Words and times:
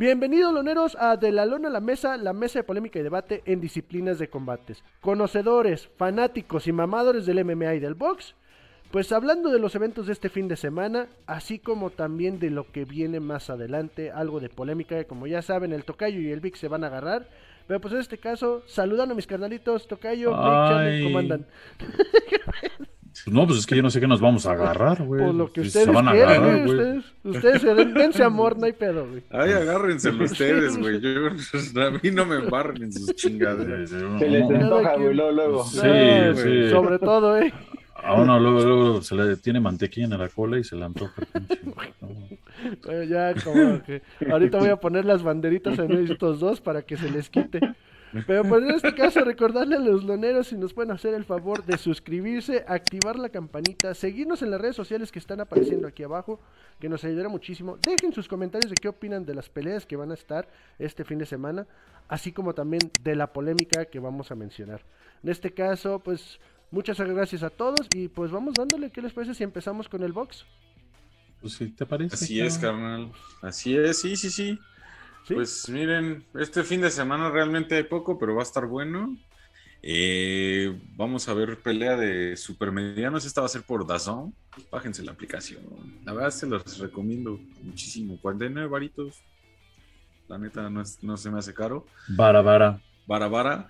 Bienvenidos, 0.00 0.54
loneros, 0.54 0.96
a 0.98 1.18
De 1.18 1.30
la 1.30 1.44
Lona 1.44 1.68
a 1.68 1.70
la 1.70 1.80
Mesa, 1.80 2.16
la 2.16 2.32
mesa 2.32 2.58
de 2.58 2.62
polémica 2.62 2.98
y 2.98 3.02
debate 3.02 3.42
en 3.44 3.60
disciplinas 3.60 4.18
de 4.18 4.30
combates. 4.30 4.82
Conocedores, 5.02 5.90
fanáticos 5.98 6.66
y 6.66 6.72
mamadores 6.72 7.26
del 7.26 7.44
MMA 7.44 7.74
y 7.74 7.80
del 7.80 7.96
box, 7.96 8.34
pues 8.90 9.12
hablando 9.12 9.50
de 9.50 9.58
los 9.58 9.74
eventos 9.74 10.06
de 10.06 10.14
este 10.14 10.30
fin 10.30 10.48
de 10.48 10.56
semana, 10.56 11.08
así 11.26 11.58
como 11.58 11.90
también 11.90 12.38
de 12.38 12.48
lo 12.48 12.72
que 12.72 12.86
viene 12.86 13.20
más 13.20 13.50
adelante, 13.50 14.10
algo 14.10 14.40
de 14.40 14.48
polémica, 14.48 15.04
como 15.04 15.26
ya 15.26 15.42
saben, 15.42 15.74
el 15.74 15.84
Tocayo 15.84 16.18
y 16.18 16.32
el 16.32 16.40
Vic 16.40 16.56
se 16.56 16.68
van 16.68 16.82
a 16.82 16.86
agarrar. 16.86 17.28
Pero 17.66 17.78
pues 17.82 17.92
en 17.92 18.00
este 18.00 18.16
caso, 18.16 18.62
saludando 18.64 19.12
a 19.12 19.16
mis 19.16 19.26
carnalitos, 19.26 19.86
Tocayo, 19.86 20.30
Vic, 20.30 20.40
Charlie, 20.40 21.04
¿cómo 21.04 21.18
andan? 21.18 21.46
Pues 23.24 23.34
no, 23.34 23.46
pues 23.46 23.58
es 23.58 23.66
que 23.66 23.76
yo 23.76 23.82
no 23.82 23.90
sé 23.90 24.00
qué 24.00 24.06
nos 24.06 24.20
vamos 24.20 24.46
a 24.46 24.52
agarrar, 24.52 25.02
güey. 25.02 25.24
Por 25.24 25.34
lo 25.34 25.46
que 25.52 25.60
Pues 25.62 25.68
ustedes 25.68 25.86
se 25.86 25.92
van 25.92 26.08
a 26.08 26.12
agarrar, 26.12 26.64
güey, 26.64 26.64
ustedes, 26.64 27.04
ustedes 27.24 27.62
se 27.62 27.74
den- 27.74 27.92
dense 27.94 28.22
amor, 28.22 28.56
no 28.58 28.66
hay 28.66 28.72
pedo, 28.72 29.06
güey. 29.08 29.22
Ay, 29.30 29.52
agárrenselo 29.52 30.24
ustedes, 30.24 30.78
güey. 30.78 31.00
Yo, 31.00 31.28
a 31.28 31.90
mí 31.90 32.10
no 32.12 32.24
me 32.24 32.36
embarren 32.36 32.84
en 32.84 32.92
sus 32.92 33.06
sí, 33.16 33.38
Se 33.38 34.28
les 34.28 34.42
antoja, 34.50 34.96
güey, 34.96 35.14
luego, 35.14 35.32
luego. 35.32 35.64
Sí, 35.64 35.78
No, 35.82 36.34
sí. 36.36 36.70
Sobre 36.70 36.98
todo, 36.98 37.36
eh. 37.38 37.52
A 38.02 38.14
uno 38.14 38.40
luego, 38.40 38.60
luego 38.62 39.02
se 39.02 39.14
le 39.14 39.36
tiene 39.36 39.60
mantequilla 39.60 40.06
en 40.06 40.18
la 40.18 40.28
cola 40.28 40.58
y 40.58 40.64
se 40.64 40.74
le 40.76 40.84
antoja. 40.86 41.12
Bueno, 41.62 43.02
ya 43.04 43.34
como 43.42 43.82
que 43.82 44.02
ahorita 44.30 44.58
voy 44.58 44.68
a 44.70 44.76
poner 44.76 45.04
las 45.04 45.22
banderitas 45.22 45.78
en 45.78 45.92
estos 46.10 46.40
dos 46.40 46.60
para 46.60 46.82
que 46.82 46.96
se 46.96 47.10
les 47.10 47.28
quite. 47.28 47.60
Pero 48.26 48.44
pues 48.44 48.62
en 48.62 48.70
este 48.70 48.94
caso 48.94 49.24
recordarle 49.24 49.76
a 49.76 49.78
los 49.78 50.04
loneros 50.04 50.48
si 50.48 50.56
nos 50.56 50.74
pueden 50.74 50.90
hacer 50.90 51.14
el 51.14 51.24
favor 51.24 51.64
de 51.64 51.78
suscribirse, 51.78 52.64
activar 52.66 53.18
la 53.18 53.28
campanita, 53.28 53.94
seguirnos 53.94 54.42
en 54.42 54.50
las 54.50 54.60
redes 54.60 54.76
sociales 54.76 55.12
que 55.12 55.18
están 55.18 55.40
apareciendo 55.40 55.86
aquí 55.86 56.02
abajo, 56.02 56.40
que 56.80 56.88
nos 56.88 57.04
ayudará 57.04 57.28
muchísimo. 57.28 57.78
Dejen 57.78 58.12
sus 58.12 58.26
comentarios 58.26 58.70
de 58.70 58.76
qué 58.76 58.88
opinan 58.88 59.24
de 59.24 59.34
las 59.34 59.48
peleas 59.48 59.86
que 59.86 59.96
van 59.96 60.10
a 60.10 60.14
estar 60.14 60.48
este 60.78 61.04
fin 61.04 61.18
de 61.18 61.26
semana, 61.26 61.66
así 62.08 62.32
como 62.32 62.54
también 62.54 62.82
de 63.02 63.14
la 63.14 63.32
polémica 63.32 63.84
que 63.84 64.00
vamos 64.00 64.30
a 64.30 64.34
mencionar. 64.34 64.82
En 65.22 65.30
este 65.30 65.52
caso, 65.52 66.00
pues 66.00 66.40
muchas 66.70 66.98
gracias 67.00 67.42
a 67.42 67.50
todos 67.50 67.86
y 67.94 68.08
pues 68.08 68.30
vamos 68.30 68.54
dándole, 68.54 68.90
¿qué 68.90 69.02
les 69.02 69.12
parece 69.12 69.34
si 69.34 69.44
empezamos 69.44 69.88
con 69.88 70.02
el 70.02 70.12
box? 70.12 70.44
Pues 71.40 71.54
sí, 71.54 71.70
¿te 71.70 71.86
parece? 71.86 72.14
Así 72.14 72.40
es, 72.40 72.58
carnal. 72.58 73.12
Así 73.40 73.76
es, 73.76 74.00
sí, 74.00 74.16
sí, 74.16 74.30
sí. 74.30 74.58
¿Sí? 75.26 75.34
Pues 75.34 75.68
miren, 75.68 76.24
este 76.34 76.64
fin 76.64 76.80
de 76.80 76.90
semana 76.90 77.30
realmente 77.30 77.76
hay 77.76 77.84
poco, 77.84 78.18
pero 78.18 78.34
va 78.34 78.42
a 78.42 78.44
estar 78.44 78.66
bueno. 78.66 79.16
Eh, 79.82 80.78
vamos 80.96 81.28
a 81.28 81.34
ver 81.34 81.58
pelea 81.58 81.96
de 81.96 82.36
supermedianos. 82.36 83.24
Esta 83.24 83.40
va 83.40 83.46
a 83.46 83.50
ser 83.50 83.62
por 83.62 83.86
Dazón. 83.86 84.34
Bájense 84.70 85.02
la 85.02 85.12
aplicación. 85.12 85.62
La 86.04 86.12
verdad 86.12 86.30
se 86.30 86.46
los 86.46 86.78
recomiendo 86.78 87.38
muchísimo. 87.62 88.18
49 88.20 88.68
varitos. 88.68 89.22
La 90.28 90.38
neta 90.38 90.68
no, 90.68 90.82
es- 90.82 91.02
no 91.02 91.16
se 91.16 91.30
me 91.30 91.38
hace 91.38 91.54
caro. 91.54 91.86
Vara, 92.08 92.42
vara. 92.42 92.80
Vara 93.06 93.28
Vara. 93.28 93.68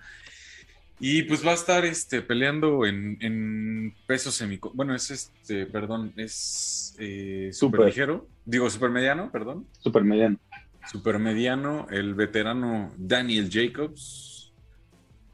Y 0.99 1.23
pues 1.23 1.43
va 1.45 1.51
a 1.51 1.55
estar 1.55 1.83
este, 1.83 2.21
peleando 2.21 2.85
en, 2.85 3.17
en 3.21 3.95
peso 4.05 4.31
semi. 4.31 4.59
Bueno, 4.75 4.93
es 4.93 5.09
este, 5.09 5.65
perdón, 5.65 6.13
es 6.15 6.95
eh, 6.99 7.49
super 7.51 7.79
Super. 7.79 7.85
ligero. 7.87 8.27
Digo, 8.45 8.69
super 8.69 8.91
mediano, 8.91 9.31
perdón. 9.31 9.65
Super 9.79 10.03
mediano. 10.03 10.37
Super 10.89 11.19
mediano, 11.19 11.87
el 11.89 12.13
veterano 12.15 12.91
Daniel 12.97 13.49
Jacobs 13.51 14.53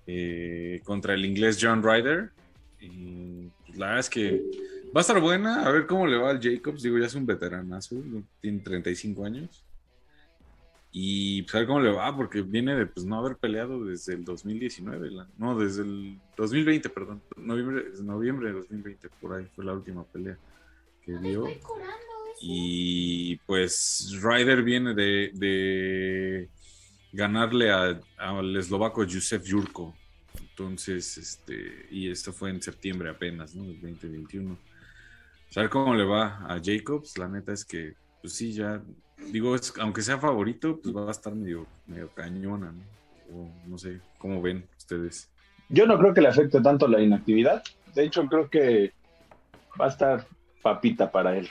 eh, 0.06 0.82
contra 0.84 1.14
el 1.14 1.26
inglés 1.26 1.58
John 1.62 1.82
Ryder. 1.84 2.32
Y 2.80 3.50
pues, 3.66 3.78
la 3.78 3.86
verdad 3.88 4.00
es 4.02 4.10
que 4.10 4.44
va 4.96 5.00
a 5.00 5.02
estar 5.02 5.20
buena. 5.20 5.66
A 5.66 5.72
ver 5.72 5.88
cómo 5.88 6.06
le 6.08 6.18
va 6.18 6.30
al 6.32 6.40
Jacobs. 6.42 6.84
Digo, 6.84 6.98
ya 6.98 7.06
es 7.08 7.16
un 7.16 7.26
veteranazo, 7.26 7.96
tiene 8.42 8.60
35 8.60 9.26
años. 9.26 9.64
Y 10.92 11.44
pues 11.44 11.54
a 11.56 11.58
ver 11.60 11.68
cómo 11.68 11.80
le 11.82 11.92
va, 11.92 12.16
porque 12.16 12.42
viene 12.42 12.76
de 12.76 12.86
pues, 12.88 13.06
no 13.06 13.18
haber 13.20 13.38
peleado 13.38 13.84
desde 13.86 14.14
el 14.14 14.24
2019, 14.24 15.12
la- 15.12 15.28
no, 15.38 15.58
desde 15.60 15.84
el 15.84 16.18
2020, 16.36 16.90
perdón, 16.90 17.22
noviembre, 17.36 17.84
noviembre 18.02 18.48
de 18.48 18.54
2020, 18.54 19.10
por 19.22 19.34
ahí 19.34 19.46
fue 19.56 19.66
la 19.66 19.74
última 19.74 20.04
pelea 20.06 20.38
que 21.04 21.18
dio. 21.20 21.46
Y 22.42 23.36
pues 23.38 24.12
Ryder 24.22 24.64
viene 24.64 24.94
de, 24.94 26.50
ganarle 27.12 27.72
al 27.72 28.56
eslovaco 28.56 29.04
Josef 29.04 29.44
Jurko. 29.50 29.96
Entonces, 30.40 31.18
este, 31.18 31.88
y 31.92 32.10
esto 32.10 32.34
fue 32.34 32.50
en 32.50 32.62
septiembre 32.62 33.10
apenas, 33.10 33.56
¿no? 33.56 33.64
Del 33.64 33.80
2021. 33.82 34.58
A 35.56 35.62
ver 35.62 35.70
cómo 35.70 35.96
le 35.96 36.04
va 36.04 36.46
a 36.48 36.60
Jacobs. 36.64 37.18
La 37.18 37.28
neta 37.28 37.54
es 37.54 37.64
que, 37.64 37.94
pues 38.22 38.34
sí, 38.34 38.54
ya, 38.54 38.82
digo, 39.32 39.56
es- 39.56 39.74
aunque 39.80 40.02
sea 40.02 40.18
favorito, 40.18 40.80
pues 40.82 40.96
va 40.96 41.08
a 41.08 41.12
estar 41.12 41.34
medio, 41.34 41.66
medio 41.88 42.10
cañona, 42.10 42.72
¿no? 42.72 42.84
O 43.36 43.52
no 43.68 43.78
sé, 43.78 44.00
¿cómo 44.18 44.42
ven 44.42 44.66
ustedes? 44.78 45.30
Yo 45.70 45.86
no 45.86 45.98
creo 45.98 46.14
que 46.14 46.22
le 46.22 46.30
afecte 46.30 46.62
tanto 46.62 46.88
la 46.88 47.02
inactividad. 47.02 47.64
De 47.94 48.04
hecho, 48.06 48.26
creo 48.28 48.50
que 48.50 48.94
va 49.80 49.86
a 49.86 49.90
estar 49.90 50.28
papita 50.62 51.12
para 51.12 51.38
él. 51.38 51.50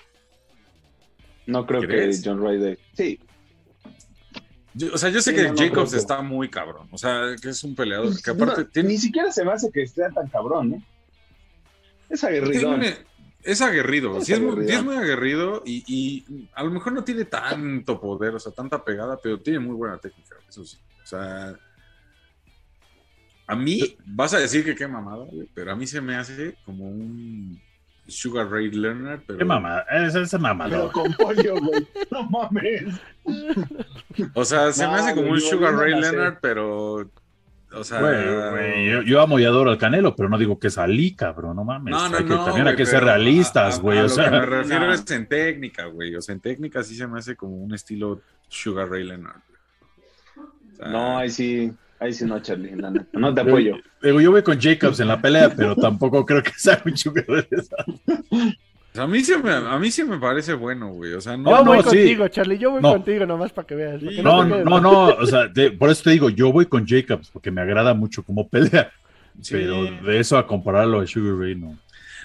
No 1.46 1.66
creo 1.66 1.80
¿Crees? 1.82 2.22
que 2.22 2.28
John 2.28 2.40
Ryder. 2.44 2.78
Sí, 2.94 3.20
Yo- 4.74 4.92
o 4.92 4.98
sea, 4.98 5.08
yo 5.08 5.22
sé 5.22 5.30
Sí, 5.30 5.36
que 5.36 5.42
no, 5.44 5.54
no 5.54 5.56
Jacobs 5.56 5.92
que- 5.92 5.96
está 5.98 6.20
muy 6.20 6.50
cabrón. 6.50 6.88
O 6.90 6.98
sea, 6.98 7.34
que 7.40 7.48
es 7.48 7.64
un 7.64 7.74
peleador 7.74 8.12
que 8.22 8.34
No, 8.34 8.44
aparte 8.44 8.64
tiene, 8.66 8.90
ni 8.90 8.98
siquiera 8.98 9.32
se 9.32 9.42
me 9.44 9.52
hace 9.52 9.70
que 9.72 9.82
esté 9.82 10.02
tan 10.14 10.28
cabrón, 10.28 10.70
¿no? 10.70 10.82
Es 12.10 12.22
aguerrido. 12.24 12.60
Tiene- 12.78 12.96
es 13.42 13.62
aguerrido, 13.62 14.18
Es 14.18 14.26
sí 14.26 14.32
es, 14.34 14.40
muy, 14.40 14.68
es 14.70 14.84
muy 14.84 14.96
aguerrido 14.96 15.62
y, 15.64 15.82
y 15.86 16.48
a 16.52 16.62
lo 16.64 16.70
mejor 16.72 16.92
no 16.92 17.04
tiene 17.04 17.24
tanto 17.24 17.98
poder, 18.00 18.34
o 18.34 18.38
sea, 18.40 18.52
tanta 18.52 18.84
pegada, 18.84 19.18
pero 19.22 19.40
tiene 19.40 19.60
muy 19.60 19.74
buena 19.76 19.98
técnica, 19.98 20.36
eso 20.48 20.64
sí. 20.64 20.76
O 21.02 21.06
sea, 21.06 21.56
a 23.46 23.54
mí, 23.56 23.96
vas 24.04 24.34
a 24.34 24.40
decir 24.40 24.64
que 24.64 24.74
qué 24.74 24.88
mamada, 24.88 25.24
güey, 25.24 25.48
pero 25.54 25.72
a 25.72 25.76
mí 25.76 25.86
se 25.86 26.00
me 26.00 26.16
hace 26.16 26.56
como 26.64 26.84
un 26.88 27.60
Sugar 28.08 28.48
Ray 28.50 28.70
Leonard, 28.70 29.20
pero... 29.26 29.38
Qué 29.38 29.44
mamá, 29.44 29.84
ese 29.90 30.22
es 30.22 30.30
Pero 30.30 30.42
mamador. 30.42 30.92
con 30.92 31.12
pollo, 31.14 31.54
güey. 31.60 31.86
No 32.10 32.22
mames. 32.30 32.84
O 34.34 34.44
sea, 34.44 34.72
se 34.72 34.84
No, 34.84 34.92
me 34.92 34.98
hace 34.98 35.14
como 35.14 35.30
un 35.32 35.40
Sugar 35.40 35.74
no 35.74 35.80
Ray. 35.80 36.00
Leonard, 36.00 36.38
pero... 36.40 37.10
O 37.72 37.84
sea... 37.84 38.00
Güey, 38.00 38.50
güey, 38.50 38.90
yo, 38.90 39.02
yo 39.02 39.20
amo 39.20 39.38
y 39.38 39.44
adoro 39.44 39.70
al 39.70 39.78
Canelo, 39.78 40.14
pero 40.16 40.28
no 40.28 40.38
digo 40.38 40.58
que 40.58 40.68
es 40.68 40.78
Ali, 40.78 41.14
cabrón, 41.14 41.56
no 41.56 41.64
mames. 41.64 41.92
No, 41.92 42.08
no, 42.08 42.16
hay 42.16 42.24
que, 42.24 42.30
no, 42.30 42.36
también 42.44 42.62
güey, 42.64 42.68
hay 42.72 42.76
que 42.76 42.86
ser 42.86 43.02
a- 43.02 43.06
realistas, 43.06 43.78
a- 43.78 43.82
güey. 43.82 43.98
a 43.98 44.02
O 44.02 44.04
lo 44.04 44.08
sea, 44.08 44.24
que 44.26 44.30
me 44.30 44.46
refiero 44.46 44.86
no. 44.86 44.92
es 44.94 45.10
en 45.10 45.26
técnica, 45.26 45.86
güey. 45.86 46.14
O 46.14 46.22
sea, 46.22 46.34
en 46.34 46.40
técnica 46.40 46.82
sí 46.84 46.94
se 46.94 47.06
me 47.06 47.18
hace 47.18 47.34
como 47.36 47.56
un 47.56 47.74
estilo 47.74 48.20
Sugar 48.48 48.88
Ray 48.88 49.04
Leonard. 49.04 49.36
güey. 49.48 50.46
O 50.72 50.76
sea, 50.76 50.88
No, 50.88 51.18
ahí 51.18 51.28
sí, 51.30 51.72
ahí 52.00 52.12
sí 52.12 52.24
no, 52.24 52.40
Charlie. 52.40 52.74
la 52.76 52.90
neta. 52.90 53.06
No 53.18 53.32
te 53.34 53.40
apoyo. 53.40 53.76
digo, 54.02 54.20
yo 54.20 54.30
voy 54.30 54.42
con 54.42 54.60
Jacobs 54.60 55.00
en 55.00 55.08
la 55.08 55.20
pelea, 55.20 55.50
pero 55.56 55.74
tampoco 55.76 56.24
creo 56.26 56.42
que 56.42 56.52
sea 56.56 56.80
un 56.84 56.96
sugar 56.96 57.26
de 57.26 57.46
esa. 57.50 57.76
a 59.02 59.06
mí 59.06 59.20
sí 59.22 59.34
me, 59.42 59.52
a 59.52 59.78
mí 59.78 59.90
sí 59.90 60.04
me 60.04 60.18
parece 60.18 60.54
bueno, 60.54 60.88
güey. 60.92 61.12
O 61.14 61.20
sea, 61.20 61.36
no, 61.36 61.50
Yo 61.50 61.56
No, 61.58 61.64
voy 61.64 61.76
no, 61.78 61.82
sí. 61.90 61.96
contigo, 61.98 62.28
Charlie, 62.28 62.58
yo 62.58 62.70
voy 62.72 62.82
No. 62.82 62.92
contigo 62.92 63.26
nomás 63.26 63.52
para 63.52 63.66
que 63.66 63.74
veas. 63.74 64.00
para 64.02 64.16
que 64.16 64.22
No, 64.22 64.44
no, 64.44 64.64
no, 64.64 64.80
no, 64.80 65.06
o 65.08 65.26
sea, 65.26 65.48
de- 65.48 65.70
por 65.72 65.90
eso 65.90 66.04
te 66.04 66.10
digo, 66.10 66.30
yo 66.30 66.52
voy 66.52 66.66
con 66.66 66.86
Jacobs, 66.86 67.30
porque 67.30 67.50
me 67.50 67.60
agrada 67.60 67.94
mucho 67.94 68.22
cómo 68.22 68.48
pelea, 68.48 68.90
Sí. 69.40 69.52
pero 69.54 69.84
de 69.84 70.18
eso 70.18 70.38
a 70.38 70.46
compararlo 70.46 71.00
a 71.00 71.06
Sugar 71.06 71.36
Ray, 71.38 71.54
no. 71.56 71.78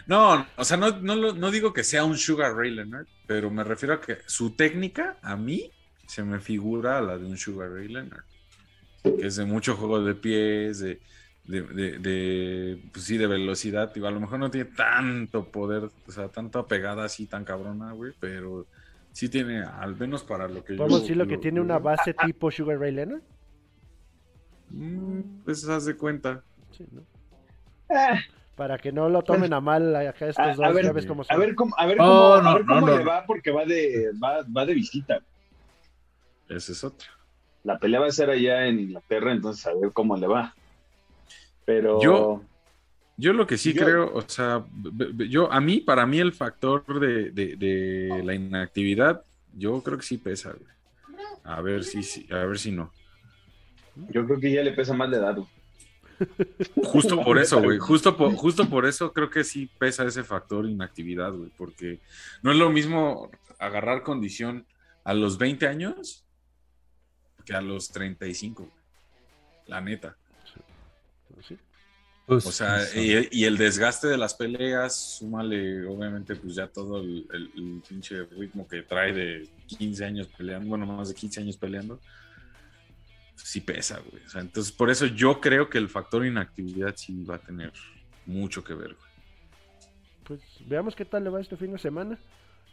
No, 0.07 0.45
o 0.55 0.63
sea, 0.65 0.77
no, 0.77 0.91
no 0.91 1.51
digo 1.51 1.73
que 1.73 1.83
sea 1.83 2.03
un 2.03 2.17
Sugar 2.17 2.55
Ray 2.55 2.71
Leonard, 2.71 3.05
pero 3.27 3.51
me 3.51 3.63
refiero 3.63 3.93
a 3.95 4.01
que 4.01 4.17
su 4.25 4.51
técnica, 4.51 5.17
a 5.21 5.35
mí, 5.35 5.69
se 6.07 6.23
me 6.23 6.39
figura 6.39 6.97
a 6.97 7.01
la 7.01 7.17
de 7.17 7.25
un 7.25 7.37
Sugar 7.37 7.69
Ray 7.71 7.87
Leonard. 7.87 8.23
Que 9.03 9.27
es 9.27 9.35
de 9.35 9.45
mucho 9.45 9.75
juego 9.75 10.03
de 10.03 10.13
pies, 10.15 10.79
de, 10.79 10.99
de, 11.45 11.61
de- 11.63 11.97
de, 11.99 12.83
pues 12.91 13.05
sí, 13.05 13.17
de 13.17 13.27
velocidad. 13.27 13.93
Digo, 13.93 14.07
a 14.07 14.11
lo 14.11 14.19
mejor 14.19 14.39
no 14.39 14.51
tiene 14.51 14.69
tanto 14.75 15.45
poder, 15.45 15.89
o 16.07 16.11
sea, 16.11 16.27
tanta 16.27 16.65
pegada 16.67 17.05
así 17.05 17.25
tan 17.25 17.43
cabrona, 17.43 17.93
güey, 17.93 18.13
pero 18.19 18.65
sí 19.11 19.27
tiene, 19.29 19.63
al 19.63 19.95
menos 19.95 20.23
para 20.23 20.47
lo 20.47 20.63
que 20.63 20.73
yo... 20.73 20.77
Podemos 20.77 21.01
decir 21.01 21.17
lo 21.17 21.27
que 21.27 21.37
tiene 21.37 21.59
una 21.61 21.79
base 21.79 22.13
tipo 22.13 22.51
Sugar 22.51 22.79
Ray 22.79 22.91
Leonard. 22.91 23.21
Mm, 24.69 25.43
Pues 25.43 25.67
haz 25.67 25.85
de 25.85 25.97
cuenta. 25.97 26.43
Sí, 26.71 26.85
¿no? 26.91 27.01
Ah, 27.89 28.19
Para 28.55 28.77
que 28.77 28.91
no 28.91 29.09
lo 29.09 29.21
tomen 29.23 29.51
a 29.53 29.59
mal 29.59 29.95
acá 29.95 30.27
estos 30.27 30.45
A- 30.45 30.53
dos, 30.53 30.65
a 30.65 30.71
ver, 30.71 30.85
ya 30.85 30.91
ves 30.93 31.05
cómo 31.05 31.23
son. 31.23 31.35
a 31.35 31.39
ver 31.39 31.55
cómo, 31.55 31.75
a 31.77 31.85
ver 31.87 31.97
No, 31.97 32.03
cómo, 32.05 32.41
no, 32.41 32.49
a 32.49 32.53
ver 32.55 32.65
no, 32.65 32.75
cómo 32.75 32.87
no. 32.87 32.97
le 32.97 33.03
va, 33.03 33.25
porque 33.25 33.51
va 33.51 33.65
de, 33.65 34.11
va, 34.23 34.43
va 34.55 34.65
de 34.65 34.73
visita. 34.75 35.19
Ese 36.47 36.71
es 36.73 36.83
otro. 36.83 37.07
La 37.63 37.77
pelea 37.79 37.99
va 37.99 38.07
a 38.07 38.11
ser 38.11 38.29
allá 38.29 38.65
en 38.67 38.79
Inglaterra, 38.79 39.31
entonces 39.31 39.65
a 39.67 39.73
ver 39.75 39.91
cómo 39.93 40.17
le 40.17 40.27
va. 40.27 40.55
Pero 41.65 42.01
Yo- 42.01 42.43
Yo 43.17 43.33
lo 43.33 43.45
que 43.45 43.57
sí 43.57 43.73
Yo- 43.73 43.83
creo, 43.83 44.11
o 44.15 44.21
sea, 44.27 44.65
yo, 45.29 45.51
a 45.51 45.61
mí, 45.61 45.79
para 45.81 46.07
mí 46.07 46.17
el 46.19 46.33
factor 46.33 46.99
de, 46.99 47.29
de- 47.31 47.55
de 47.55 48.21
la 48.23 48.33
inactividad, 48.33 49.23
yo 49.53 49.79
creo 49.83 49.97
que 49.97 50.03
sí 50.03 50.17
pesa, 50.17 50.53
güey. 50.53 50.71
A 51.43 51.61
ver 51.61 51.83
si, 51.83 52.01
si- 52.01 52.25
a 52.31 52.37
ver 52.45 52.57
si 52.57 52.71
no. 52.71 52.91
yo 54.09 54.25
creo 54.25 54.39
que 54.39 54.51
ya 54.51 54.63
le 54.63 54.71
pesa 54.71 54.93
más 54.95 55.09
la 55.09 55.17
edad. 55.17 55.37
Justo 56.83 57.21
por 57.23 57.37
eso, 57.39 57.61
güey. 57.61 57.77
Justo 57.79 58.15
por, 58.17 58.33
justo 58.35 58.69
por 58.69 58.85
eso 58.85 59.11
creo 59.13 59.29
que 59.29 59.43
sí 59.43 59.69
pesa 59.79 60.05
ese 60.05 60.23
factor 60.23 60.65
inactividad, 60.67 61.31
güey. 61.33 61.51
Porque 61.57 61.99
no 62.41 62.51
es 62.51 62.57
lo 62.57 62.69
mismo 62.69 63.29
agarrar 63.59 64.03
condición 64.03 64.65
a 65.03 65.13
los 65.13 65.37
20 65.37 65.67
años 65.67 66.25
que 67.43 67.53
a 67.53 67.61
los 67.61 67.89
35. 67.89 68.63
güey. 68.63 68.73
La 69.67 69.81
neta. 69.81 70.15
Sí. 71.47 71.57
Pues, 72.27 72.45
O 72.45 72.51
sea, 72.51 72.81
eso. 72.83 72.99
y, 72.99 73.27
y 73.31 73.45
el 73.45 73.57
desgaste 73.57 74.07
de 74.07 74.17
las 74.17 74.33
peleas, 74.35 74.95
súmale, 74.95 75.85
obviamente, 75.85 76.35
pues 76.35 76.55
ya 76.55 76.67
todo 76.67 76.99
el, 77.01 77.27
el- 77.33 77.51
el 77.55 77.81
pinche 77.87 78.23
ritmo 78.25 78.67
que 78.67 78.83
trae 78.83 79.11
de 79.11 79.49
15 79.67 80.05
años 80.05 80.27
peleando, 80.37 80.69
bueno, 80.69 80.85
más 80.85 81.09
de 81.09 81.15
15 81.15 81.41
años 81.41 81.57
peleando, 81.57 81.99
sí 83.35 83.59
pesa, 83.61 83.99
güey. 84.09 84.23
O 84.23 84.29
sea, 84.29 84.41
entonces, 84.41 84.71
por 84.71 84.89
eso 84.89 85.07
yo 85.07 85.41
creo 85.41 85.69
que 85.69 85.77
el 85.77 85.89
factor 85.89 86.25
inactividad 86.25 86.95
sí 86.95 87.23
va 87.23 87.35
a 87.35 87.39
tener 87.39 87.73
mucho 88.25 88.63
que 88.63 88.73
ver, 88.75 88.93
güey. 88.93 89.11
Pues 90.25 90.41
veamos 90.67 90.95
qué 90.95 91.03
tal 91.05 91.23
le 91.23 91.29
va 91.31 91.41
este 91.41 91.57
fin 91.57 91.71
de 91.73 91.79
semana. 91.79 92.17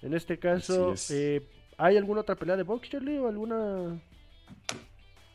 En 0.02 0.14
este 0.14 0.38
caso, 0.38 0.92
es. 0.92 1.10
eh, 1.10 1.42
¿hay 1.78 1.96
alguna 1.96 2.20
otra 2.20 2.36
pelea 2.36 2.56
de 2.56 2.62
box, 2.62 2.90
Charlie? 2.90 3.18
¿O 3.18 3.26
alguna...? 3.28 4.00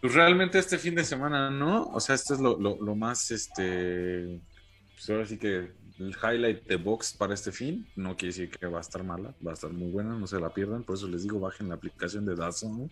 Pues 0.01 0.13
realmente 0.13 0.60
este 0.60 0.77
fin 0.77 0.95
de 0.95 1.04
semana 1.06 1.50
no, 1.50 1.86
o 1.88 2.00
sea, 2.00 2.15
esto 2.15 2.33
es 2.33 2.39
lo, 2.42 2.60
lo- 2.60 2.77
lo 2.81 2.95
más, 2.95 3.31
este, 3.31 4.42
pues 4.95 5.10
ahora 5.10 5.25
sí 5.25 5.38
que 5.38 5.71
el 6.00 6.15
highlight 6.21 6.63
de 6.65 6.75
box 6.75 7.13
para 7.13 7.33
este 7.33 7.51
fin, 7.51 7.88
no 7.95 8.15
quiere 8.18 8.33
decir 8.33 8.50
que 8.50 8.65
va 8.68 8.80
a 8.80 8.81
estar 8.81 9.04
mala, 9.04 9.33
va 9.45 9.51
a 9.51 9.54
estar 9.54 9.71
muy 9.71 9.89
buena, 9.92 10.13
no 10.18 10.27
se 10.27 10.39
la 10.39 10.54
pierdan, 10.54 10.83
por 10.83 10.95
eso 10.98 11.07
les 11.07 11.24
digo, 11.24 11.39
bajen 11.39 11.69
la 11.69 11.75
aplicación 11.75 12.25
de 12.25 12.36
DAZN. 12.36 12.92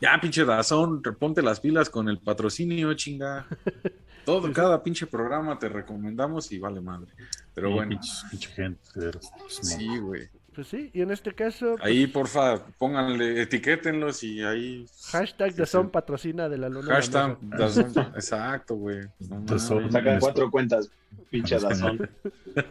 Ya, 0.00 0.18
pinche 0.20 0.44
DAZN, 0.44 1.02
ponte 1.18 1.42
las 1.42 1.60
pilas 1.60 1.90
con 1.90 2.08
el 2.08 2.18
patrocinio, 2.20 2.94
chinga. 2.94 3.46
Todo, 4.24 4.50
cada 4.52 4.82
pinche 4.82 5.06
programa 5.06 5.58
te 5.58 5.68
recomendamos 5.68 6.50
y 6.52 6.58
vale 6.58 6.80
madre. 6.80 7.12
Pero 7.54 7.70
bueno, 7.72 7.90
pinche- 7.90 8.30
pinche 8.30 8.48
gente, 8.50 8.80
pues, 9.12 9.30
no. 9.58 9.62
sí, 9.62 9.98
güey. 9.98 10.28
Pues 10.54 10.68
sí, 10.68 10.90
y 10.94 11.00
en 11.00 11.10
este 11.10 11.34
caso, 11.34 11.74
pues, 11.76 11.84
Ahí, 11.84 12.06
porfa, 12.06 12.64
pónganle, 12.78 13.42
etiquétenlos 13.42 14.22
y 14.22 14.40
ahí... 14.42 14.86
hashtag 15.10 15.50
sí, 15.50 15.56
de 15.58 15.66
son 15.66 15.86
sí. 15.86 15.90
patrocina 15.92 16.48
de 16.48 16.58
la 16.58 16.68
luna. 16.68 16.94
Hashtag 16.94 17.42
Mesa. 17.42 17.58
DAZN, 17.58 17.98
exacto, 18.14 18.76
güey. 18.76 19.00
No. 19.18 19.58
Sacan 19.58 20.20
cuatro 20.20 20.50
cuentas, 20.52 20.90
pinche 21.30 21.56
Es 21.56 21.62
dazón. 21.62 22.08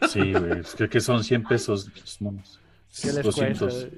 Sí, 0.08 0.32
güey. 0.32 0.62
Es 0.62 0.76
que, 0.76 0.88
que 0.88 1.02
son 1.02 1.24
100 1.26 1.44
pesos, 1.44 1.90
pinches 1.94 2.22
monos. 2.22 2.60
¿Qué 3.02 3.08
les 3.08 3.24
200. 3.24 3.74
cuesta? 3.74 3.98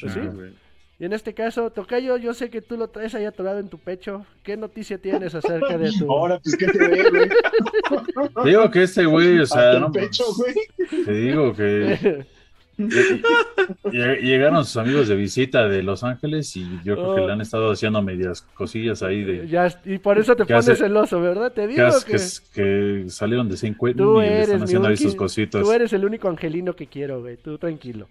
Pues 0.00 0.12
sí. 0.12 0.20
Ah, 0.22 0.30
güey. 0.34 0.52
Y 0.98 1.06
en 1.06 1.14
este 1.14 1.32
caso, 1.32 1.70
Tocayo, 1.70 2.18
yo 2.18 2.34
sé 2.34 2.50
que 2.50 2.60
tú 2.60 2.76
lo 2.76 2.88
traes 2.88 3.14
ahí 3.14 3.24
atorado 3.24 3.58
en 3.58 3.70
tu 3.70 3.78
pecho. 3.78 4.26
¿Qué 4.42 4.58
noticia 4.58 4.98
tienes 4.98 5.34
acerca 5.34 5.78
de 5.78 5.90
tu... 5.92 6.12
Ahora, 6.12 6.38
pues, 6.38 6.54
¿qué 6.54 6.66
te 6.66 6.78
ve, 6.78 7.08
güey? 7.08 8.44
Digo 8.44 8.70
que 8.70 8.82
este 8.82 9.06
güey, 9.06 9.38
o 9.38 9.46
sea, 9.46 9.78
no, 9.78 9.90
pecho, 9.90 10.24
pues, 10.36 10.54
güey. 10.54 11.04
te 11.06 11.12
digo 11.12 11.54
que 11.54 12.26
llegaron 13.92 14.64
sus 14.64 14.76
amigos 14.76 15.08
de 15.08 15.16
visita 15.16 15.68
de 15.68 15.82
Los 15.82 16.02
Ángeles 16.04 16.56
y 16.56 16.64
yo 16.84 16.94
creo 16.96 17.14
que 17.14 17.20
Oh. 17.22 17.26
le 17.26 17.32
han 17.32 17.40
estado 17.40 17.70
haciendo 17.70 18.00
medias 18.02 18.42
cosillas 18.54 19.02
ahí 19.02 19.24
de 19.24 19.46
Ya, 19.48 19.68
y 19.84 19.98
por 19.98 20.18
eso 20.18 20.34
te 20.36 20.44
¿Qué 20.44 20.54
pones 20.54 20.68
hace? 20.68 20.82
celoso, 20.84 21.20
¿verdad? 21.20 21.52
Te 21.52 21.66
digo 21.66 21.84
que, 22.06 22.12
que, 22.54 23.04
que 23.04 23.10
salieron 23.10 23.48
de 23.48 23.56
San 23.56 23.74
Quentin 23.74 23.96
tú 23.96 24.20
y 24.22 24.26
le 24.26 24.42
están 24.42 24.62
haciendo 24.62 24.88
ahí 24.88 24.96
sus 24.96 25.14
cositas. 25.14 25.62
Tú 25.62 25.72
eres 25.72 25.92
el 25.92 26.04
único 26.04 26.28
angelino 26.28 26.74
que 26.74 26.86
quiero, 26.86 27.20
güey. 27.20 27.36
Tú 27.36 27.58
tranquilo. 27.58 28.08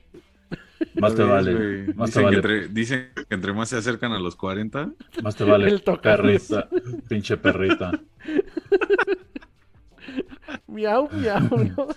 Más 0.95 1.13
te 1.13 1.23
vale, 1.23 1.53
güey. 1.53 1.93
más 1.95 2.09
te 2.11 2.19
Dicen, 2.19 2.23
vale, 2.23 2.41
que 2.41 2.47
entre, 2.55 2.67
dicen 2.69 3.09
que 3.13 3.35
entre 3.35 3.53
más 3.53 3.69
se 3.69 3.75
acercan 3.77 4.13
a 4.13 4.19
los 4.19 4.35
40, 4.37 4.89
más 5.21 5.35
te 5.35 5.43
vale, 5.43 5.67
El 5.69 5.81
perrita, 5.81 6.67
pinche 7.07 7.35
perrita. 7.37 7.91
Miau, 10.67 11.09
miau, 11.11 11.41
¿no? 11.77 11.87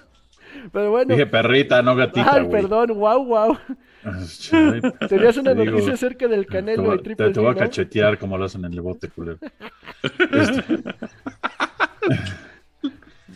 Pero 0.73 0.91
bueno. 0.91 1.15
Dije 1.15 1.27
perrita, 1.27 1.83
no 1.83 1.95
gatita, 1.97 2.35
Ay, 2.35 2.45
güey. 2.45 2.63
perdón, 2.63 2.89
wow, 2.99 3.25
wow. 3.25 3.59
Tenías 5.09 5.37
una 5.37 5.55
te 5.55 5.65
noticia 5.65 5.93
acerca 5.95 6.27
del 6.29 6.47
te, 6.47 6.53
Canelo 6.53 6.95
y 6.95 6.99
Triple 7.03 7.27
te- 7.29 7.33
te 7.35 7.41
voy 7.41 7.51
a 7.51 7.53
¿no? 7.53 7.59
cachetear 7.59 8.19
como 8.19 8.37
lo 8.37 8.45
hacen 8.47 8.65
en 8.65 8.73
el 8.73 8.81
bote, 8.81 9.09
culero. 9.09 9.39
Este, 10.33 10.83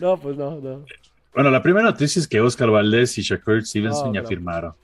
No, 0.01 0.17
pues 0.19 0.37
no, 0.37 0.61
no. 0.61 0.85
Bueno, 1.35 1.51
la 1.51 1.63
primera 1.63 1.85
noticia 1.87 2.21
es 2.21 2.27
que 2.29 2.41
Oscar 2.41 2.71
Valdés 2.71 3.17
y 3.19 3.23
Shakur 3.23 3.65
Stevenson 3.65 4.11
Oh, 4.11 4.15
ya 4.15 4.23
no. 4.23 4.29
firmaron. 4.29 4.75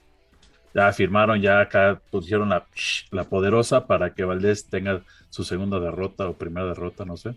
Ya 0.74 0.90
firmaron, 0.92 1.40
ya 1.40 1.60
acá 1.60 2.00
pusieron 2.10 2.48
la, 2.48 2.64
la 3.10 3.24
poderosa 3.24 3.86
para 3.86 4.14
que 4.14 4.24
Valdés 4.24 4.66
tenga 4.66 5.02
su 5.28 5.44
segunda 5.44 5.78
derrota 5.80 6.28
o 6.28 6.32
primera 6.34 6.66
derrota, 6.66 7.04
no 7.04 7.16
sé. 7.16 7.34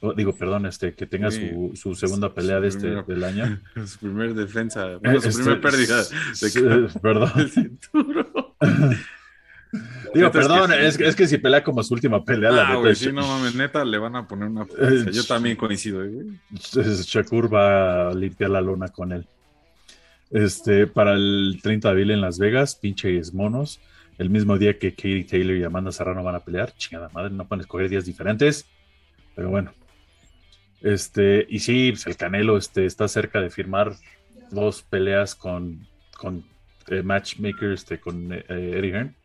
O, 0.00 0.12
digo, 0.12 0.34
perdón, 0.36 0.66
este, 0.66 0.94
que 0.94 1.06
tenga 1.06 1.30
su, 1.30 1.72
su 1.74 1.94
segunda 1.94 2.32
pelea 2.34 2.60
de 2.60 2.68
este, 2.68 2.88
del 3.02 3.24
año. 3.24 3.60
su 3.86 3.98
primer 3.98 4.34
defensa, 4.34 4.96
bueno, 5.02 5.20
su 5.20 5.28
Este, 5.28 5.42
primer 5.42 5.60
pérdida 5.60 5.96
de 5.96 6.02
s- 6.02 6.98
Perdón. 7.02 7.30
Digo, 10.14 10.28
es 10.28 10.32
perdón, 10.32 10.70
que- 10.70 10.86
es, 10.86 10.96
que- 10.96 11.06
es 11.08 11.16
que 11.16 11.26
si 11.26 11.38
pelea 11.38 11.62
como 11.62 11.82
su 11.82 11.92
última 11.94 12.24
pelea, 12.24 12.50
la 12.50 12.62
Ah, 12.62 12.68
neta, 12.68 12.80
güey, 12.80 12.92
Sh- 12.92 12.96
sí, 12.96 13.12
no 13.12 13.26
mames, 13.26 13.54
neta, 13.54 13.84
le 13.84 13.98
van 13.98 14.16
a 14.16 14.26
poner 14.26 14.48
una... 14.48 14.62
Eh, 14.78 15.06
Yo 15.12 15.24
también 15.24 15.56
coincido, 15.56 16.02
eh, 16.04 16.08
güey. 16.08 16.26
Sh- 16.54 17.04
Shakur 17.04 17.52
va 17.52 18.08
a 18.10 18.14
limpiar 18.14 18.50
la 18.50 18.60
luna 18.60 18.88
con 18.88 19.12
él. 19.12 19.26
Este, 20.30 20.86
para 20.86 21.14
el 21.14 21.58
30 21.62 21.88
de 21.88 21.92
abril 21.92 22.10
en 22.12 22.20
Las 22.20 22.38
Vegas, 22.38 22.76
pinches 22.76 23.34
monos. 23.34 23.80
El 24.18 24.30
mismo 24.30 24.56
día 24.56 24.78
que 24.78 24.92
Katie 24.94 25.24
Taylor 25.24 25.56
y 25.56 25.64
Amanda 25.64 25.92
Serrano 25.92 26.22
van 26.24 26.36
a 26.36 26.40
pelear. 26.40 26.72
Chingada 26.76 27.10
madre, 27.12 27.30
no 27.30 27.46
pueden 27.46 27.60
escoger 27.60 27.88
días 27.90 28.06
diferentes. 28.06 28.64
Pero 29.34 29.50
bueno. 29.50 29.72
Este, 30.82 31.46
y 31.48 31.58
sí, 31.60 31.90
pues 31.92 32.06
el 32.06 32.16
Canelo 32.16 32.56
este, 32.56 32.86
está 32.86 33.08
cerca 33.08 33.40
de 33.40 33.50
firmar 33.50 33.94
dos 34.50 34.82
peleas 34.82 35.34
con, 35.34 35.86
con 36.16 36.44
eh, 36.88 37.02
matchmaker 37.02 37.72
este, 37.72 37.98
con 37.98 38.32
eh, 38.32 38.44
Eddie 38.48 38.90
Hearn. 38.92 39.16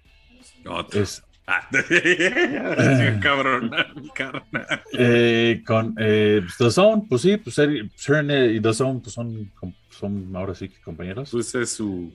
Otro. 0.65 1.01
Es, 1.01 1.23
Ah, 1.47 1.67
sí, 1.71 3.19
cabrón. 3.21 3.71
Eh, 4.93 5.63
con 5.65 5.95
eh, 5.97 6.41
The 6.57 6.69
Zone, 6.71 7.03
pues 7.09 7.23
sí, 7.23 7.35
pues 7.37 7.57
Eddie- 7.57 7.89
Hearn 8.07 8.29
y 8.55 8.61
The 8.61 8.73
Zone 8.73 8.99
pues 9.01 9.13
son, 9.13 9.51
son 9.89 10.35
ahora 10.35 10.53
sí 10.55 10.69
que 10.69 10.79
compañeros. 10.81 11.31
Pues 11.31 11.53
es 11.55 11.71
su 11.71 12.13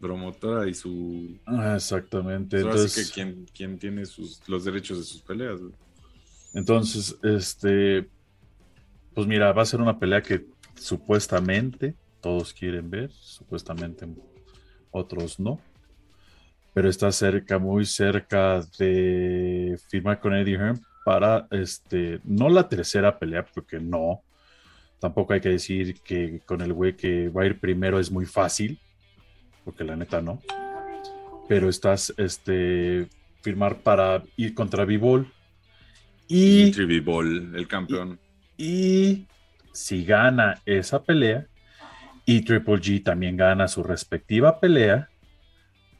promotora 0.00 0.68
y 0.68 0.74
su... 0.74 1.38
Ah, 1.46 1.74
exactamente. 1.76 2.58
Sí 2.58 2.62
que 2.64 2.70
Entonces, 2.70 3.10
quien, 3.12 3.46
quien 3.54 3.78
tiene 3.78 4.04
sus, 4.06 4.40
los 4.48 4.64
derechos 4.64 4.98
de 4.98 5.04
sus 5.04 5.22
peleas, 5.22 5.60
entonces, 6.54 7.16
este, 7.22 8.06
pues 9.18 9.26
mira, 9.26 9.52
va 9.52 9.62
a 9.62 9.66
ser 9.66 9.80
una 9.80 9.98
pelea 9.98 10.22
que 10.22 10.46
supuestamente 10.76 11.96
todos 12.20 12.54
quieren 12.54 12.88
ver, 12.88 13.10
supuestamente 13.10 14.06
otros 14.92 15.40
no. 15.40 15.60
Pero 16.72 16.88
está 16.88 17.10
cerca, 17.10 17.58
muy 17.58 17.84
cerca 17.84 18.60
de 18.78 19.76
firmar 19.88 20.20
con 20.20 20.36
Eddie 20.36 20.56
Hearn 20.56 20.80
para, 21.04 21.48
este, 21.50 22.20
no 22.22 22.48
la 22.48 22.68
tercera 22.68 23.18
pelea, 23.18 23.44
porque 23.44 23.80
no. 23.80 24.22
Tampoco 25.00 25.32
hay 25.32 25.40
que 25.40 25.48
decir 25.48 25.96
que 26.00 26.38
con 26.46 26.60
el 26.60 26.72
güey 26.72 26.94
que 26.94 27.28
va 27.28 27.42
a 27.42 27.46
ir 27.46 27.58
primero 27.58 27.98
es 27.98 28.12
muy 28.12 28.24
fácil, 28.24 28.78
porque 29.64 29.82
la 29.82 29.96
neta 29.96 30.22
no. 30.22 30.40
Pero 31.48 31.68
estás, 31.68 32.14
este, 32.18 33.08
firmar 33.42 33.78
para 33.80 34.22
ir 34.36 34.54
contra 34.54 34.84
Bivol. 34.84 35.26
Y, 36.28 36.58
Dimitri 36.58 36.86
Bivol, 36.86 37.56
el 37.56 37.66
campeón. 37.66 38.20
Si 39.72 40.04
gana 40.04 40.60
esa 40.66 41.02
pelea 41.02 41.46
y 42.26 42.42
Triple 42.42 42.74
G 42.76 43.02
también 43.02 43.36
gana 43.36 43.68
su 43.68 43.82
respectiva 43.82 44.60
pelea, 44.60 45.08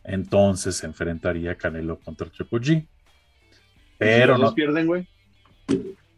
entonces 0.04 0.76
se 0.76 0.86
enfrentaría 0.86 1.56
Canelo 1.56 1.98
contra 2.00 2.28
Triple 2.28 2.58
G. 2.60 2.86
Pero 3.98 4.34
si 4.36 4.40
no, 4.40 4.46
dos 4.46 4.54
pierden, 4.54 4.86
güey. 4.86 5.06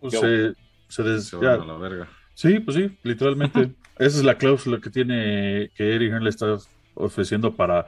pues, 0.00 0.12
¿qué 0.14 0.54
se, 0.88 1.02
se 1.02 1.02
des- 1.02 1.24
Se 1.28 1.40
ya- 1.40 1.56
van 1.56 1.62
a 1.70 1.72
la 1.72 1.78
verga. 1.78 2.08
Sí, 2.34 2.58
pues 2.60 2.76
sí, 2.76 2.96
literalmente. 3.02 3.72
Esa 3.98 4.18
es 4.18 4.24
la 4.24 4.36
cláusula 4.36 4.80
que 4.80 4.88
tiene, 4.90 5.70
que 5.74 5.84
Hearn 5.96 6.24
le 6.24 6.30
está 6.30 6.56
ofreciendo 6.94 7.54
para, 7.54 7.84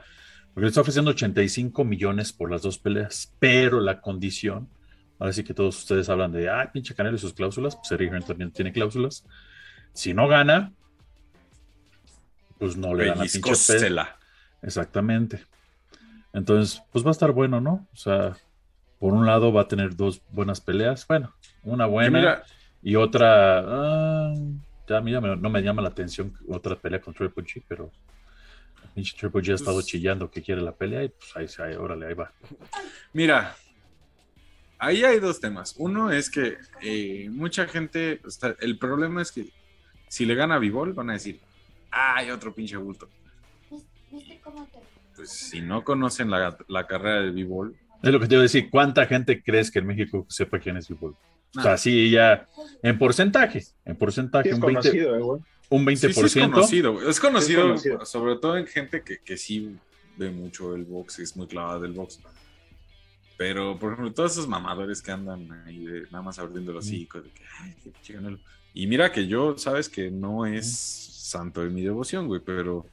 porque 0.53 0.61
le 0.65 0.67
está 0.67 0.81
ofreciendo 0.81 1.09
85 1.11 1.83
millones 1.83 2.31
por 2.31 2.51
las 2.51 2.61
dos 2.61 2.77
peleas, 2.77 3.33
pero 3.39 3.79
la 3.79 3.99
condición, 3.99 4.69
ahora 5.19 5.33
sí 5.33 5.43
que 5.43 5.53
todos 5.53 5.77
ustedes 5.77 6.09
hablan 6.09 6.31
de, 6.31 6.49
ah, 6.49 6.69
pinche 6.71 6.93
Canelo 6.95 7.15
y 7.15 7.19
sus 7.19 7.33
cláusulas, 7.33 7.75
pues 7.75 7.91
Eddie 7.91 8.07
Hearn 8.09 8.23
también 8.23 8.51
tiene 8.51 8.71
cláusulas. 8.71 9.25
Si 9.93 10.13
no 10.13 10.27
gana, 10.27 10.71
pues 12.57 12.75
no 12.77 12.93
le 12.93 13.05
dan 13.07 13.17
la 13.19 13.23
pinche. 13.25 13.49
Exactamente. 14.61 15.43
Entonces, 16.33 16.81
pues 16.91 17.05
va 17.05 17.09
a 17.09 17.11
estar 17.11 17.31
bueno, 17.31 17.59
¿no? 17.61 17.87
O 17.93 17.95
sea, 17.95 18.35
por 18.99 19.13
un 19.13 19.25
lado 19.25 19.51
va 19.53 19.61
a 19.61 19.67
tener 19.67 19.95
dos 19.95 20.21
buenas 20.31 20.61
peleas, 20.61 21.05
bueno, 21.07 21.33
una 21.63 21.85
buena 21.85 22.19
mira, 22.19 22.43
y 22.81 22.95
otra, 22.95 23.59
ah, 23.59 24.33
ya 24.87 24.97
a 24.97 25.01
mí 25.01 25.11
ya 25.11 25.21
me- 25.21 25.35
no 25.35 25.49
me 25.49 25.61
llama 25.61 25.81
la 25.81 25.89
atención 25.89 26.33
otra 26.47 26.75
pelea 26.75 27.01
con 27.01 27.13
Triple 27.13 27.43
G, 27.43 27.61
pero 27.67 27.91
Triple 28.95 29.41
G 29.41 29.51
ha 29.51 29.55
estado 29.55 29.75
Pues- 29.77 29.87
chillando 29.87 30.31
que 30.31 30.41
quiere 30.41 30.61
la 30.61 30.71
pelea 30.71 31.03
y 31.03 31.09
pues 31.09 31.59
ahí, 31.59 31.65
ahí 31.65 31.75
órale, 31.75 32.07
ahí 32.07 32.13
va. 32.13 32.31
Mira, 33.11 33.55
ahí 34.85 35.03
hay 35.03 35.19
dos 35.19 35.39
temas. 35.39 35.75
Uno 35.77 36.11
es 36.11 36.29
que 36.29 36.57
eh, 36.81 37.27
mucha 37.31 37.67
gente, 37.67 38.19
o 38.25 38.29
sea, 38.29 38.55
el 38.59 38.77
problema 38.77 39.21
es 39.21 39.31
que 39.31 39.47
si 40.07 40.25
le 40.25 40.35
gana 40.35 40.55
a 40.55 40.59
Bivol, 40.59 40.93
van 40.93 41.09
a 41.09 41.13
decir, 41.13 41.39
"Ah, 41.91 42.15
hay 42.17 42.29
otro 42.31 42.53
pinche 42.53 42.77
bulto. 42.77 43.07
¿Viste 44.11 44.39
cómo 44.43 44.65
te.? 44.71 44.79
Pues 45.15 45.29
si 45.31 45.61
no 45.61 45.83
conocen 45.83 46.29
la, 46.31 46.57
la 46.67 46.87
carrera 46.87 47.21
de 47.21 47.31
Bivol, 47.31 47.75
Es 48.01 48.11
lo 48.11 48.19
que 48.19 48.27
te 48.27 48.33
iba 48.35 48.41
a 48.41 48.43
decir. 48.43 48.69
¿Cuánta 48.69 49.05
gente 49.05 49.41
crees 49.41 49.71
que 49.71 49.79
en 49.79 49.87
México 49.87 50.25
sepa 50.27 50.59
quién 50.59 50.75
es 50.77 50.87
Bivol? 50.89 51.15
O 51.55 51.61
sea, 51.61 51.73
Ah. 51.73 51.77
sí, 51.77 52.09
ya 52.09 52.47
en 52.81 52.97
porcentaje. 52.97 53.63
En 53.85 53.95
porcentaje, 53.95 54.49
Sí 54.49 54.55
es 54.55 54.55
un 54.55 54.61
20%. 54.61 54.81
conocido, 54.81 55.15
eh, 55.15 55.19
güey. 55.21 55.41
Un 55.69 55.85
20%. 55.85 56.27
Sí, 56.27 56.33
sí 56.33 56.39
es 56.39 56.45
conocido, 56.49 56.93
güey. 56.93 57.09
Es 57.09 57.19
conocido, 57.19 57.61
Es 57.61 57.67
conocido. 57.67 58.05
sobre 58.05 58.35
todo 58.37 58.57
en 58.57 58.67
gente 58.67 59.03
que, 59.03 59.19
que 59.19 59.37
sí 59.37 59.77
ve 60.17 60.29
mucho 60.31 60.75
el 60.75 60.83
box, 60.83 61.19
es 61.19 61.35
muy 61.37 61.47
clavada 61.47 61.79
del 61.79 61.93
box. 61.93 62.19
Pero, 63.45 63.77
por 63.77 63.91
ejemplo, 63.91 64.13
todos 64.13 64.31
esos 64.31 64.47
mamadores 64.47 65.01
que 65.01 65.11
andan 65.11 65.51
ahí 65.65 65.83
de- 65.83 66.03
nada 66.11 66.21
más 66.21 66.39
abriendo 66.39 66.71
los 66.71 66.85
hocico, 66.85 67.21
de 67.21 67.29
que, 67.29 67.43
ay, 67.59 67.75
qué 67.83 67.89
pinche 67.89 68.13
Canelo". 68.13 68.39
Y 68.73 68.87
mira 68.87 69.11
que 69.11 69.27
yo, 69.27 69.57
sabes 69.57 69.89
que 69.89 70.09
no 70.09 70.45
es 70.45 70.65
santo 70.73 71.61
de 71.61 71.69
mi 71.69 71.81
devoción, 71.81 72.25
güey, 72.27 72.39
pero, 72.39 72.77
o 72.77 72.89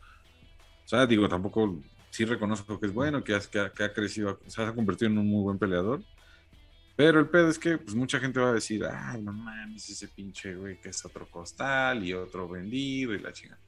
sea, 0.87 1.07
digo, 1.07 1.29
tampoco, 1.29 1.81
sí 2.11 2.25
reconozco 2.25 2.81
que 2.81 2.87
es 2.87 2.93
bueno, 2.93 3.23
que, 3.23 3.33
has- 3.35 3.47
que, 3.47 3.61
ha, 3.61 3.71
que 3.73 3.85
ha 3.85 3.93
crecido, 3.93 4.41
se 4.49 4.61
ha 4.61 4.73
convertido 4.75 5.09
en 5.13 5.19
un 5.19 5.29
muy 5.29 5.43
buen 5.45 5.57
peleador. 5.59 6.03
Pero 6.97 7.21
el 7.21 7.29
pedo 7.29 7.49
es 7.49 7.59
que 7.59 7.79
pues 7.79 7.95
mucha 7.95 8.19
gente 8.19 8.41
va 8.41 8.51
a 8.51 8.55
decir, 8.55 8.85
ay, 8.85 9.23
no 9.23 9.33
mames, 9.33 9.89
ese 9.89 10.09
pinche 10.09 10.55
güey 10.57 10.81
que 10.81 10.89
es 10.89 11.05
otro 11.05 11.31
costal 11.31 12.05
y 12.05 12.13
otro 12.13 12.49
vendido 12.49 13.15
y 13.15 13.21
la 13.21 13.33
chingada. 13.33 13.61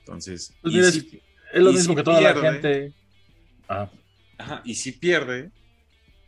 Entonces, 0.00 0.54
Pues 0.60 0.74
y 0.74 0.76
mira, 0.76 0.90
si- 0.90 1.22
Es 1.52 1.62
lo 1.62 1.72
mismo 1.72 1.92
si 1.92 1.96
que 1.96 2.02
toda 2.02 2.20
la 2.20 2.32
pierde. 2.34 2.52
gente. 2.52 2.94
Ah, 3.68 3.90
ajá, 4.40 4.62
y 4.64 4.74
si 4.74 4.92
pierde, 4.92 5.50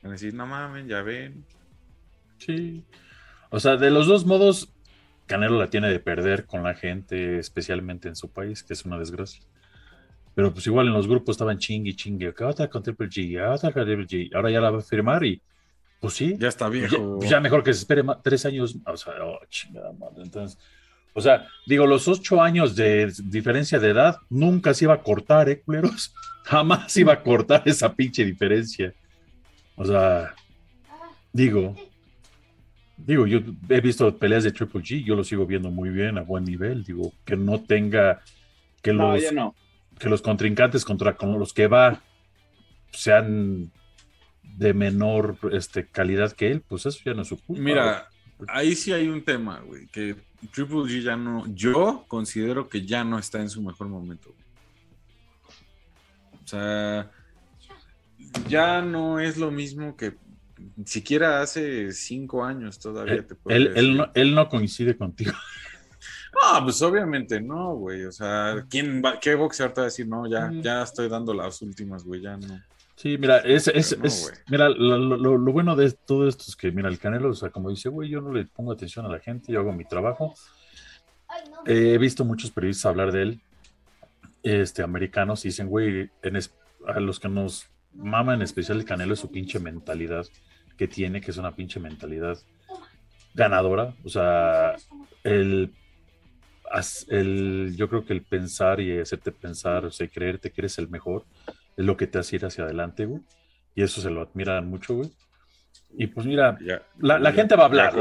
van 0.03 0.11
a 0.11 0.13
decir, 0.13 0.35
no 0.35 0.47
mames, 0.47 0.87
ya 0.87 1.03
ven. 1.03 1.45
sí. 2.39 2.83
O 3.55 3.61
sea, 3.61 3.77
de 3.77 3.91
los 3.91 4.07
dos 4.07 4.25
modos, 4.25 4.73
Canelo 5.27 5.59
la 5.59 5.69
tiene 5.69 5.89
de 5.91 6.01
perder 6.01 6.47
con 6.47 6.63
la 6.63 6.73
gente, 6.75 7.39
especialmente 7.39 8.09
en 8.09 8.17
su 8.17 8.31
país, 8.31 8.63
que 8.63 8.73
es 8.73 8.85
una 8.87 8.99
desgracia. 8.99 9.43
Pero 10.35 10.55
pues 10.55 10.67
igual 10.67 10.87
en 10.87 10.95
los 10.95 11.07
grupos 11.07 11.35
estaban 11.35 11.59
chingue 11.59 11.91
y 11.91 11.95
chingue. 11.95 12.33
Que 12.33 12.45
otra 12.45 12.69
con 12.71 12.83
Triple 12.83 13.09
G, 13.09 13.39
otra 13.55 13.71
con 13.71 13.85
Triple 13.85 14.07
G. 14.07 14.35
Ahora 14.35 14.51
ya 14.51 14.63
la 14.63 14.71
va 14.71 14.79
a 14.79 14.83
firmar 14.83 15.23
y 15.27 15.43
pues 16.01 16.15
sí. 16.15 16.35
Ya 16.39 16.49
está 16.49 16.65
Ya, 16.65 16.71
viejo. 16.71 17.19
pues 17.19 17.29
ya 17.29 17.41
mejor 17.41 17.63
que 17.63 17.75
se 17.75 17.81
espere 17.81 18.03
ma- 18.03 18.19
tres 18.23 18.47
años. 18.47 18.75
O 18.87 18.97
sea, 18.97 19.13
oh, 19.23 19.39
chingada 19.51 19.93
madre. 19.93 20.23
Entonces, 20.23 20.59
o 21.15 21.21
sea, 21.21 21.47
digo, 21.67 21.87
los 21.87 22.09
ocho 22.09 22.43
años 22.43 22.75
de 22.75 23.13
diferencia 23.25 23.79
de 23.79 23.91
edad 23.91 24.17
nunca 24.31 24.73
se 24.73 24.87
iba 24.87 24.95
a 24.95 25.03
cortar, 25.03 25.49
¿eh, 25.49 25.61
culeros? 25.61 26.15
Jamás 26.45 26.97
iba 26.97 27.13
a 27.13 27.23
cortar 27.23 27.63
esa 27.67 27.95
pinche 27.95 28.25
diferencia. 28.25 28.93
O 29.77 29.85
sea, 29.85 30.35
digo, 31.33 31.77
digo, 32.97 33.27
yo 33.27 33.41
he 33.69 33.81
visto 33.81 34.17
peleas 34.17 34.45
de 34.45 34.53
Triple 34.53 34.81
G, 34.81 35.05
yo 35.05 35.15
lo 35.15 35.25
sigo 35.25 35.47
viendo 35.47 35.71
muy 35.71 35.91
bien, 35.91 36.19
a 36.19 36.23
buen 36.23 36.45
nivel. 36.45 36.83
Digo, 36.85 37.13
que 37.25 37.37
no 37.37 37.61
tenga, 37.63 38.23
que 38.81 38.93
No, 38.93 39.15
los, 39.15 39.33
no. 39.33 39.55
que 39.99 40.09
los 40.09 40.23
contrincantes 40.23 40.85
contra 40.85 41.15
con 41.17 41.39
los 41.39 41.53
que 41.53 41.67
va 41.67 42.03
sean 42.93 43.71
de 44.43 44.75
menor 44.75 45.37
este, 45.53 45.87
calidad 45.87 46.33
que 46.33 46.51
él, 46.51 46.63
pues 46.67 46.87
eso 46.87 46.99
ya 47.05 47.15
no 47.15 47.23
es 47.23 47.29
su 47.29 47.39
culpa. 47.39 47.63
Mira, 47.63 48.09
ahí 48.49 48.75
sí 48.75 48.93
hay 48.93 49.09
un 49.09 49.23
tema, 49.23 49.61
güey, 49.61 49.87
que 49.87 50.17
Triple 50.51 50.83
G 50.83 51.03
ya 51.03 51.17
no, 51.17 51.45
yo 51.55 52.05
considero 52.09 52.69
que 52.69 52.85
ya 52.85 53.05
no 53.05 53.19
está 53.19 53.41
en 53.41 53.49
su 53.49 53.63
mejor 53.63 53.89
momento. 53.89 54.35
O 56.45 56.47
sea, 56.47 57.11
ya 58.49 58.83
no 58.83 59.21
es 59.21 59.37
lo 59.37 59.51
mismo 59.51 59.97
que 59.97 60.15
siquiera 60.85 61.41
hace 61.43 61.93
cinco 61.93 62.45
años 62.45 62.79
todavía 62.79 63.15
Él, 63.15 63.27
te 63.27 63.35
puedo 63.35 63.57
él, 63.57 63.65
decir. 63.69 63.79
él 63.79 63.97
no, 63.97 64.11
él 64.15 64.35
no 64.35 64.49
coincide 64.49 64.97
contigo. 64.97 65.33
No, 66.35 66.65
pues 66.65 66.81
obviamente 66.81 67.41
no, 67.43 67.75
güey. 67.75 68.05
O 68.07 68.11
sea, 68.11 68.65
¿quién 68.69 69.03
va, 69.05 69.21
¿qué 69.21 69.35
boxeador 69.35 69.75
te 69.75 69.81
va 69.83 69.85
a 69.85 69.91
decir? 69.91 70.09
No, 70.09 70.27
ya, 70.27 70.47
Mm. 70.49 70.63
ya 70.63 70.83
estoy 70.83 71.09
dando 71.09 71.35
las 71.35 71.61
últimas, 71.61 72.03
güey, 72.05 72.23
ya 72.23 72.37
no. 72.39 72.59
Sí, 73.03 73.19
mira, 73.19 73.39
es, 73.39 73.67
es, 73.67 73.99
no, 73.99 74.05
es- 74.05 74.23
güey. 74.31 74.37
mira, 74.49 74.69
lo, 74.69 74.97
lo- 74.97 75.53
bueno 75.53 75.75
de 75.75 75.91
todo 75.91 76.29
esto 76.29 76.45
es 76.47 76.55
que, 76.55 76.71
mira, 76.71 76.89
el 76.89 77.01
Canelo, 77.01 77.31
o 77.31 77.35
sea, 77.35 77.51
como 77.51 77.69
dice, 77.69 77.89
güey, 77.89 78.09
yo 78.09 78.21
no 78.21 78.33
le 78.33 78.45
pongo 78.45 78.71
atención 78.71 79.05
a 79.05 79.09
la 79.09 79.19
gente, 79.19 79.53
yo 79.53 79.59
hago 79.59 79.73
mi 79.73 79.85
trabajo. 79.85 80.35
Eh, 81.67 81.95
he 81.95 81.99
visto 81.99 82.25
muchos 82.25 82.53
periodistas 82.53 82.87
hablar 82.87 83.11
de 83.11 83.23
él, 83.23 83.41
este, 84.45 84.85
americanos, 84.85 85.45
y 85.45 85.49
dicen, 85.49 85.67
güey, 85.69 86.11
en 86.23 86.37
es- 86.37 86.55
a 86.87 87.01
los 87.01 87.19
que 87.19 87.29
nos 87.29 87.67
mama 87.93 88.35
en 88.35 88.43
especial 88.43 88.79
el 88.79 88.85
Canelo 88.85 89.15
es 89.15 89.21
su 89.21 89.33
pinche 89.33 89.59
mentalidad 89.59 90.25
que 90.77 90.87
tiene, 90.87 91.21
que 91.21 91.33
es 91.33 91.37
una 91.39 91.57
pinche 91.57 91.81
mentalidad 91.81 92.39
ganadora, 93.35 93.95
o 94.05 94.09
sea, 94.09 94.77
el, 95.25 95.73
el, 97.09 97.75
yo 97.77 97.89
creo 97.89 98.05
que 98.05 98.13
el 98.13 98.23
pensar 98.23 98.79
y 98.81 98.97
hacerte 99.01 99.33
pensar, 99.33 99.85
o 99.87 99.91
sea, 99.91 100.07
creerte 100.09 100.51
que 100.53 100.61
eres 100.61 100.79
el 100.79 100.89
mejor, 100.89 101.25
es 101.77 101.85
lo 101.85 101.97
que 101.97 102.07
te 102.07 102.19
hace 102.19 102.37
ir 102.37 102.45
hacia 102.45 102.65
adelante, 102.65 103.07
güey. 103.07 103.23
Y 103.75 103.83
eso 103.83 104.01
se 104.01 104.11
lo 104.11 104.23
admiran 104.23 104.69
mucho, 104.69 104.95
güey. 104.97 105.11
Y 105.97 106.07
pues 106.07 106.27
mira, 106.27 106.59
Ya, 106.65 106.83
La- 106.99 107.19
la 107.19 107.31
ya- 107.31 107.37
gente 107.37 107.57
va 107.57 107.63
a 107.65 107.67
hablar, 107.67 107.95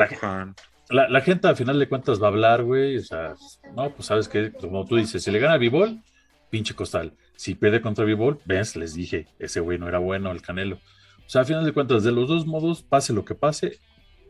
la- 0.89 1.07
la, 1.09 1.21
gente 1.21 1.47
al 1.47 1.55
final 1.55 1.79
de 1.79 1.87
cuentas 1.87 2.21
va 2.21 2.25
a 2.25 2.29
hablar, 2.29 2.63
güey. 2.63 2.97
O 2.97 3.03
sea, 3.03 3.33
no, 3.75 3.89
pues 3.91 4.05
sabes 4.07 4.27
que, 4.27 4.51
como 4.51 4.85
tú 4.85 4.97
dices, 4.97 5.23
si 5.23 5.31
le 5.31 5.39
gana 5.39 5.53
a 5.53 5.57
Bivol, 5.57 6.01
pinche 6.49 6.73
costal. 6.73 7.13
Si 7.35 7.55
pierde 7.55 7.81
contra 7.81 8.03
Bivol, 8.05 8.39
ves, 8.45 8.75
les 8.75 8.93
dije, 8.93 9.27
ese 9.39 9.61
güey 9.61 9.77
no 9.79 9.87
era 9.87 9.99
bueno, 9.99 10.31
el 10.31 10.41
Canelo. 10.41 10.75
O 11.25 11.29
sea, 11.29 11.41
al 11.41 11.47
final 11.47 11.63
de 11.65 11.71
cuentas, 11.71 12.03
de 12.03 12.11
los 12.11 12.27
dos 12.27 12.45
modos, 12.45 12.83
pase 12.83 13.13
lo 13.13 13.23
que 13.23 13.35
pase, 13.35 13.79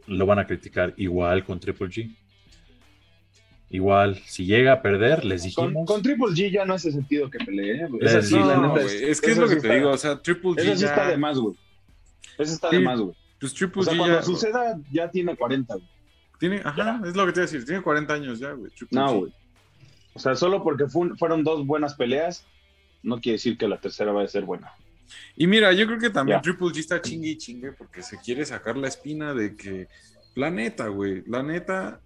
lo 0.07 0.25
van 0.27 0.38
a 0.39 0.45
criticar 0.45 0.93
igual 0.98 1.43
con 1.43 1.60
Triple 1.60 1.88
G. 1.88 2.15
Igual, 3.72 4.22
si 4.25 4.46
llega 4.46 4.74
a 4.74 4.82
perder, 4.82 5.24
les 5.24 5.44
dijimos. 5.44 5.86
con 5.88 6.01
Triple 6.01 6.28
G 6.28 6.51
ya 6.51 6.66
no 6.66 6.74
hace 6.74 6.92
sentido 6.92 7.30
que 7.30 7.40
pelee. 7.40 7.72
¿eh? 7.84 7.88
Eh, 7.94 7.98
Esa 8.01 8.22
sí, 8.22 8.36
no, 8.36 8.46
la 8.46 8.68
neta, 8.68 8.82
es 8.86 9.22
que 9.22 9.32
es 9.32 9.38
lo 9.38 9.48
sí 9.48 9.56
que 9.56 9.62
te 9.62 9.68
está- 9.68 9.74
digo, 9.75 9.90
o 9.92 9.98
sea, 9.98 10.22
Triple 10.22 10.51
G 10.51 10.60
Esa 10.62 10.75
sí 10.75 10.82
ya- 10.82 10.88
está 10.90 11.08
de 11.08 11.18
más, 11.18 11.38
güey. 11.40 11.56
Esa 12.38 12.54
está 12.54 12.70
de 12.70 12.78
Sí. 12.78 12.84
más, 12.84 13.00
güey. 13.00 13.16
Pues 13.40 13.54
Triple 13.54 13.82
O 13.82 13.84
sea, 13.86 13.94
G 13.94 13.98
cuando 13.98 14.16
ya- 14.18 14.24
suceda, 14.24 14.80
ya 14.92 15.10
tiene 15.10 15.36
40, 15.38 15.75
güey. 15.75 15.88
Tiene, 16.40 16.62
ajá, 16.66 17.01
es 17.06 17.16
lo 17.16 17.25
que 17.25 17.32
te 17.32 17.40
iba 17.40 17.44
a 17.48 17.51
decir, 17.51 17.66
tiene 17.66 17.82
40 17.82 18.13
años 18.13 18.40
ya, 18.40 18.51
güey. 18.51 18.72
Triple 18.72 19.00
No, 19.00 19.13
güey. 19.20 19.34
O 20.13 20.20
sea, 20.20 20.36
solo 20.36 20.62
porque 20.63 20.88
fu- 20.88 21.16
fueron 21.18 21.44
dos 21.44 21.66
buenas 21.66 21.94
peleas, 21.94 22.46
no 23.04 23.22
quiere 23.22 23.36
decir 23.38 23.58
que 23.58 23.68
la 23.68 23.80
tercera 23.80 24.12
va 24.12 24.24
a 24.24 24.28
ser 24.28 24.44
buena. 24.44 24.72
Y 25.38 25.48
mira, 25.48 25.72
yo 25.72 25.86
creo 25.88 25.98
que 26.00 26.10
también. 26.10 26.42
Triple 26.42 26.68
G 26.68 26.80
está 26.80 27.01
chingue 27.01 27.30
y 27.30 27.38
chingue 27.38 27.72
porque 27.72 28.01
se 28.04 28.18
quiere 28.20 28.46
sacar 28.46 28.75
la 28.75 28.88
espina 28.90 29.34
de 29.34 29.56
que, 29.56 29.88
la 30.36 30.50
neta, 30.51 30.88
güey, 30.88 31.24
la 31.28 31.42
neta, 31.44 32.00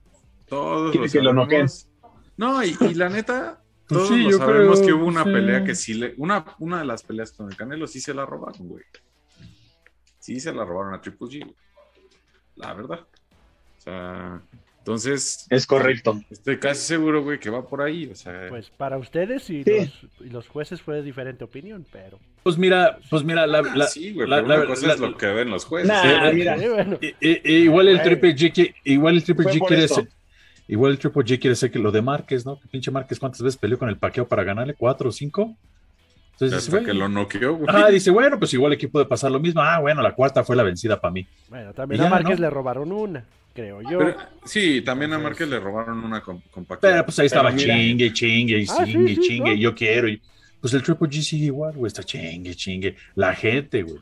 todos 0.47 0.91
Quiere 0.91 1.05
lo 1.07 1.11
que 1.11 1.21
lo 1.21 1.45
sabemos. 1.45 1.89
No, 2.37 2.63
y, 2.63 2.75
y 2.81 2.93
la 2.95 3.09
neta, 3.09 3.61
Pues 3.87 3.99
todos 3.99 4.09
sí, 4.09 4.23
lo 4.23 4.37
sabemos 4.37 4.79
creo, 4.79 4.87
que 4.87 4.93
hubo 4.93 5.05
una 5.05 5.23
sí. 5.23 5.29
pelea 5.31 5.63
que 5.63 5.75
sí 5.75 5.93
le, 5.93 6.13
una, 6.17 6.43
una 6.59 6.79
de 6.79 6.85
las 6.85 7.03
peleas 7.03 7.31
con 7.31 7.49
el 7.49 7.55
Canelo 7.55 7.85
sí 7.87 7.99
se 8.01 8.13
la 8.13 8.25
robaron, 8.25 8.67
güey. 8.67 8.83
Sí 10.19 10.39
se 10.39 10.51
la 10.53 10.65
robaron 10.65 10.93
a 10.93 11.01
Triple 11.01 11.27
G, 11.27 11.39
güey. 11.43 11.55
La 12.55 12.73
verdad. 12.73 13.01
O 13.01 13.81
sea, 13.81 14.41
entonces, 14.79 15.45
Es 15.49 15.67
correcto. 15.67 16.19
estoy 16.31 16.57
casi 16.59 16.81
seguro, 16.81 17.23
güey, 17.23 17.39
que 17.39 17.49
va 17.51 17.67
por 17.67 17.81
ahí, 17.81 18.07
o 18.11 18.15
sea. 18.15 18.47
Pues 18.49 18.69
para 18.71 18.97
ustedes 18.97 19.47
y, 19.51 19.63
Sí. 19.63 19.71
los, 19.79 20.21
y 20.21 20.29
los 20.31 20.47
jueces 20.47 20.81
fue 20.81 21.01
diferente 21.03 21.43
opinión, 21.43 21.85
pero... 21.91 22.19
Pues 22.43 22.57
mira, 22.57 22.99
pues 23.09 23.23
mira, 23.23 23.45
la, 23.47 23.59
Ah, 23.59 23.75
la- 23.75 23.87
sí, 23.87 24.13
güey, 24.13 24.27
la- 24.27 24.37
pero 24.37 24.47
la- 24.47 24.55
una 24.57 24.65
cosa 24.67 24.87
la- 24.87 24.93
es 24.93 24.99
lo 24.99 25.17
que 25.17 25.25
ven 25.27 25.49
los 25.49 25.65
jueces. 25.65 25.87
Nah, 25.89 26.29
Sí, 26.31 26.35
mira. 26.35 26.57
Igual 27.43 27.87
el. 27.89 28.01
Triple 28.01 28.35
G, 28.35 28.75
igual 28.83 29.15
el 29.15 29.23
Triple 29.23 29.45
G 29.45 29.67
quiere 29.67 29.87
ser, 29.87 30.07
igual 30.67 30.91
el 30.93 30.99
Triple 30.99 31.23
G 31.23 31.39
quiere 31.39 31.55
ser 31.55 31.71
que 31.71 31.79
lo 31.79 31.91
de 31.91 32.01
Márquez, 32.01 32.45
¿no? 32.45 32.59
Que 32.59 32.67
pinche 32.67 32.91
Márquez, 32.91 33.19
¿cuántas 33.19 33.41
veces 33.41 33.57
peleó 33.57 33.77
con 33.77 33.89
el 33.89 33.97
paqueo 33.97 34.27
para 34.27 34.43
ganarle? 34.43 34.73
¿Cuatro 34.73 35.09
o 35.09 35.11
cinco? 35.11 35.55
Entonces 36.33 36.57
dice, 36.65 36.75
hasta 36.75 36.79
que 36.79 36.91
güey, 36.91 36.97
lo 36.97 37.07
noqueó, 37.07 37.55
güey. 37.55 37.67
ah, 37.69 37.89
dice, 37.89 38.11
bueno, 38.11 38.37
pues 38.37 38.53
igual 38.53 38.73
aquí 38.73 38.87
puede 38.87 39.05
pasar 39.05 39.31
lo 39.31 39.39
mismo. 39.39 39.61
Ah, 39.61 39.79
bueno, 39.79 40.01
la 40.01 40.13
cuarta 40.13 40.43
fue 40.43 40.55
la 40.57 40.63
vencida 40.63 40.99
para 40.99 41.13
mí. 41.13 41.25
Bueno, 41.49 41.73
también 41.73 42.01
Y 42.01 42.05
a 42.05 42.09
Márquez 42.09 42.39
¿no? 42.39 42.41
le 42.45 42.49
robaron 42.49 42.91
una, 42.91 43.23
creo 43.53 43.81
yo. 43.89 43.99
Pero- 43.99 44.17
sí, 44.43 44.81
también 44.81 45.13
a 45.13 45.19
Márquez 45.19 45.47
le 45.47 45.59
robaron 45.61 46.03
una 46.03 46.19
con, 46.21 46.41
con 46.51 46.65
Pacquiao. 46.65 46.91
Pero 46.91 47.05
pues 47.05 47.17
ahí 47.19 47.27
estaba 47.27 47.51
mira. 47.51 47.73
chingue, 47.73 48.11
chingue, 48.11 48.59
y 48.59 48.65
Ah, 48.69 48.83
chingue, 48.85 49.15
sí, 49.15 49.21
chingue, 49.21 49.51
¿no? 49.51 49.61
yo 49.61 49.73
quiero. 49.73 50.09
Y, 50.09 50.21
pues 50.59 50.73
el 50.73 50.83
Triple 50.83 51.07
G 51.07 51.21
sigue 51.21 51.45
igual, 51.45 51.73
güey, 51.73 51.87
está 51.87 52.03
chingue, 52.03 52.53
chingue. 52.53 52.97
La 53.15 53.33
gente, 53.33 53.83
güey. 53.83 54.01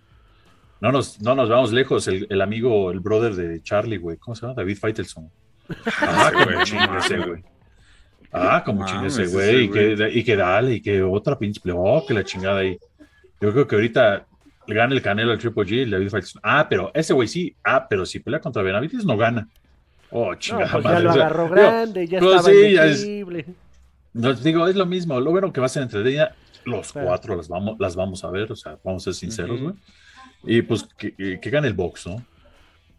No 0.82 0.92
nos, 0.92 1.22
no 1.22 1.36
nos 1.36 1.50
vamos 1.50 1.72
lejos, 1.72 2.08
el, 2.08 2.26
el 2.30 2.42
amigo, 2.42 2.90
el 2.92 3.00
brother 3.00 3.36
de 3.36 3.62
Charlie, 3.62 3.98
güey, 3.98 4.18
¿cómo 4.18 4.34
se 4.34 4.42
llama? 4.42 4.56
David 4.56 4.78
Faitelson. 4.80 5.30
Ah, 6.02 6.32
como 6.34 6.52
no 6.52 6.64
chingue 6.64 6.98
ese, 6.98 7.18
güey. 7.18 7.44
Ah, 8.32 8.64
como 8.66 8.82
No 8.82 8.88
chingue 8.88 9.08
ese, 9.08 9.28
güey. 9.28 9.64
Y 9.66 9.70
que, 9.70 10.10
y 10.14 10.24
que 10.24 10.36
dale, 10.36 10.74
y 10.76 10.82
que 10.82 11.02
otra 11.04 11.38
pinche, 11.38 11.62
oh, 11.74 12.04
que 12.08 12.14
la 12.14 12.24
chingada 12.24 12.60
ahí. 12.60 12.78
Yo 13.40 13.52
creo 13.52 13.68
que 13.68 13.76
ahorita 13.76 14.26
le 14.68 14.76
gana 14.76 14.94
el 14.96 15.02
Canelo 15.02 15.32
al 15.32 15.38
Triple 15.40 15.64
G, 15.66 15.82
el 15.84 15.92
David 15.92 16.10
Faitelson. 16.10 16.42
Ah, 16.44 16.68
pero 16.70 16.92
ese 16.94 17.14
güey 17.14 17.28
sí. 17.28 17.56
Ah, 17.64 17.86
pero 17.90 18.06
si 18.06 18.20
pelea 18.20 18.40
contra 18.40 18.62
Benavides 18.64 19.06
no 19.06 19.18
gana. 19.18 19.48
Oh, 20.10 20.32
no, 20.32 20.36
chingada 20.40 20.72
pues 20.72 20.84
ya 20.84 20.90
madre. 20.92 21.04
lo 21.04 21.10
O 21.10 21.14
sea, 21.14 21.22
agarró 21.26 21.44
digo, 21.44 21.56
grande, 21.56 22.08
ya 22.08 22.20
pues 22.20 22.36
estaba 22.36 22.50
sí, 22.54 22.72
ya 22.74 22.86
es- 22.86 23.04
indecible. 23.04 23.46
no, 24.14 24.34
digo, 24.34 24.68
es 24.68 24.76
lo 24.76 24.86
mismo. 24.86 25.20
Lo 25.20 25.32
bueno 25.32 25.52
que 25.52 25.60
va 25.60 25.66
a 25.66 25.70
ser 25.70 25.84
entretenida, 25.84 26.36
los 26.66 26.92
Claro. 26.94 27.08
cuatro 27.08 27.36
las 27.36 27.48
vamos, 27.50 27.76
las 27.80 27.96
vamos 27.96 28.24
a 28.24 28.30
ver, 28.30 28.52
o 28.52 28.56
sea, 28.56 28.78
vamos 28.84 29.04
a 29.04 29.06
ser 29.06 29.14
sinceros, 29.16 29.60
güey. 29.62 29.74
Y 30.46 30.62
pues 30.62 30.88
que, 30.98 31.14
que- 31.14 31.40
que 31.40 31.50
gane 31.50 31.68
el 31.68 31.74
box, 31.74 32.08
¿no? 32.08 32.24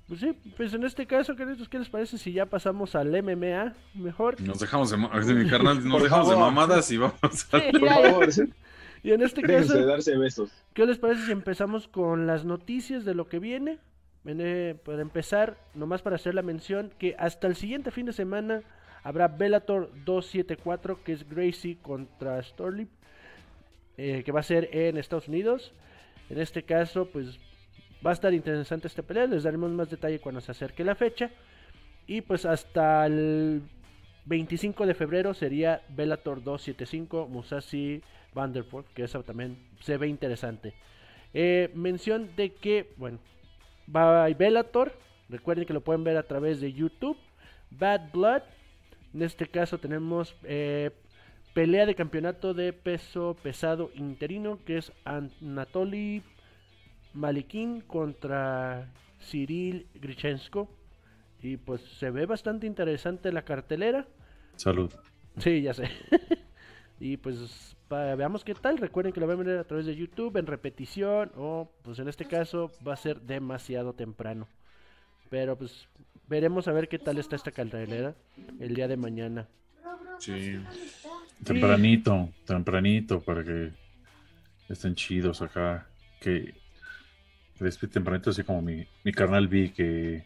Pues 0.09 0.21
sí, 0.21 0.37
pues 0.57 0.75
en 0.75 0.85
este 0.85 1.07
caso, 1.07 1.35
queridos, 1.35 1.69
¿qué 1.69 1.79
les 1.79 1.89
parece 1.89 2.19
si 2.19 2.33
ya 2.33 2.45
pasamos 2.45 2.95
al 2.95 3.11
MMA 3.23 3.75
mejor? 3.95 4.41
Nos 4.43 4.59
dejamos 4.59 4.91
de, 4.91 4.99
mi 5.35 5.49
carnal, 5.49 5.83
nos 5.83 5.93
Por 5.93 6.03
dejamos 6.03 6.29
de 6.29 6.37
mamadas 6.37 6.91
y 6.91 6.99
vamos 6.99 7.17
a... 7.23 7.61
Sí, 7.61 7.79
Por 7.79 7.89
favor. 7.89 8.29
Y 9.03 9.13
en 9.13 9.23
este 9.23 9.43
Déjense 9.43 9.75
de 9.75 9.81
caso, 9.81 9.87
darse 9.87 10.17
besos. 10.17 10.51
¿qué 10.73 10.87
les 10.87 10.99
parece 10.99 11.27
si 11.27 11.33
empezamos 11.33 11.89
con 11.89 12.27
las 12.27 12.45
noticias 12.45 13.05
de 13.05 13.15
lo 13.15 13.29
que 13.29 13.39
viene? 13.39 13.79
Viene, 14.25 14.75
para 14.75 15.03
empezar, 15.03 15.59
nomás 15.75 16.01
para 16.01 16.17
hacer 16.17 16.35
la 16.35 16.41
mención 16.43 16.91
que 16.99 17.15
hasta 17.19 17.47
el 17.47 17.57
siguiente 17.57 17.91
fin 17.91 18.07
de 18.07 18.15
semana 18.15 18.63
habrá 19.03 19.29
Bellator 19.29 19.91
274, 20.07 21.05
que 21.05 21.13
es 21.13 21.29
Gracie 21.29 21.77
contra 21.83 22.43
Storley, 22.43 22.89
eh, 23.99 24.23
que 24.25 24.33
va 24.33 24.41
a 24.41 24.43
ser 24.43 24.71
en 24.73 24.97
Estados 24.97 25.29
Unidos. 25.29 25.73
En 26.31 26.41
este 26.41 26.63
caso, 26.63 27.07
pues 27.13 27.39
va 28.05 28.11
a 28.11 28.13
estar 28.13 28.35
interesante 28.35 28.89
esta 28.89 29.03
pelea, 29.03 29.27
les 29.27 29.45
daremos 29.45 29.71
más 29.71 29.91
detalle 29.91 30.21
cuando 30.21 30.41
se 30.41 30.53
acerque 30.53 30.85
la 30.85 30.95
fecha. 30.95 31.31
Y 32.07 32.21
pues 32.21 32.45
hasta 32.45 33.07
el 33.07 33.63
25 34.27 34.87
de 34.87 34.95
febrero 34.95 35.33
sería 35.33 35.83
Bellator 35.89 36.43
275, 36.43 37.29
Musashi 37.29 38.03
Vanderford, 38.35 38.85
que 38.95 39.05
eso 39.05 39.23
también 39.23 39.57
se 39.81 39.97
ve 39.97 40.09
interesante. 40.09 40.75
Eh, 41.33 41.71
mención 41.75 42.31
de 42.37 42.53
que, 42.53 42.93
bueno, 42.97 43.19
va 43.95 44.29
Bellator, 44.29 44.93
recuerden 45.31 45.65
que 45.65 45.73
lo 45.73 45.81
pueden 45.81 46.05
ver 46.05 46.17
a 46.17 46.25
través 46.25 46.61
de 46.61 46.73
YouTube. 46.73 47.17
Bad 47.71 48.13
Blood, 48.13 48.43
en 49.15 49.23
este 49.23 49.47
caso 49.47 49.79
tenemos 49.79 50.37
eh, 50.45 50.91
pelea 51.55 51.87
de 51.87 51.95
campeonato 51.95 52.53
de 52.53 52.73
peso 52.73 53.37
pesado 53.43 53.91
interino, 53.95 54.59
que 54.67 54.77
es 54.77 54.93
Anatoly 55.05 56.23
Malikin 57.15 57.81
contra 57.83 58.93
Cyril 59.21 59.87
Grichensko. 59.95 60.69
Y 61.43 61.57
pues 61.59 61.81
se 61.83 62.11
ve 62.11 62.27
bastante 62.27 62.67
interesante 62.67 63.31
la 63.33 63.43
cartelera. 63.45 64.07
Salud. 64.57 64.93
Sí, 65.39 65.63
ya 65.63 65.75
sé. 65.75 65.91
y 67.01 67.17
pues 67.19 67.77
pa- 67.89 68.15
veamos 68.15 68.45
qué 68.45 68.55
tal. 68.55 68.79
Recuerden 68.79 69.13
que 69.13 69.21
lo 69.21 69.27
van 69.27 69.41
a 69.41 69.43
ver 69.45 69.59
a 69.59 69.65
través 69.65 69.85
de 69.87 69.95
YouTube 69.95 70.37
en 70.39 70.47
repetición 70.47 71.33
o 71.37 71.71
pues 71.83 71.99
en 71.99 72.09
este 72.09 72.25
caso 72.25 72.71
va 72.87 72.95
a 72.95 72.97
ser 72.97 73.21
demasiado 73.21 73.93
temprano. 73.93 74.49
Pero 75.29 75.57
pues 75.59 75.87
veremos 76.29 76.67
a 76.69 76.73
ver 76.73 76.89
qué 76.89 76.99
tal 76.99 77.19
está 77.19 77.37
esta 77.37 77.51
cartelera 77.51 78.15
el 78.59 78.75
día 78.75 78.89
de 78.89 78.97
mañana. 78.97 79.47
Sí. 80.19 80.59
Tempranito, 81.45 82.31
tempranito, 82.47 83.21
para 83.21 83.45
que 83.45 83.71
estén 84.69 84.95
chidos 84.95 85.43
acá. 85.43 85.87
Que 86.21 86.55
despide 87.61 87.93
tempranito, 87.93 88.31
así 88.31 88.43
como 88.43 88.61
mi, 88.63 88.87
mi 89.05 89.13
carnal 89.13 89.47
vi 89.49 89.71
que, 89.71 90.25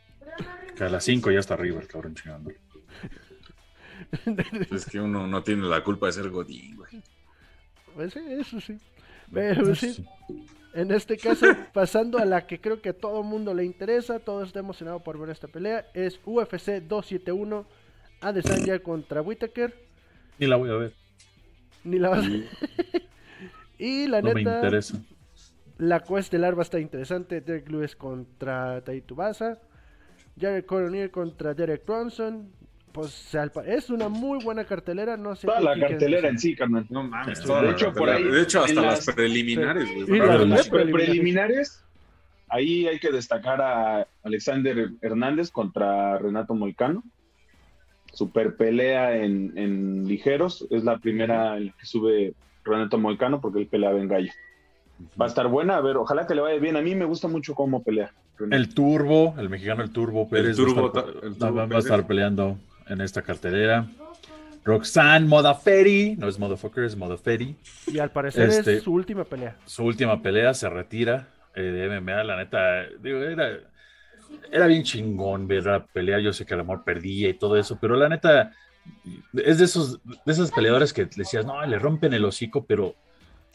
que 0.76 0.84
a 0.84 0.88
las 0.88 1.04
5 1.04 1.30
ya 1.30 1.40
está 1.40 1.54
arriba 1.54 1.80
el 1.80 1.86
cabrón 1.88 2.14
chingando. 2.14 2.50
Es 4.70 4.86
que 4.86 5.00
uno 5.00 5.26
no 5.26 5.42
tiene 5.42 5.64
la 5.66 5.82
culpa 5.84 6.06
de 6.06 6.12
ser 6.12 6.30
Godín, 6.30 6.76
güey. 6.76 7.02
Pues 7.94 8.12
sí, 8.12 8.20
eso 8.28 8.60
sí. 8.60 8.78
Pero 9.32 9.74
sí, 9.74 10.04
en 10.72 10.90
este 10.92 11.18
caso, 11.18 11.46
pasando 11.74 12.18
a 12.18 12.24
la 12.24 12.46
que 12.46 12.60
creo 12.60 12.80
que 12.80 12.90
a 12.90 12.92
todo 12.94 13.22
mundo 13.22 13.52
le 13.54 13.64
interesa, 13.64 14.20
todo 14.20 14.42
está 14.44 14.60
emocionado 14.60 15.00
por 15.00 15.18
ver 15.18 15.30
esta 15.30 15.48
pelea, 15.48 15.86
es 15.94 16.18
UFC 16.24 16.80
271 16.82 17.66
Adesanya 18.20 18.78
contra 18.78 19.20
Whittaker. 19.20 19.74
Ni 20.38 20.46
la 20.46 20.56
voy 20.56 20.70
a 20.70 20.74
ver. 20.74 20.94
Ni 21.84 21.98
la 21.98 22.08
vas 22.10 22.24
a- 22.24 22.30
Y 23.78 24.06
la 24.06 24.22
No 24.22 24.32
me 24.32 24.42
neta, 24.42 24.56
interesa. 24.56 24.98
La 25.78 26.00
coestelar 26.00 26.54
va 26.56 26.60
a 26.60 26.62
estar 26.62 26.80
interesante. 26.80 27.40
Derek 27.40 27.68
Lewis 27.70 27.96
contra 27.96 28.80
Taito 28.82 29.14
Baza. 29.14 29.58
Jared 30.40 30.64
Coroner 30.66 31.10
contra 31.10 31.54
Derek 31.54 31.84
Bronson. 31.86 32.50
Pues 32.92 33.32
es 33.66 33.90
una 33.90 34.08
muy 34.08 34.42
buena 34.42 34.64
cartelera. 34.64 35.16
No 35.16 35.36
sé 35.36 35.46
Toda 35.46 35.60
la 35.60 35.78
cartelera 35.78 36.28
en 36.28 36.38
sí, 36.38 36.56
carnal. 36.56 36.86
No 36.90 37.04
mames. 37.04 37.38
De 37.38 37.70
hecho, 37.70 37.92
por 37.92 38.08
cartelera. 38.08 38.16
ahí, 38.16 38.24
De 38.24 38.42
hecho, 38.42 38.62
hasta 38.64 38.80
las 38.82 39.06
las- 39.06 39.14
preliminares, 39.14 39.84
güey. 39.94 40.18
Las- 40.18 40.68
preliminares. 40.68 40.68
preliminares, 40.92 41.84
ahí 42.48 42.86
hay 42.88 42.98
que 42.98 43.12
destacar 43.12 43.60
a 43.60 44.06
Alexander 44.24 44.90
Hernández 45.00 45.50
contra 45.50 46.18
Renato 46.18 46.54
Moicano. 46.54 47.04
Super 48.12 48.56
pelea 48.56 49.16
en, 49.16 49.56
en 49.56 50.08
ligeros. 50.08 50.66
Es 50.70 50.82
la 50.82 50.98
primera 50.98 51.56
en 51.56 51.66
la 51.66 51.72
que 51.78 51.86
sube 51.86 52.32
Renato 52.64 52.98
Moicano 52.98 53.40
porque 53.40 53.60
él 53.60 53.66
peleaba 53.68 54.00
en 54.00 54.08
gallo. 54.08 54.32
Va 55.20 55.26
a 55.26 55.28
estar 55.28 55.46
buena, 55.48 55.76
a 55.76 55.80
ver, 55.80 55.96
ojalá 55.96 56.26
que 56.26 56.34
le 56.34 56.40
vaya 56.40 56.58
bien. 56.58 56.76
A 56.76 56.80
mí 56.82 56.94
me 56.94 57.04
gusta 57.04 57.28
mucho 57.28 57.54
cómo 57.54 57.82
pelea. 57.82 58.12
El 58.50 58.72
Turbo, 58.74 59.34
el 59.38 59.48
mexicano 59.48 59.82
el 59.82 59.90
Turbo 59.90 60.28
Pérez 60.28 60.56
Turbo 60.56 60.82
va, 60.92 61.00
a 61.00 61.04
estar, 61.04 61.04
ta- 61.20 61.26
el 61.26 61.32
va- 61.32 61.36
Turbo 61.38 61.68
va 61.68 61.76
a 61.76 61.78
estar 61.78 62.06
peleando 62.06 62.58
en 62.88 63.00
esta 63.00 63.22
cartelera. 63.22 63.86
Roxanne 64.64 65.26
Modafferi, 65.26 66.16
no 66.18 66.28
es 66.28 66.38
Motherfucker, 66.38 66.84
es 66.84 66.96
Modafferi. 66.96 67.56
Y 67.86 67.98
al 67.98 68.10
parecer 68.10 68.48
Este- 68.48 68.76
es 68.76 68.82
su 68.82 68.92
última 68.92 69.24
pelea. 69.24 69.56
Su 69.64 69.84
última 69.84 70.20
pelea 70.20 70.52
se 70.54 70.68
retira 70.68 71.28
eh, 71.54 71.62
de 71.62 71.86
MMA, 72.00 72.22
la 72.24 72.36
neta, 72.36 72.84
digo, 73.02 73.18
era, 73.18 73.48
era 74.52 74.66
bien 74.66 74.82
chingón 74.84 75.48
ver 75.48 75.64
la 75.66 75.84
pelea. 75.84 76.20
Yo 76.20 76.32
sé 76.32 76.44
que 76.46 76.54
el 76.54 76.60
amor 76.60 76.84
perdía 76.84 77.28
y 77.28 77.34
todo 77.34 77.56
eso, 77.56 77.78
pero 77.80 77.96
la 77.96 78.08
neta 78.08 78.52
es 79.34 79.58
de 79.58 79.64
esos 79.64 80.00
de 80.04 80.32
esos 80.32 80.50
peleadores 80.52 80.92
que 80.92 81.02
le 81.04 81.08
decías, 81.16 81.44
no, 81.44 81.64
le 81.66 81.78
rompen 81.78 82.12
el 82.14 82.24
hocico, 82.24 82.64
pero 82.64 82.94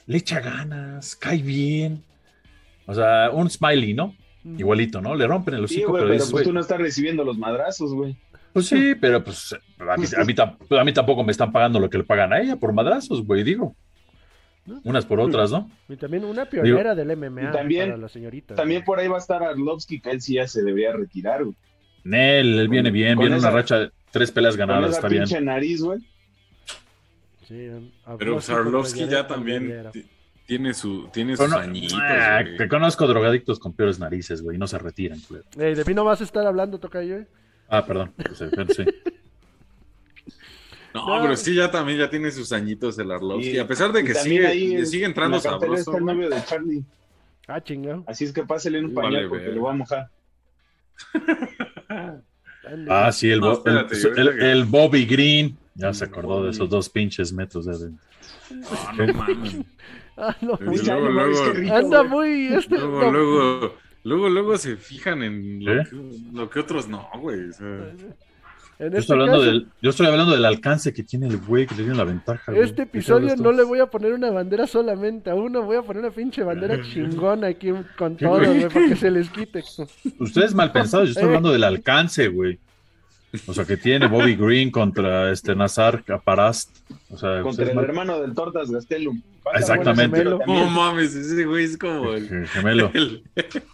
le 0.06 0.18
echa 0.18 0.40
ganas, 0.40 1.16
cae 1.16 1.38
bien. 1.42 2.04
O 2.86 2.94
sea, 2.94 3.30
un 3.32 3.50
smiley, 3.50 3.94
¿no? 3.94 4.16
Igualito, 4.58 5.00
¿no? 5.02 5.16
Le 5.16 5.26
rompen 5.26 5.54
el 5.54 5.68
Sí, 5.70 5.76
hocico, 5.78 5.94
pero 5.94 6.04
pero 6.06 6.14
dices, 6.16 6.32
pues 6.32 6.44
tú 6.44 6.52
no 6.52 6.60
estás 6.60 6.78
recibiendo 6.80 7.24
los 7.24 7.38
madrazos, 7.38 7.94
güey. 7.94 8.18
pues 8.52 8.66
sí, 8.68 8.94
pero 9.00 9.24
pues 9.24 9.54
a 9.80 9.98
mí, 9.98 10.06
a 10.18 10.24
mí 10.26 10.34
tam- 10.34 10.58
a 10.80 10.84
mí 10.84 10.92
tampoco 10.94 11.24
me 11.24 11.32
están 11.32 11.52
pagando 11.54 11.80
lo 11.80 11.90
que 11.90 11.98
le 11.98 12.04
pagan 12.04 12.34
a 12.34 12.40
ella 12.42 12.58
por 12.58 12.74
madrazos, 12.74 13.26
güey, 13.26 13.44
digo. 13.44 13.76
Unas 14.84 15.06
por 15.06 15.20
otras, 15.20 15.52
¿no? 15.52 15.70
Y 15.90 15.96
también 15.98 16.24
una 16.24 16.46
pionera 16.46 16.96
del 16.96 17.12
MMA 17.18 17.50
Y 17.50 17.52
también- 17.52 17.86
para 17.90 17.98
la 17.98 18.08
señorita. 18.10 18.56
También 18.56 18.84
por 18.84 19.00
ahí 19.00 19.08
va 19.10 19.16
a 19.16 19.20
estar 19.20 19.44
Arlovsky, 19.44 20.00
que 20.00 20.12
él 20.12 20.22
sí 20.22 20.36
ya 20.36 20.48
se 20.48 20.62
debería 20.64 20.94
retirar, 20.94 21.44
güey. 21.44 21.56
Nel, 22.06 22.60
él 22.60 22.68
viene 22.70 22.92
bien, 22.92 23.16
con 23.16 23.24
viene 23.26 23.40
una 23.40 23.50
racha 23.50 23.80
de 23.80 23.92
tres 24.12 24.32
peleas 24.32 24.56
Con 24.58 24.68
ganadas, 24.68 24.92
esa 24.98 25.08
está 25.08 25.08
bien. 25.36 25.46
nariz, 25.46 25.82
güey. 25.82 26.00
Sí, 27.54 27.70
Pero 28.18 28.34
pues, 28.34 28.50
Arlovsky 28.50 28.52
contra 28.52 28.56
Arlovsky 28.56 29.08
ya 29.08 29.28
también 29.28 29.90
tiene, 30.48 30.74
su, 30.74 31.08
tiene 31.14 31.38
sus 31.38 31.50
no- 31.50 31.58
añitos, 31.58 32.00
ah, 32.02 32.44
que 32.58 32.68
conozco 32.68 33.06
drogadictos 33.06 33.60
con 33.60 33.74
peores 33.74 34.00
narices, 34.00 34.42
güey, 34.42 34.56
y 34.56 34.60
no 34.60 34.66
se 34.68 34.80
retiran, 34.80 35.20
de 35.56 35.84
mí 35.86 35.94
no 35.94 36.04
vas 36.04 36.22
a 36.22 36.24
estar 36.24 36.48
hablando, 36.48 36.80
Tocayo. 36.80 37.18
¿eh? 37.18 37.28
Ah, 37.70 37.86
perdón. 37.86 38.12
pues, 38.18 38.42
eh, 38.42 38.50
sí. 38.76 38.86
No, 40.96 41.16
No. 41.18 41.22
pero 41.24 41.36
sí, 41.36 41.54
ya 41.56 41.70
también 41.70 42.00
ya 42.00 42.10
tiene 42.10 42.32
sus 42.32 42.52
añitos 42.52 42.98
el 43.00 43.12
Arlovsky. 43.12 43.52
Y- 43.52 43.58
a 43.60 43.68
pesar 43.68 43.92
de 43.92 44.04
que 44.04 44.14
sigue, 44.16 44.46
ahí 44.48 44.68
le 44.76 44.82
es- 44.82 44.90
sigue 44.92 45.06
En 45.06 45.12
entrando 45.12 45.40
sabroso. 45.40 45.76
está 45.76 45.98
el 45.98 46.04
güey. 46.04 46.16
novio 46.16 46.30
de 46.30 46.44
Charlie. 46.46 46.84
Ah, 47.48 47.62
chingado. 47.64 48.04
Así 48.08 48.26
es 48.26 48.32
que 48.34 48.44
pásele 48.44 48.80
un 48.80 48.94
Vale, 48.96 49.10
pañal 49.10 49.30
porque 49.30 49.46
ver. 49.46 49.56
lo 49.56 49.62
va 49.64 49.72
a 49.72 49.76
mojar. 49.76 50.10
Ah, 52.90 53.12
sí, 53.12 53.30
el, 53.30 53.40
No, 53.42 53.54
espérate, 53.54 53.96
el- 53.96 54.02
yo 54.02 54.10
el 54.46 54.64
Bobby 54.66 55.06
Green. 55.06 55.58
Ya 55.76 55.94
se 55.94 56.06
acordó 56.06 56.44
de 56.44 56.52
esos 56.52 56.70
dos 56.70 56.90
pinches 56.90 57.34
metros 57.34 57.66
de 57.66 57.72
adentro. 57.74 58.06
No, 58.52 59.06
no 59.06 59.14
mames. 59.14 59.58
Ah, 60.16 60.36
no. 60.42 60.60
Luego, 60.62 61.00
no 61.00 61.10
luego- 61.10 61.54
rico, 61.54 61.74
Anda 61.76 62.04
muy. 62.04 62.46
Este, 62.54 62.78
Luego, 62.78 63.02
no. 63.02 63.12
luego, 63.12 63.76
luego, 64.04 64.30
luego 64.30 64.58
se 64.60 64.78
fijan 64.78 65.24
en 65.24 65.66
lo, 65.66 65.74
¿Eh? 65.82 65.88
que, 65.90 65.96
lo 66.34 66.50
que 66.52 66.60
otros 66.60 66.88
no, 66.88 67.08
güey. 67.20 67.50
o 67.50 67.54
sea, 67.54 67.66
En 67.68 67.98
Yo 67.98 68.86
este, 68.86 68.98
estoy, 69.00 69.14
hablando 69.14 69.40
caso, 69.40 69.46
del, 69.52 69.68
yo 69.82 69.90
estoy 69.90 70.06
hablando 70.06 70.34
del 70.34 70.46
alcance 70.46 70.94
que 70.94 71.02
tiene 71.02 71.26
el 71.28 71.38
güey 71.38 71.66
que 71.66 71.74
le 71.74 71.82
tiene 71.82 71.96
la 71.98 72.04
ventaja. 72.04 72.52
güey. 72.52 72.64
este 72.64 72.84
¿De 72.86 72.92
qué 72.92 72.98
episodio 73.00 73.36
no 73.38 73.52
le 73.52 73.64
voy 73.64 73.80
a 73.80 73.88
poner 73.88 74.14
una 74.14 74.30
bandera 74.30 74.68
solamente 74.68 75.32
a 75.32 75.36
uno, 75.36 75.64
voy 75.64 75.78
a 75.78 75.82
poner 75.82 76.04
una 76.04 76.12
pinche 76.14 76.44
bandera 76.44 76.80
chingona 76.94 77.48
aquí 77.48 77.72
con 77.98 78.16
¿Qué, 78.16 78.26
todo, 78.26 78.38
güey? 78.38 78.60
güey, 78.60 78.70
para 78.70 78.88
que 78.90 78.96
se 78.96 79.10
les 79.10 79.30
quite. 79.32 79.64
Ustedes 80.20 80.54
mal 80.54 80.72
pensados, 80.72 81.08
yo 81.08 81.12
estoy 81.14 81.24
Eh. 81.24 81.28
hablando 81.30 81.52
del 81.52 81.64
alcance, 81.64 82.28
güey. 82.28 82.60
O 83.48 83.54
sea, 83.54 83.66
que 83.66 83.78
tiene 83.78 84.08
Bobby 84.08 84.36
Green 84.36 84.70
contra 84.70 85.32
este 85.32 85.56
Nazar 85.56 86.04
Caparast. 86.04 86.70
O 87.10 87.18
sea, 87.18 87.42
Contra 87.42 87.50
ustedes 87.50 87.70
el 87.70 87.76
mal- 87.76 87.86
hermano 87.86 88.22
del 88.22 88.34
Tortas 88.36 88.70
Gastelum. 88.70 89.22
Exactamente. 89.56 90.24
No 90.24 90.70
mames, 90.70 91.16
ese 91.16 91.44
güey 91.46 91.66
es 91.66 91.78
como 91.78 92.14
el, 92.14 92.30
Ge- 92.30 92.48
gemelo. 92.48 92.92
el, 92.94 93.24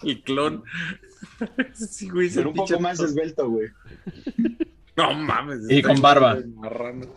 el 0.03 0.21
clon. 0.23 0.63
Sí, 1.73 2.09
güey, 2.09 2.29
Pero 2.33 2.49
un 2.49 2.55
poco 2.55 2.79
más 2.79 2.99
esbelto, 2.99 3.49
güey. 3.49 3.67
No 4.95 5.13
mames. 5.13 5.69
Y 5.69 5.81
con 5.81 6.01
barba. 6.01 6.37
marrano. 6.55 7.07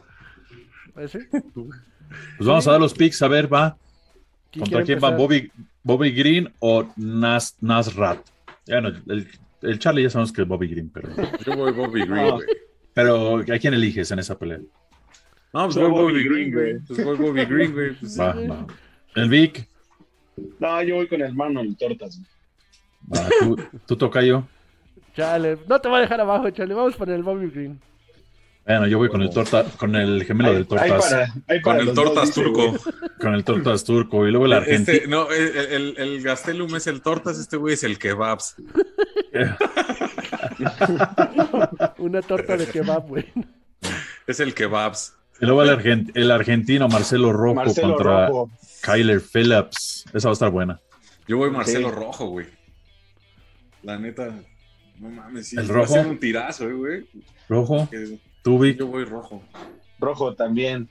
¿Ah, 0.95 1.07
sí? 1.09 1.19
Pues 1.31 2.47
vamos 2.47 2.67
a 2.69 2.73
dar 2.73 2.81
los 2.81 2.95
picks, 2.95 3.23
a 3.23 3.29
ver, 3.29 3.53
va. 3.53 3.77
¿Quién 4.51 4.65
¿Contra 4.65 4.85
quién 4.85 4.99
va? 5.03 5.11
Bobby, 5.11 5.51
Bobby 5.83 6.13
Green 6.13 6.53
o 6.61 6.87
Nas, 6.97 7.57
Nasrat? 7.61 8.21
Ya 8.67 8.81
no, 8.81 8.89
el, 8.89 9.29
el 9.63 9.79
Charlie 9.79 10.03
ya 10.03 10.11
sabemos 10.11 10.33
que 10.33 10.43
es 10.43 10.49
Bobby 10.49 10.69
Green, 10.69 10.91
pero, 10.91 11.09
Yo 11.47 11.57
voy 11.57 11.73
Bobby 11.73 12.01
Green, 12.07 12.27
No. 12.27 12.33
güey. 12.37 12.47
pero 12.95 13.37
¿a 13.39 13.59
quién 13.59 13.75
eliges 13.75 14.11
en 14.11 14.19
esa 14.19 14.39
pelea? 14.39 14.59
No, 15.53 15.65
pues 15.65 15.75
Yo 15.77 15.83
voy 15.83 15.91
Bobby 15.91 16.13
Bobby 16.13 16.25
Green, 16.29 16.53
güey. 16.53 16.79
Pues 16.87 17.05
voy 17.05 17.17
Bobby 17.17 17.45
Green, 17.45 17.73
güey. 17.73 17.95
Pues, 17.99 18.19
Va, 18.19 18.33
va. 18.35 18.67
El 19.15 19.29
Vic, 19.29 19.69
No, 20.59 20.83
yo 20.83 20.97
voy 20.97 21.07
con 21.09 21.21
el 21.23 21.35
del 21.35 21.77
Tortas. 21.77 22.19
güey. 23.09 23.23
va, 23.23 23.29
tú, 23.41 23.57
tú 23.87 23.97
toca 23.97 24.23
yo. 24.23 24.47
Chale, 25.15 25.59
no 25.69 25.79
te 25.81 25.89
voy 25.89 25.99
a 25.99 26.01
dejar 26.03 26.21
abajo, 26.21 26.49
chale, 26.51 26.73
vamos 26.73 26.97
por 26.97 27.11
el 27.11 27.23
Bobby 27.23 27.51
Green. 27.51 27.79
Bueno, 28.65 28.87
yo 28.87 28.99
voy 28.99 29.09
con 29.09 29.23
el 29.23 29.31
torta, 29.31 29.65
con 29.77 29.97
el 29.97 30.25
gemelo 30.25 30.51
Hay- 30.51 30.55
del 30.55 30.63
hay 30.63 30.69
tortas, 30.69 31.11
para- 31.11 31.35
hay 31.49 31.61
Con 31.63 31.81
el 31.81 31.87
dos, 31.87 31.95
tortas 31.97 32.29
dice, 32.29 32.43
turco. 32.43 32.77
con 33.21 33.35
el 33.35 33.45
tortas 33.45 33.83
turco 33.85 34.27
y 34.27 34.31
luego 34.31 34.47
el 34.47 34.53
argentino. 34.53 34.97
Este, 34.97 35.09
no, 35.09 35.31
el, 35.33 35.57
el, 35.57 35.95
el 35.99 36.23
Gastelum 36.23 36.77
es 36.77 36.87
el 36.87 37.03
tortas, 37.03 37.39
este 37.39 37.57
güey 37.57 37.75
es 37.75 37.83
el 37.83 37.99
kebabs. 37.99 38.55
Una 41.99 42.23
torta 42.23 42.57
de 42.57 42.67
kebab, 42.67 43.07
güey. 43.09 43.27
Es 44.27 44.41
el 44.41 44.55
kebabs. 44.55 45.15
Y 45.41 45.47
luego 45.47 45.63
el, 45.63 45.71
argen- 45.71 46.11
el 46.15 46.31
argentino 46.31 46.89
Marcelo 46.89 47.33
Rojo 47.33 47.55
Marcelo 47.57 47.95
contra 47.97 48.29
Rojo. 48.29 48.51
Kyler 48.83 49.21
Phillips. 49.21 50.05
Esa 50.13 50.29
va 50.29 50.33
a 50.33 50.35
estar 50.35 50.51
buena. 50.51 50.81
Yo 51.27 51.39
voy 51.39 51.51
Marcelo 51.51 51.89
Sí. 51.89 51.95
Rojo, 51.95 52.27
güey. 52.27 52.47
La 53.83 53.99
neta, 53.99 54.33
no 55.01 55.09
mames, 55.11 55.49
sí. 55.49 55.57
¿El 55.59 55.69
va 55.69 55.75
a 55.75 55.79
rojo? 55.79 55.95
ser 55.95 56.07
un 56.07 56.19
tirazo, 56.21 56.69
eh, 56.69 56.73
güey. 56.73 57.07
Rojo, 57.49 57.89
Que- 57.91 58.19
tú, 58.43 58.59
Vic, 58.59 58.79
Yo 58.79 58.87
voy 58.87 59.05
rojo. 59.05 59.43
Rojo 59.99 60.35
también. 60.35 60.89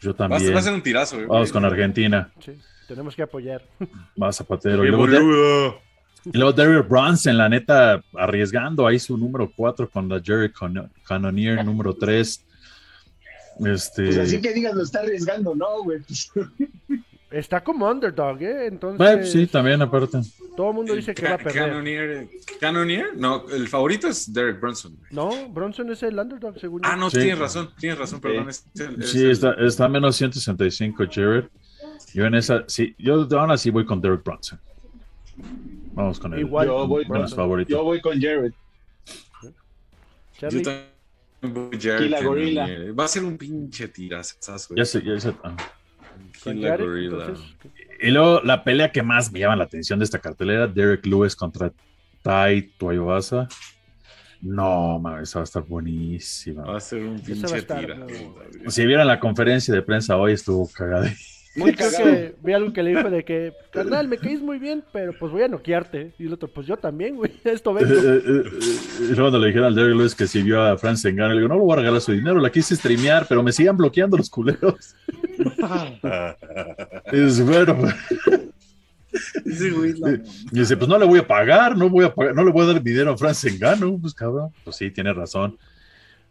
yo 0.00 0.14
también. 0.14 0.54
va 0.54 0.58
a 0.58 0.62
ser 0.62 0.72
un 0.74 0.82
tirazo, 0.82 1.16
eh, 1.16 1.26
güey. 1.26 1.28
Vamos 1.28 1.52
con 1.52 1.64
Argentina. 1.64 2.30
Sí, 2.40 2.52
tenemos 2.86 3.14
que 3.14 3.22
apoyar. 3.22 3.62
Va 4.20 4.32
Zapatero. 4.32 4.84
Y 4.84 4.88
luego, 4.88 5.06
de- 5.06 5.74
y 6.24 6.36
luego 6.36 6.52
Derrick 6.52 6.88
Bronson, 6.88 7.36
la 7.36 7.48
neta, 7.48 8.02
arriesgando 8.14 8.86
ahí 8.86 8.98
su 8.98 9.16
número 9.16 9.50
4 9.54 9.88
con 9.90 10.08
la 10.08 10.20
Jerry 10.22 10.50
Con- 10.52 10.90
Cannonier 11.06 11.62
número 11.64 11.94
3. 11.94 12.44
Este, 13.66 14.04
Pues 14.04 14.18
así 14.18 14.40
que 14.40 14.52
digas, 14.52 14.74
lo 14.74 14.82
está 14.84 15.00
arriesgando, 15.00 15.54
¿no, 15.54 15.82
güey? 15.82 15.98
Está 17.30 17.62
como 17.62 17.86
underdog, 17.90 18.40
¿eh? 18.42 18.66
Entonces, 18.68 19.30
sí, 19.30 19.46
también 19.46 19.82
aparte. 19.82 20.18
todo 20.56 20.70
el 20.70 20.74
mundo 20.76 20.94
dice 20.94 21.14
que 21.14 21.28
va 21.28 21.34
a 21.34 21.38
perder. 21.38 21.68
Cannonier, 21.68 22.28
Cannonier, 22.58 23.16
no, 23.16 23.44
el 23.50 23.68
favorito 23.68 24.08
es 24.08 24.32
Derek 24.32 24.58
Brunson. 24.58 24.96
güey. 24.96 25.08
No, 25.12 25.48
Bronson 25.50 25.90
es 25.90 26.02
el 26.02 26.18
underdog, 26.18 26.58
según. 26.58 26.80
Ah, 26.84 26.96
no, 26.96 27.10
Sí. 27.10 27.18
tienes 27.18 27.38
razón, 27.38 27.70
tienes 27.78 27.98
razón, 27.98 28.20
perdón. 28.22 28.48
es 28.48 28.64
el- 28.76 29.02
es 29.02 29.10
Sí, 29.10 29.22
el- 29.24 29.30
está, 29.32 29.52
está 29.58 29.84
a 29.84 29.88
menos 29.88 30.16
165 30.16 31.04
Jared. 31.10 31.44
Yo 32.14 32.24
en 32.24 32.34
esa, 32.34 32.64
sí, 32.66 32.94
yo 32.98 33.28
aún 33.38 33.50
así 33.50 33.68
voy 33.68 33.84
con 33.84 34.00
Derrick 34.00 34.24
Bronson. 34.24 34.58
Vamos 35.92 36.18
con 36.18 36.32
él. 36.32 36.40
Igual. 36.40 36.66
Yo 36.66 36.86
voy 36.86 37.04
con 37.04 37.12
los 37.14 37.18
Bronson. 37.20 37.36
favoritos. 37.36 37.70
yo 37.70 37.84
voy 37.84 38.00
con 38.00 38.18
Jared. 38.20 38.52
Charlie, 40.38 40.62
Yo 40.62 40.70
también 41.42 41.68
voy 41.70 41.78
Jared 41.80 41.98
Kila 42.04 42.22
Gorilla. 42.22 42.66
Cannonier. 42.66 42.98
Va 42.98 43.04
a 43.04 43.08
ser 43.08 43.24
un 43.24 43.36
pinche 43.36 43.88
tirazazo. 43.88 44.74
Ya 44.74 44.84
sé, 44.86 45.02
ya 45.04 45.20
sé. 45.20 45.34
ah. 45.44 45.56
Con 46.42 46.54
Kila 46.54 46.68
Jared, 46.70 46.86
Gorilla. 46.86 47.16
entonces, 47.26 47.56
Y 48.00 48.10
luego 48.10 48.40
la 48.42 48.64
pelea 48.64 48.90
que 48.92 49.02
más 49.02 49.32
me 49.32 49.40
llama 49.40 49.56
la 49.56 49.64
atención 49.64 49.98
de 49.98 50.04
esta 50.04 50.18
cartelera, 50.18 50.66
Derek 50.66 51.04
Lewis 51.06 51.34
contra 51.36 51.72
Tai 52.22 52.62
Tuivasa. 52.78 53.48
No, 54.40 54.98
mames, 55.00 55.28
esa 55.30 55.40
va 55.40 55.42
a 55.42 55.44
estar 55.44 55.64
buenísima. 55.64 56.62
Va 56.62 56.76
a 56.76 56.80
ser 56.80 57.02
un 57.02 57.18
pinche 57.20 57.56
estar 57.56 57.84
güey. 57.98 58.30
Si 58.68 58.86
vieron 58.86 59.06
la 59.06 59.18
conferencia 59.18 59.74
de 59.74 59.82
prensa 59.82 60.16
hoy, 60.16 60.32
estuvo 60.32 60.68
cagada. 60.68 61.12
Muy 61.58 61.72
creo 61.74 61.90
cagado. 61.90 62.04
que 62.10 62.34
vi 62.42 62.52
algo 62.52 62.72
que 62.72 62.82
le 62.82 62.90
dijo 62.96 63.10
de 63.10 63.24
que, 63.24 63.52
carnal, 63.72 64.08
me 64.08 64.16
caís 64.18 64.40
muy 64.40 64.58
bien, 64.58 64.82
pero 64.92 65.12
pues 65.18 65.30
voy 65.32 65.42
a 65.42 65.48
noquearte. 65.48 66.14
Y 66.18 66.26
el 66.26 66.32
otro, 66.32 66.48
pues 66.48 66.66
yo 66.66 66.76
también, 66.76 67.16
güey, 67.16 67.32
esto 67.44 67.74
vengo. 67.74 67.92
Y 67.92 69.06
luego 69.08 69.14
cuando 69.16 69.38
le 69.38 69.46
dijeron 69.48 69.66
al 69.68 69.74
Derek 69.74 69.96
Lewis 69.96 70.14
que 70.14 70.26
si 70.26 70.42
vio 70.42 70.62
a 70.62 70.76
Franz 70.78 71.04
Engano, 71.04 71.34
le 71.34 71.40
digo, 71.40 71.48
no 71.48 71.54
le 71.56 71.60
voy 71.60 71.72
a 71.72 71.76
regalar 71.76 72.00
su 72.00 72.12
dinero, 72.12 72.38
la 72.40 72.50
quise 72.50 72.74
streamear, 72.76 73.26
pero 73.28 73.42
me 73.42 73.52
sigan 73.52 73.76
bloqueando 73.76 74.16
los 74.16 74.30
culeros. 74.30 74.94
Y 77.12 77.16
dice, 77.20 77.42
bueno, 77.42 77.76
pues, 77.76 77.94
Ese 79.46 79.70
güey 79.70 79.94
la- 79.98 80.10
y 80.12 80.20
dice, 80.50 80.76
pues 80.76 80.88
no 80.88 80.98
le 80.98 81.06
voy 81.06 81.18
a 81.20 81.26
pagar, 81.26 81.76
no 81.76 81.88
voy 81.88 82.04
a 82.04 82.14
pagar, 82.14 82.34
no 82.34 82.44
le 82.44 82.52
voy 82.52 82.64
a 82.64 82.72
dar 82.74 82.82
dinero 82.82 83.12
a 83.12 83.16
Franz 83.16 83.44
Engano, 83.44 83.98
pues 84.00 84.14
cabrón. 84.14 84.50
Pues 84.64 84.76
sí, 84.76 84.90
tiene 84.90 85.12
razón. 85.12 85.56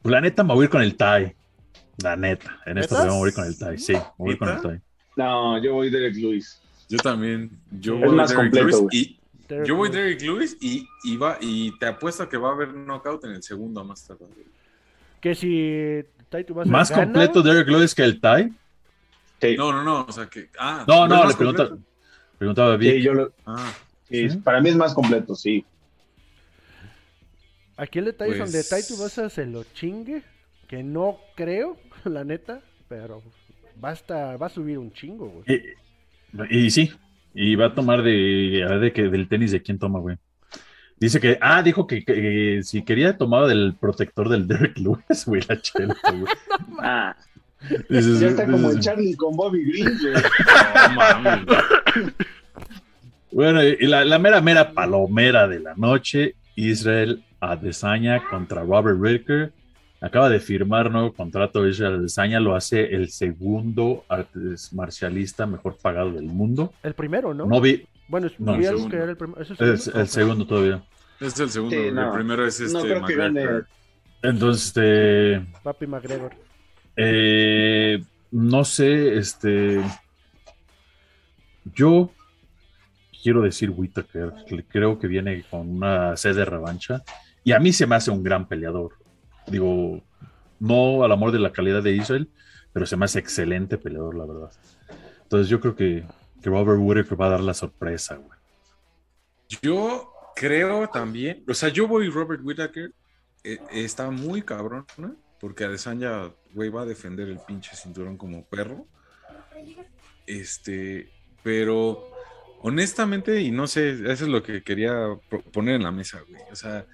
Pues 0.02 0.12
la 0.12 0.22
neta 0.22 0.44
me 0.44 0.54
voy 0.54 0.64
a 0.64 0.66
ir 0.66 0.70
con 0.70 0.82
el 0.82 0.96
TAI. 0.96 1.36
La 2.04 2.16
neta, 2.16 2.60
en 2.68 2.78
esta 2.78 3.04
me 3.06 3.10
voy 3.12 3.26
a 3.26 3.30
ir 3.30 3.34
con 3.36 3.46
el 3.46 3.58
TAI, 3.58 3.78
sí, 3.80 3.94
me 3.94 4.02
voy 4.20 4.30
a 4.30 4.34
ir 4.34 4.38
con 4.38 4.50
el. 4.50 4.62
TAI. 4.62 4.80
No, 5.18 5.62
yo 5.62 5.74
voy 5.74 5.90
Derek 5.90 6.16
Lewis. 6.16 6.62
Yo 6.88 6.98
también. 7.00 7.52
Yo 7.82 7.96
Es 7.96 8.06
voy 8.06 8.16
más 8.16 8.30
Derek 8.30 8.44
completo, 8.46 8.68
Lewis 8.68 8.94
y 8.94 9.20
Derek 9.50 9.68
yo 9.68 9.76
voy. 9.76 9.90
Derek 9.90 10.22
Lewis 10.22 10.58
y, 10.62 10.88
y, 11.04 11.18
va, 11.18 11.38
y 11.42 11.78
te 11.80 11.88
apuesto 11.88 12.24
a 12.24 12.30
que 12.30 12.38
va 12.38 12.50
a 12.50 12.54
haber 12.54 12.74
knockout 12.74 13.26
en 13.26 13.32
el 13.32 13.44
segundo 13.44 13.82
a 13.82 13.84
más 13.84 14.06
tarde. 14.08 14.26
Que 15.20 15.36
si 15.36 16.04
Taito 16.30 16.54
vas 16.54 16.68
a 16.68 16.72
Más 16.72 16.92
completo 16.92 17.42
Derek 17.42 17.68
Lewis 17.68 17.94
que 17.94 18.04
el 18.04 18.22
TAI. 18.22 18.54
Sí, 19.42 19.56
No, 19.58 19.72
no, 19.72 19.84
no, 19.84 20.06
o 20.08 20.12
sea 20.12 20.28
que. 20.28 20.50
Ah, 20.58 20.86
No, 20.88 21.02
¿ves 21.02 21.10
no, 21.10 21.28
le 21.28 21.34
pregunta, 21.36 21.70
preguntaba 22.38 22.78
sí, 22.80 23.02
yo 23.02 23.14
lo- 23.14 23.34
Ah, 23.46 23.74
sí, 24.10 24.30
¿Sí? 24.30 24.38
para 24.38 24.62
mí 24.62 24.70
es 24.70 24.76
más 24.76 24.94
completo, 24.94 25.36
sí. 25.36 25.66
Aquí 27.76 28.00
el 28.00 28.06
detalle 28.06 28.32
es 28.32 28.38
Pues- 28.38 28.52
donde 28.52 28.64
Taito 28.68 28.98
Basa 29.02 29.30
se 29.30 29.46
lo 29.46 29.64
chingue, 29.74 30.24
que 30.68 30.84
no 30.84 31.18
creo, 31.36 31.78
la 32.06 32.24
neta, 32.24 32.62
pero 32.88 33.22
va 33.84 33.90
a, 33.90 33.94
estar- 33.94 34.42
va 34.42 34.46
a 34.48 34.50
subir 34.50 34.78
un 34.78 34.92
chingo, 34.92 35.28
güey. 35.30 35.64
Y, 36.50 36.66
y 36.66 36.70
sí, 36.72 36.92
y 37.34 37.56
va 37.56 37.68
a 37.68 37.74
tomar 37.76 38.02
de, 38.04 38.64
a 38.66 38.70
ver, 38.72 38.80
de 38.80 38.94
que, 38.94 39.04
del 39.10 39.28
tenis 39.28 39.52
de 39.52 39.62
quién 39.62 39.78
toma, 39.80 40.00
güey. 40.00 40.18
Dice 41.00 41.20
que, 41.20 41.38
ah, 41.42 41.62
dijo 41.62 41.86
que, 41.86 42.04
que 42.04 42.62
si 42.64 42.84
quería 42.84 43.18
tomaba 43.18 43.48
del 43.48 43.76
protector 43.80 44.30
del 44.30 44.48
Derek 44.48 44.78
Lewis, 44.80 45.00
güey, 45.26 45.42
la 45.48 45.62
chela, 45.62 45.96
güey. 46.12 46.26
Ah, 46.80 47.16
Dices- 47.90 48.20
ya 48.20 48.28
está 48.28 48.46
como 48.46 48.70
el 48.72 48.80
Charlie 48.80 49.16
con 49.16 49.36
Bobby 49.36 49.64
Green, 49.72 49.98
güey. 50.00 50.14
no 50.14 50.96
mames. 50.96 51.46
Bueno, 53.32 53.62
y 53.64 53.76
la, 53.86 54.06
la 54.06 54.20
mera, 54.20 54.42
mera 54.42 54.72
palomera 54.72 55.48
de 55.48 55.60
la 55.60 55.76
noche, 55.76 56.36
Israel 56.56 57.24
Adesanya 57.40 58.24
contra 58.30 58.64
Robert 58.64 58.98
Whittaker. 59.00 59.52
Acaba 60.00 60.30
de 60.30 60.40
firmar 60.40 60.92
nuevo 60.92 61.12
contrato. 61.14 61.68
Israel 61.68 61.96
Adesanya 61.96 62.40
lo 62.40 62.56
hace 62.56 62.94
el 62.96 63.10
segundo 63.10 64.06
artes 64.08 64.72
marcialista 64.74 65.48
mejor 65.48 65.78
pagado 65.78 66.12
del 66.12 66.26
mundo. 66.26 66.74
El 66.84 66.94
primero, 66.94 67.34
¿no? 67.34 67.46
No 67.48 67.60
vi, 67.60 67.88
bueno, 68.08 68.30
no, 68.38 68.58
vi 68.58 68.64
el 68.64 68.68
algo 68.68 68.78
segundo. 68.80 68.98
que 68.98 69.04
era 69.04 69.12
el 69.12 69.18
primero. 69.18 69.42
¿Es 69.42 69.50
el 69.50 69.74
es 69.74 69.84
segundo? 69.84 70.02
el 70.02 70.08
segundo 70.08 70.48
todavía. 70.48 70.84
Es 71.20 71.40
el 71.40 71.50
segundo. 71.50 71.76
Sí, 71.76 71.92
no. 71.92 72.06
el 72.06 72.12
primero 72.12 72.46
es 72.46 72.60
este. 72.60 72.74
no 72.74 72.84
creo 72.84 73.06
que 73.06 73.16
McGregor. 73.16 73.52
gane. 73.52 73.66
Entonces, 74.22 74.68
este, 74.68 75.60
Papi 75.64 75.88
McGregor. 75.88 76.34
Eh, 76.96 78.04
no 78.32 78.64
sé, 78.64 79.18
este. 79.18 79.82
Yo 81.74 82.12
quiero 83.24 83.42
decir 83.42 83.72
Whittaker, 83.72 84.34
que 84.48 84.64
creo 84.64 85.00
que 85.00 85.08
viene 85.08 85.44
con 85.50 85.70
una 85.70 86.16
sed 86.16 86.36
de 86.36 86.46
revancha. 86.46 87.04
Y 87.44 87.52
a 87.52 87.60
mí 87.60 87.74
se 87.74 87.88
me 87.88 87.96
hace 87.96 88.12
un 88.12 88.24
gran 88.24 88.48
peleador. 88.48 88.94
Digo, 89.48 90.04
no 90.60 91.04
al 91.04 91.12
amor 91.12 91.32
de 91.32 91.40
la 91.40 91.52
calidad 91.52 91.84
de 91.84 91.92
Israel, 91.92 92.30
pero 92.74 92.86
se 92.86 92.98
me 92.98 93.06
hace 93.06 93.20
excelente 93.20 93.78
peleador, 93.78 94.16
la 94.16 94.26
verdad. 94.26 94.52
Entonces 95.24 95.50
yo 95.50 95.60
creo 95.60 95.76
que, 95.76 96.06
que 96.42 96.50
Robert 96.50 96.80
Whittaker 96.80 97.20
va 97.20 97.28
a 97.28 97.32
dar 97.32 97.42
la 97.42 97.54
sorpresa, 97.54 98.16
güey. 98.16 98.38
Yo 99.62 100.14
creo 100.36 100.88
también, 100.90 101.44
o 101.48 101.54
sea, 101.54 101.70
yo 101.70 101.88
voy 101.88 102.10
Robert 102.10 102.42
Whittaker, 102.44 102.94
eh, 103.44 103.60
está 103.72 104.10
muy 104.12 104.42
cabrón, 104.42 104.86
¿no? 104.98 105.16
Porque 105.40 105.64
Adesanya, 105.64 106.32
güey, 106.54 106.70
va 106.70 106.82
a 106.82 106.86
defender 106.86 107.30
el 107.30 107.40
pinche 107.40 107.76
cinturón 107.76 108.18
como 108.18 108.46
perro. 108.46 108.86
Este, 110.26 111.10
pero 111.44 112.12
honestamente, 112.62 113.42
y 113.42 113.52
no 113.52 113.68
sé, 113.68 113.92
eso 113.92 114.26
es 114.26 114.28
lo 114.28 114.44
que 114.44 114.64
quería 114.64 115.08
poner 115.54 115.76
en 115.76 115.84
la 115.84 115.92
mesa, 115.92 116.22
güey. 116.28 116.42
O 116.52 116.56
sea, 116.56 116.86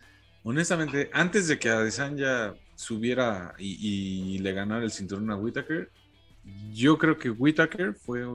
honestamente, 0.43 1.10
antes 1.13 1.47
de 1.47 1.60
que 1.60 1.69
Adesanya 1.69 2.53
subiera 2.75 3.53
y, 3.58 4.36
y 4.36 4.39
le 4.39 4.53
ganara 4.53 4.84
el 4.84 4.91
cinturón 4.91 5.32
a 5.32 5.36
Whittaker, 5.36 5.89
yo 6.71 6.97
creo 6.97 7.17
que 7.17 7.29
Whittaker 7.29 7.93
fue 7.93 8.25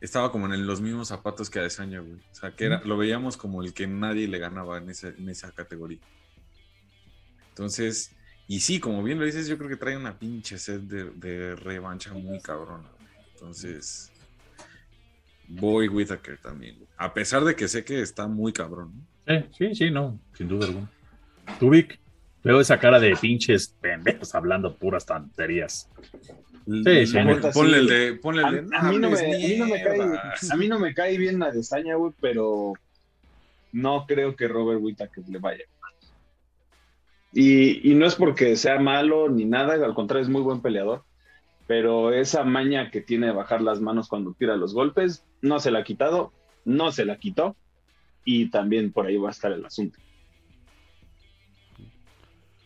estaba 0.00 0.30
como 0.30 0.52
en 0.52 0.66
los 0.66 0.80
mismos 0.80 1.08
zapatos 1.08 1.50
que 1.50 1.58
Adesanya, 1.58 2.00
güey. 2.00 2.14
O 2.30 2.34
sea, 2.34 2.54
que 2.54 2.66
era, 2.66 2.80
lo 2.84 2.96
veíamos 2.96 3.36
como 3.36 3.62
el 3.62 3.72
que 3.72 3.86
nadie 3.86 4.28
le 4.28 4.38
ganaba 4.38 4.78
en 4.78 4.90
esa, 4.90 5.08
en 5.08 5.28
esa 5.28 5.50
categoría. 5.52 5.98
Entonces, 7.48 8.14
y 8.46 8.60
sí, 8.60 8.78
como 8.78 9.02
bien 9.02 9.18
lo 9.18 9.24
dices, 9.24 9.48
yo 9.48 9.58
creo 9.58 9.68
que 9.68 9.76
trae 9.76 9.96
una 9.96 10.18
pinche 10.18 10.58
sed 10.58 10.80
de, 10.82 11.10
de 11.10 11.56
revancha 11.56 12.12
muy 12.14 12.40
cabrona. 12.40 12.88
güey. 12.98 13.08
Entonces, 13.32 14.12
voy 15.48 15.88
Whittaker 15.88 16.38
también. 16.38 16.76
güey. 16.76 16.88
A 16.96 17.12
pesar 17.12 17.44
de 17.44 17.56
que 17.56 17.66
sé 17.66 17.84
que 17.84 18.00
está 18.00 18.28
muy 18.28 18.52
cabrón. 18.52 18.92
¿no? 18.94 19.34
Eh, 19.34 19.48
sí, 19.56 19.74
sí, 19.74 19.90
no, 19.90 20.20
sin 20.34 20.48
duda 20.48 20.66
alguna. 20.66 20.90
Tú, 21.58 21.70
Vic, 21.70 21.98
veo 22.44 22.60
esa 22.60 22.78
cara 22.78 23.00
de 23.00 23.16
pinches 23.16 23.74
pendejos 23.80 24.34
hablando 24.34 24.74
puras 24.74 25.04
tonterías. 25.06 25.88
Sí, 26.66 27.12
ponle 27.54 27.78
el 27.78 27.86
de. 27.86 28.14
Ponle 28.14 28.44
A, 28.44 28.48
el 28.48 28.68
de. 28.68 28.76
a 28.76 28.82
mí 28.82 28.98
no 28.98 29.10
me, 29.10 29.16
hables 29.16 29.22
a 29.22 29.48
mí 29.48 29.56
no 29.58 29.66
me 29.66 29.82
cae, 29.82 29.98
mierdas". 29.98 30.50
a 30.50 30.56
mí 30.56 30.68
no 30.68 30.78
me 30.78 30.94
cae 30.94 31.18
bien 31.18 31.38
la 31.38 31.50
desaña, 31.50 31.94
güey, 31.94 32.12
pero 32.20 32.74
no 33.72 34.04
creo 34.06 34.36
que 34.36 34.48
Robert 34.48 34.80
Whittaker 34.82 35.24
le 35.28 35.38
vaya. 35.38 35.64
Y, 37.32 37.90
y 37.90 37.94
no 37.94 38.06
es 38.06 38.14
porque 38.14 38.56
sea 38.56 38.78
malo 38.78 39.28
ni 39.28 39.44
nada, 39.44 39.74
al 39.74 39.94
contrario, 39.94 40.24
es 40.24 40.30
muy 40.30 40.42
buen 40.42 40.60
peleador. 40.60 41.04
Pero 41.66 42.12
esa 42.12 42.44
maña 42.44 42.90
que 42.90 43.02
tiene 43.02 43.26
de 43.26 43.32
bajar 43.32 43.60
las 43.60 43.80
manos 43.80 44.08
cuando 44.08 44.32
tira 44.32 44.56
los 44.56 44.72
golpes, 44.72 45.24
no 45.42 45.60
se 45.60 45.70
la 45.70 45.80
ha 45.80 45.84
quitado, 45.84 46.32
no 46.64 46.92
se 46.92 47.04
la 47.04 47.18
quitó. 47.18 47.56
Y 48.24 48.50
también 48.50 48.92
por 48.92 49.06
ahí 49.06 49.16
va 49.16 49.28
a 49.28 49.32
estar 49.32 49.52
el 49.52 49.64
asunto. 49.64 49.98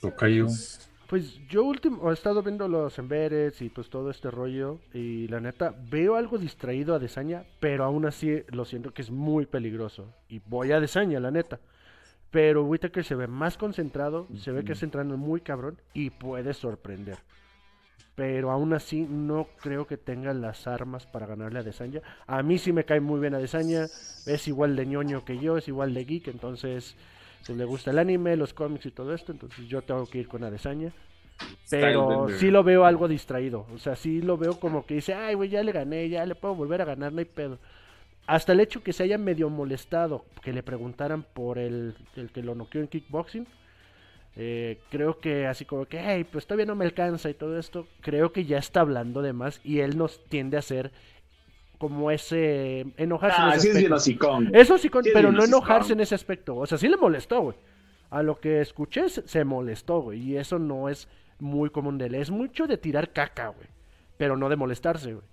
Tocayo. 0.03 0.47
Pues 0.47 0.91
Pues 1.13 1.39
yo 1.47 1.65
último 1.65 2.11
he 2.11 2.15
estado 2.15 2.43
viendo 2.43 2.67
los 2.69 2.99
Emberes 2.99 3.61
y 3.61 3.69
pues 3.69 3.91
todo 3.91 4.11
este 4.11 4.31
rollo 4.31 4.79
y 4.95 5.29
la 5.29 5.41
neta 5.41 5.75
veo 5.91 6.17
algo 6.17 6.39
distraído 6.39 6.95
a 6.95 6.99
Desaña, 6.99 7.45
pero 7.61 7.85
aún 7.85 8.07
así 8.07 8.43
lo 8.49 8.65
siento 8.65 8.95
que 8.95 9.03
es 9.03 9.11
muy 9.11 9.45
peligroso 9.45 10.09
y 10.31 10.41
voy 10.47 10.73
a 10.73 10.81
Desaña, 10.81 11.21
la 11.21 11.31
neta. 11.31 11.61
Pero 12.31 12.65
Whitaker 12.65 13.05
se 13.05 13.15
ve 13.15 13.27
más 13.27 13.59
concentrado, 13.59 14.27
se 14.39 14.53
ve 14.53 14.65
que 14.65 14.73
está 14.73 14.87
entrando 14.87 15.19
muy 15.19 15.43
cabrón 15.43 15.79
y 15.93 16.09
puede 16.09 16.55
sorprender. 16.55 17.19
Pero 18.15 18.51
aún 18.51 18.73
así 18.73 19.03
no 19.03 19.49
creo 19.61 19.87
que 19.87 19.99
tenga 19.99 20.33
las 20.33 20.67
armas 20.67 21.05
para 21.05 21.27
ganarle 21.27 21.59
a 21.59 21.63
Desaña. 21.63 22.01
A 22.27 22.43
mí 22.43 22.57
sí 22.57 22.73
me 22.73 22.87
cae 22.87 23.01
muy 23.01 23.21
bien 23.21 23.35
a 23.35 23.39
Desaña, 23.39 23.85
es 23.85 24.49
igual 24.49 24.77
de 24.77 24.87
ñoño 24.87 25.27
que 25.27 25.39
yo, 25.39 25.59
es 25.59 25.69
igual 25.69 25.93
de 25.93 26.07
geek, 26.07 26.29
entonces 26.29 26.97
le 27.49 27.65
gusta 27.65 27.91
el 27.91 27.99
anime, 27.99 28.37
los 28.37 28.55
cómics 28.55 28.87
y 28.87 28.91
todo 28.91 29.15
esto, 29.15 29.33
entonces 29.33 29.67
yo 29.67 29.83
tengo 29.83 30.07
que 30.07 30.19
ir 30.19 30.29
con 30.29 30.45
Adesaña. 30.45 30.93
Pero 31.71 32.29
sí 32.39 32.51
lo 32.51 32.63
veo 32.63 32.85
algo 32.85 33.09
distraído. 33.09 33.67
O 33.75 33.79
sea, 33.79 33.97
sí 33.97 34.23
lo 34.23 34.37
veo 34.37 34.61
como 34.61 34.87
que 34.87 34.95
dice, 34.95 35.15
ay, 35.15 35.35
güey, 35.35 35.49
ya 35.51 35.63
le 35.63 35.73
gané, 35.73 36.09
ya 36.09 36.25
le 36.27 36.35
puedo 36.35 36.55
volver 36.55 36.83
a 36.83 36.85
ganar, 36.85 37.13
no 37.13 37.19
hay 37.21 37.25
pedo. 37.25 37.59
Hasta 38.27 38.53
el 38.53 38.61
hecho 38.61 38.83
que 38.83 38.93
se 38.93 39.05
haya 39.05 39.19
medio 39.19 39.51
molestado, 39.51 40.25
que 40.43 40.53
le 40.53 40.63
preguntaran 40.63 41.25
por 41.25 41.59
el, 41.59 41.97
el 42.17 42.31
que 42.31 42.43
lo 42.43 42.55
noqueó 42.55 42.81
en 42.81 42.89
kickboxing. 42.89 43.47
eh, 44.37 44.81
creo 44.91 45.21
que 45.21 45.47
así 45.47 45.65
como 45.65 45.87
que, 45.87 46.01
hey, 46.01 46.25
pues 46.31 46.47
todavía 46.47 46.67
no 46.67 46.75
me 46.77 46.85
alcanza 46.87 47.31
y 47.31 47.35
todo 47.35 47.59
esto. 47.59 47.89
Creo 48.01 48.33
que 48.33 48.45
ya 48.45 48.59
está 48.59 48.81
hablando 48.81 49.23
de 49.23 49.33
más 49.33 49.61
y 49.65 49.81
él 49.81 49.99
nos 49.99 50.25
tiende 50.29 50.57
a 50.57 50.63
ser 50.63 50.93
como 51.83 52.13
ese 52.13 52.87
enojarse. 52.97 53.37
en 53.43 53.49
Ah, 53.49 53.55
ese 53.57 53.61
sí 53.61 53.69
es 53.71 53.77
bien 53.79 53.93
aspecto. 53.93 54.29
hocicón. 54.29 54.55
Eso 54.55 54.79
sí, 54.79 54.89
pero 55.13 55.33
no 55.33 55.39
no 55.39 55.43
es 55.43 55.49
enojarse 55.49 55.93
en 55.95 56.01
ese 56.01 56.15
aspecto. 56.15 56.55
O 56.57 56.65
sea, 56.65 56.79
sí 56.79 56.87
le 56.89 56.97
molestó, 56.97 57.41
güey. 57.41 57.57
A 58.11 58.23
lo 58.23 58.39
que 58.39 58.61
escuché 58.61 59.09
se 59.09 59.27
se 59.27 59.45
molestó, 59.45 60.01
güey. 60.01 60.21
Y 60.21 60.37
eso 60.37 60.61
no 60.61 60.89
es 60.89 61.09
muy 61.41 61.71
común 61.71 61.99
de 61.99 62.07
él. 62.07 62.15
Es 62.15 62.31
mucho 62.31 62.69
de 62.69 62.77
tirar 62.79 63.13
caca, 63.13 63.49
güey. 63.49 63.67
Pero 64.17 64.37
no 64.37 64.49
de 64.49 64.55
molestarse, 64.55 65.15
güey. 65.15 65.27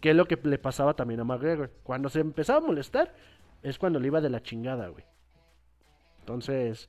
Que 0.00 0.10
es 0.10 0.16
lo 0.16 0.26
que 0.26 0.36
le 0.42 0.58
pasaba 0.58 0.94
también 0.94 1.20
a 1.20 1.24
McGregor. 1.24 1.70
Cuando 1.84 2.08
se 2.08 2.18
empezaba 2.18 2.58
a 2.58 2.66
molestar, 2.66 3.14
es 3.62 3.78
cuando 3.78 4.00
le 4.00 4.08
iba 4.08 4.20
de 4.20 4.30
la 4.30 4.42
chingada, 4.42 4.88
güey. 4.88 5.04
Entonces, 6.18 6.88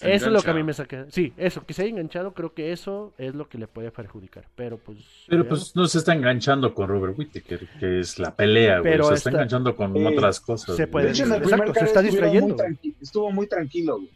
Eso 0.00 0.26
es 0.26 0.32
lo 0.32 0.42
que 0.42 0.50
a 0.50 0.54
mí 0.54 0.62
me 0.62 0.72
saca. 0.72 1.06
Sí, 1.10 1.32
eso, 1.36 1.64
que 1.66 1.74
se 1.74 1.82
haya 1.82 1.90
enganchado, 1.90 2.32
creo 2.32 2.54
que 2.54 2.72
eso 2.72 3.12
es 3.18 3.34
lo 3.34 3.48
que 3.48 3.58
le 3.58 3.66
puede 3.66 3.90
perjudicar. 3.90 4.44
Pero 4.54 4.78
pues. 4.78 4.98
Pero 5.28 5.42
ya 5.42 5.48
pues 5.48 5.74
no 5.74 5.86
se 5.88 5.98
está 5.98 6.14
enganchando 6.14 6.72
con 6.72 6.88
Robert 6.88 7.18
Whittaker, 7.18 7.68
que 7.80 8.00
es 8.00 8.18
la 8.18 8.34
pelea, 8.34 8.78
güey. 8.78 8.92
Pero 8.92 9.04
Se 9.08 9.14
está 9.14 9.30
enganchando 9.30 9.74
con 9.74 10.06
otras 10.06 10.38
cosas. 10.40 10.76
Se 10.76 10.86
puede 10.86 11.06
De 11.06 11.12
hecho, 11.12 11.24
en 11.24 11.32
el 11.32 11.42
Exacto, 11.42 11.74
se 11.74 11.84
está 11.84 12.02
distrayendo. 12.02 12.54
muy 12.54 12.56
tranqui- 12.56 12.94
estuvo 13.00 13.30
muy 13.32 13.46
tranquilo, 13.48 13.96
güey. 13.96 14.10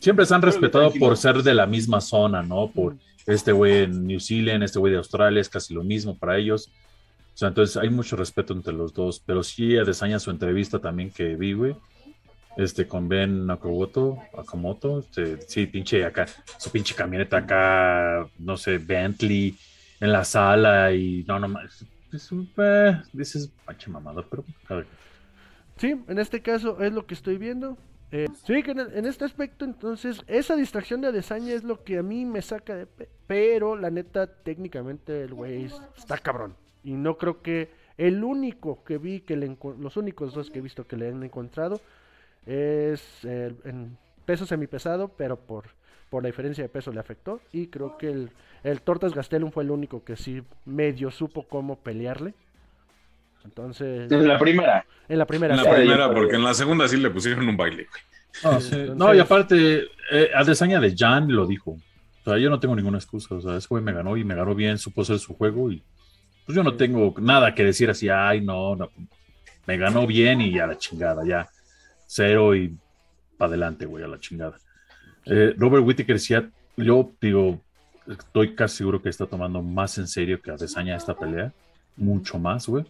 Siempre 0.00 0.26
se 0.26 0.34
han 0.34 0.42
respetado 0.42 0.92
por 0.98 1.16
ser 1.16 1.42
de 1.42 1.54
la 1.54 1.66
misma 1.66 2.00
zona, 2.00 2.42
¿no? 2.42 2.70
Por 2.70 2.96
este 3.26 3.52
güey 3.52 3.82
en 3.84 4.06
New 4.06 4.20
Zealand, 4.20 4.62
este 4.62 4.78
güey 4.78 4.92
de 4.92 4.98
Australia, 4.98 5.40
es 5.40 5.48
casi 5.48 5.74
lo 5.74 5.84
mismo 5.84 6.16
para 6.16 6.36
ellos. 6.38 6.68
O 7.34 7.36
sea, 7.38 7.48
entonces 7.48 7.76
hay 7.76 7.90
mucho 7.90 8.16
respeto 8.16 8.52
entre 8.52 8.72
los 8.72 8.92
dos. 8.92 9.22
Pero 9.24 9.42
sí, 9.44 9.76
Adesanya 9.76 10.18
su 10.18 10.30
entrevista 10.30 10.80
también 10.80 11.10
que 11.10 11.36
vi, 11.36 11.52
güey. 11.52 11.76
Este, 12.58 12.88
con 12.88 13.08
Ben 13.08 13.46
Nakamoto, 13.46 14.18
Akamoto, 14.36 14.98
este, 14.98 15.40
sí, 15.42 15.66
pinche 15.66 16.04
acá, 16.04 16.26
su 16.58 16.70
pinche 16.70 16.92
camioneta 16.92 17.36
acá, 17.38 18.28
no 18.36 18.56
sé, 18.56 18.78
Bentley 18.78 19.56
en 20.00 20.12
la 20.12 20.24
sala 20.24 20.92
y 20.92 21.24
no, 21.28 21.38
no 21.38 21.46
más. 21.48 21.86
Es 22.12 22.32
un, 22.32 22.50
dices, 23.12 23.50
panche 23.64 23.88
mamada, 23.88 24.24
pero. 24.28 24.44
Sí, 25.76 25.94
en 26.08 26.18
este 26.18 26.42
caso 26.42 26.82
es 26.82 26.92
lo 26.92 27.06
que 27.06 27.14
estoy 27.14 27.38
viendo. 27.38 27.78
Eh, 28.10 28.26
sí, 28.44 28.54
en, 28.66 29.06
este 29.06 29.24
aspecto, 29.24 29.64
entonces, 29.64 30.22
esa 30.26 30.56
distracción 30.56 31.00
de 31.00 31.08
Adesanya 31.08 31.52
es 31.52 31.62
lo 31.62 31.84
que 31.84 31.98
a 31.98 32.02
mí 32.02 32.24
me 32.24 32.42
saca 32.42 32.74
de... 32.74 32.86
pe- 32.86 33.08
Pero, 33.28 33.76
la 33.76 33.90
neta, 33.90 34.26
técnicamente 34.26 35.22
el 35.22 35.34
güey 35.34 35.66
es- 35.66 35.80
está 35.96 36.18
cabrón. 36.18 36.56
Y 36.82 36.94
no 36.94 37.18
creo 37.18 37.40
que 37.42 37.70
el 37.98 38.24
único 38.24 38.82
que 38.82 38.98
vi, 38.98 39.20
que 39.20 39.36
le 39.36 39.56
los 39.78 39.96
únicos 39.96 40.32
dos 40.34 40.50
que 40.50 40.58
he 40.58 40.62
visto 40.62 40.86
que 40.86 40.96
le 40.96 41.08
han 41.10 41.22
encontrado, 41.22 41.80
es 42.46 43.02
eh, 43.24 43.52
en 43.64 43.96
peso 44.24 44.46
semipesado, 44.46 45.08
pero 45.08 45.36
por, 45.36 45.64
por 46.10 46.22
la 46.22 46.28
diferencia 46.28 46.62
de 46.64 46.68
peso 46.68 46.92
le 46.92 47.00
afectó. 47.00 47.40
Y 47.52 47.66
creo 47.68 47.96
que 47.98 48.08
el, 48.10 48.30
el 48.64 48.80
Tortas 48.82 49.14
Gastelum 49.14 49.50
fue 49.50 49.64
el 49.64 49.70
único 49.70 50.04
que 50.04 50.16
sí 50.16 50.42
medio 50.64 51.10
supo 51.10 51.46
cómo 51.48 51.76
pelearle. 51.80 52.34
Entonces, 53.44 54.10
En 54.10 54.26
la 54.28 54.38
primera. 54.38 54.84
en 55.08 55.18
la 55.18 55.26
primera 55.26 55.54
En 55.54 55.62
la 55.62 55.74
primera, 55.74 56.12
porque 56.12 56.36
en 56.36 56.44
la 56.44 56.54
segunda 56.54 56.88
sí 56.88 56.96
le 56.96 57.10
pusieron 57.10 57.48
un 57.48 57.56
baile. 57.56 57.86
No, 58.44 58.60
Sí, 58.60 58.68
sí. 58.68 58.74
entonces- 58.74 58.96
No, 58.96 59.14
y 59.14 59.18
aparte, 59.20 59.84
eh, 60.12 60.30
Adesanya 60.34 60.80
de 60.80 60.94
Jan 60.96 61.32
lo 61.32 61.46
dijo. 61.46 61.72
O 61.72 62.24
sea, 62.30 62.36
yo 62.38 62.50
no 62.50 62.60
tengo 62.60 62.76
ninguna 62.76 62.98
excusa. 62.98 63.34
O 63.36 63.40
sea, 63.40 63.56
ese 63.56 63.66
güey 63.68 63.82
me 63.82 63.92
ganó 63.92 64.16
y 64.16 64.24
me 64.24 64.34
ganó 64.34 64.54
bien, 64.54 64.76
supo 64.78 65.02
hacer 65.02 65.18
su 65.18 65.34
juego 65.34 65.70
y 65.72 65.82
pues 66.44 66.56
yo 66.56 66.62
no 66.62 66.74
tengo 66.76 67.14
nada 67.20 67.54
que 67.54 67.64
decir 67.64 67.90
así, 67.90 68.08
ay, 68.08 68.40
no, 68.40 68.74
no. 68.74 68.90
Me 69.66 69.76
ganó 69.76 70.06
bien 70.06 70.40
y 70.40 70.58
a 70.58 70.66
la 70.66 70.76
chingada, 70.78 71.22
ya. 71.24 71.48
Cero 72.10 72.56
y 72.56 72.74
para 73.36 73.50
adelante, 73.50 73.84
güey, 73.84 74.02
a 74.02 74.08
la 74.08 74.18
chingada. 74.18 74.56
Eh, 75.26 75.54
Robert 75.58 75.84
Whittaker, 75.86 76.18
sí, 76.18 76.32
ha- 76.34 76.50
yo 76.76 77.12
digo, 77.20 77.60
estoy 78.06 78.54
casi 78.54 78.78
seguro 78.78 79.02
que 79.02 79.10
está 79.10 79.26
tomando 79.26 79.60
más 79.62 79.98
en 79.98 80.08
serio 80.08 80.40
que 80.40 80.50
Adesanya 80.50 80.96
esta 80.96 81.14
pelea. 81.14 81.52
Mucho 81.96 82.38
más, 82.38 82.66
güey. 82.66 82.84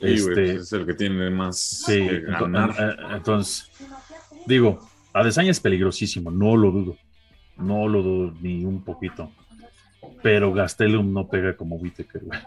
Sí, 0.00 0.06
Este, 0.06 0.30
pues 0.32 0.50
es 0.50 0.72
el 0.72 0.86
que 0.86 0.94
tiene 0.94 1.28
más 1.30 1.58
Sí, 1.58 1.94
que 2.06 2.20
ganar. 2.20 2.70
entonces, 3.12 3.68
digo, 4.46 4.78
Adesanya 5.12 5.50
es 5.50 5.58
peligrosísimo, 5.58 6.30
no 6.30 6.56
lo 6.56 6.70
dudo, 6.70 6.96
no 7.56 7.88
lo 7.88 8.02
dudo 8.02 8.34
ni 8.40 8.64
un 8.64 8.84
poquito, 8.84 9.32
pero 10.22 10.52
Gastelum 10.52 11.12
no 11.12 11.26
pega 11.28 11.56
como 11.56 11.74
Whittaker, 11.76 12.22
güey. 12.22 12.38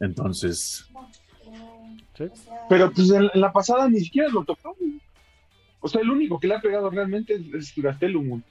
Entonces, 0.00 0.86
Sí. 2.16 2.24
Pero 2.68 2.90
pues 2.92 3.10
en, 3.10 3.28
en 3.32 3.40
la 3.40 3.52
pasada 3.52 3.88
ni 3.88 4.00
siquiera 4.00 4.28
lo 4.28 4.44
tocó. 4.44 4.74
güey. 4.78 5.00
O 5.80 5.88
sea, 5.88 6.00
el 6.00 6.10
único 6.10 6.38
que 6.38 6.46
le 6.46 6.54
ha 6.54 6.60
pegado 6.60 6.90
realmente 6.90 7.34
es, 7.34 7.54
es 7.54 7.72
Gastelum. 7.76 8.42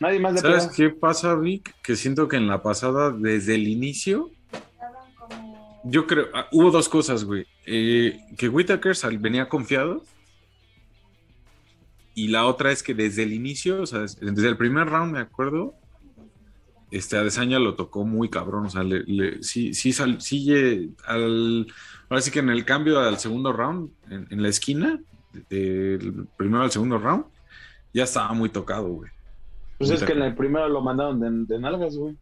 Nadie 0.00 0.20
más 0.20 0.34
le 0.34 0.40
¿Sabes 0.40 0.68
qué 0.76 0.90
pasa, 0.90 1.34
Vic? 1.34 1.74
Que 1.82 1.96
siento 1.96 2.28
que 2.28 2.36
en 2.36 2.46
la 2.46 2.62
pasada, 2.62 3.10
desde 3.10 3.56
el 3.56 3.66
inicio, 3.66 4.30
yo 5.84 6.06
creo, 6.06 6.26
ah, 6.34 6.46
hubo 6.52 6.70
dos 6.70 6.88
cosas, 6.88 7.24
güey. 7.24 7.46
Eh, 7.66 8.20
que 8.36 8.48
Whitaker 8.48 8.94
sal- 8.94 9.18
venía 9.18 9.48
confiado. 9.48 10.04
Y 12.14 12.28
la 12.28 12.46
otra 12.46 12.72
es 12.72 12.82
que 12.82 12.94
desde 12.94 13.22
el 13.24 13.32
inicio, 13.32 13.82
o 13.82 13.86
sea, 13.86 14.00
des- 14.00 14.18
desde 14.20 14.48
el 14.48 14.56
primer 14.56 14.88
round, 14.88 15.12
me 15.12 15.20
acuerdo, 15.20 15.74
este 16.90 17.16
Adesanya 17.16 17.58
lo 17.58 17.74
tocó 17.74 18.04
muy 18.04 18.28
cabrón. 18.30 18.66
O 18.66 18.70
sea, 18.70 18.82
le, 18.82 19.02
le- 19.04 19.42
sí, 19.42 19.74
sí, 19.74 19.92
sal- 19.92 20.20
sí, 20.20 20.94
al, 21.06 21.66
ahora 22.08 22.20
sí 22.22 22.30
que 22.30 22.38
en 22.40 22.50
el 22.50 22.64
cambio 22.64 22.98
al 23.00 23.18
segundo 23.18 23.52
round, 23.52 23.90
en, 24.10 24.26
en 24.30 24.42
la 24.42 24.48
esquina, 24.48 24.98
del 25.50 26.26
primero 26.36 26.62
al 26.62 26.70
segundo 26.70 26.98
round, 26.98 27.24
ya 27.92 28.04
estaba 28.04 28.32
muy 28.32 28.48
tocado, 28.48 28.88
güey. 28.88 29.10
Pues 29.78 29.90
es 29.90 30.02
que 30.02 30.12
en 30.12 30.22
el 30.22 30.34
primero 30.34 30.68
lo 30.68 30.80
mandaron 30.80 31.20
de, 31.20 31.54
de 31.54 31.60
nalgas, 31.60 31.96
güey. 31.96 32.16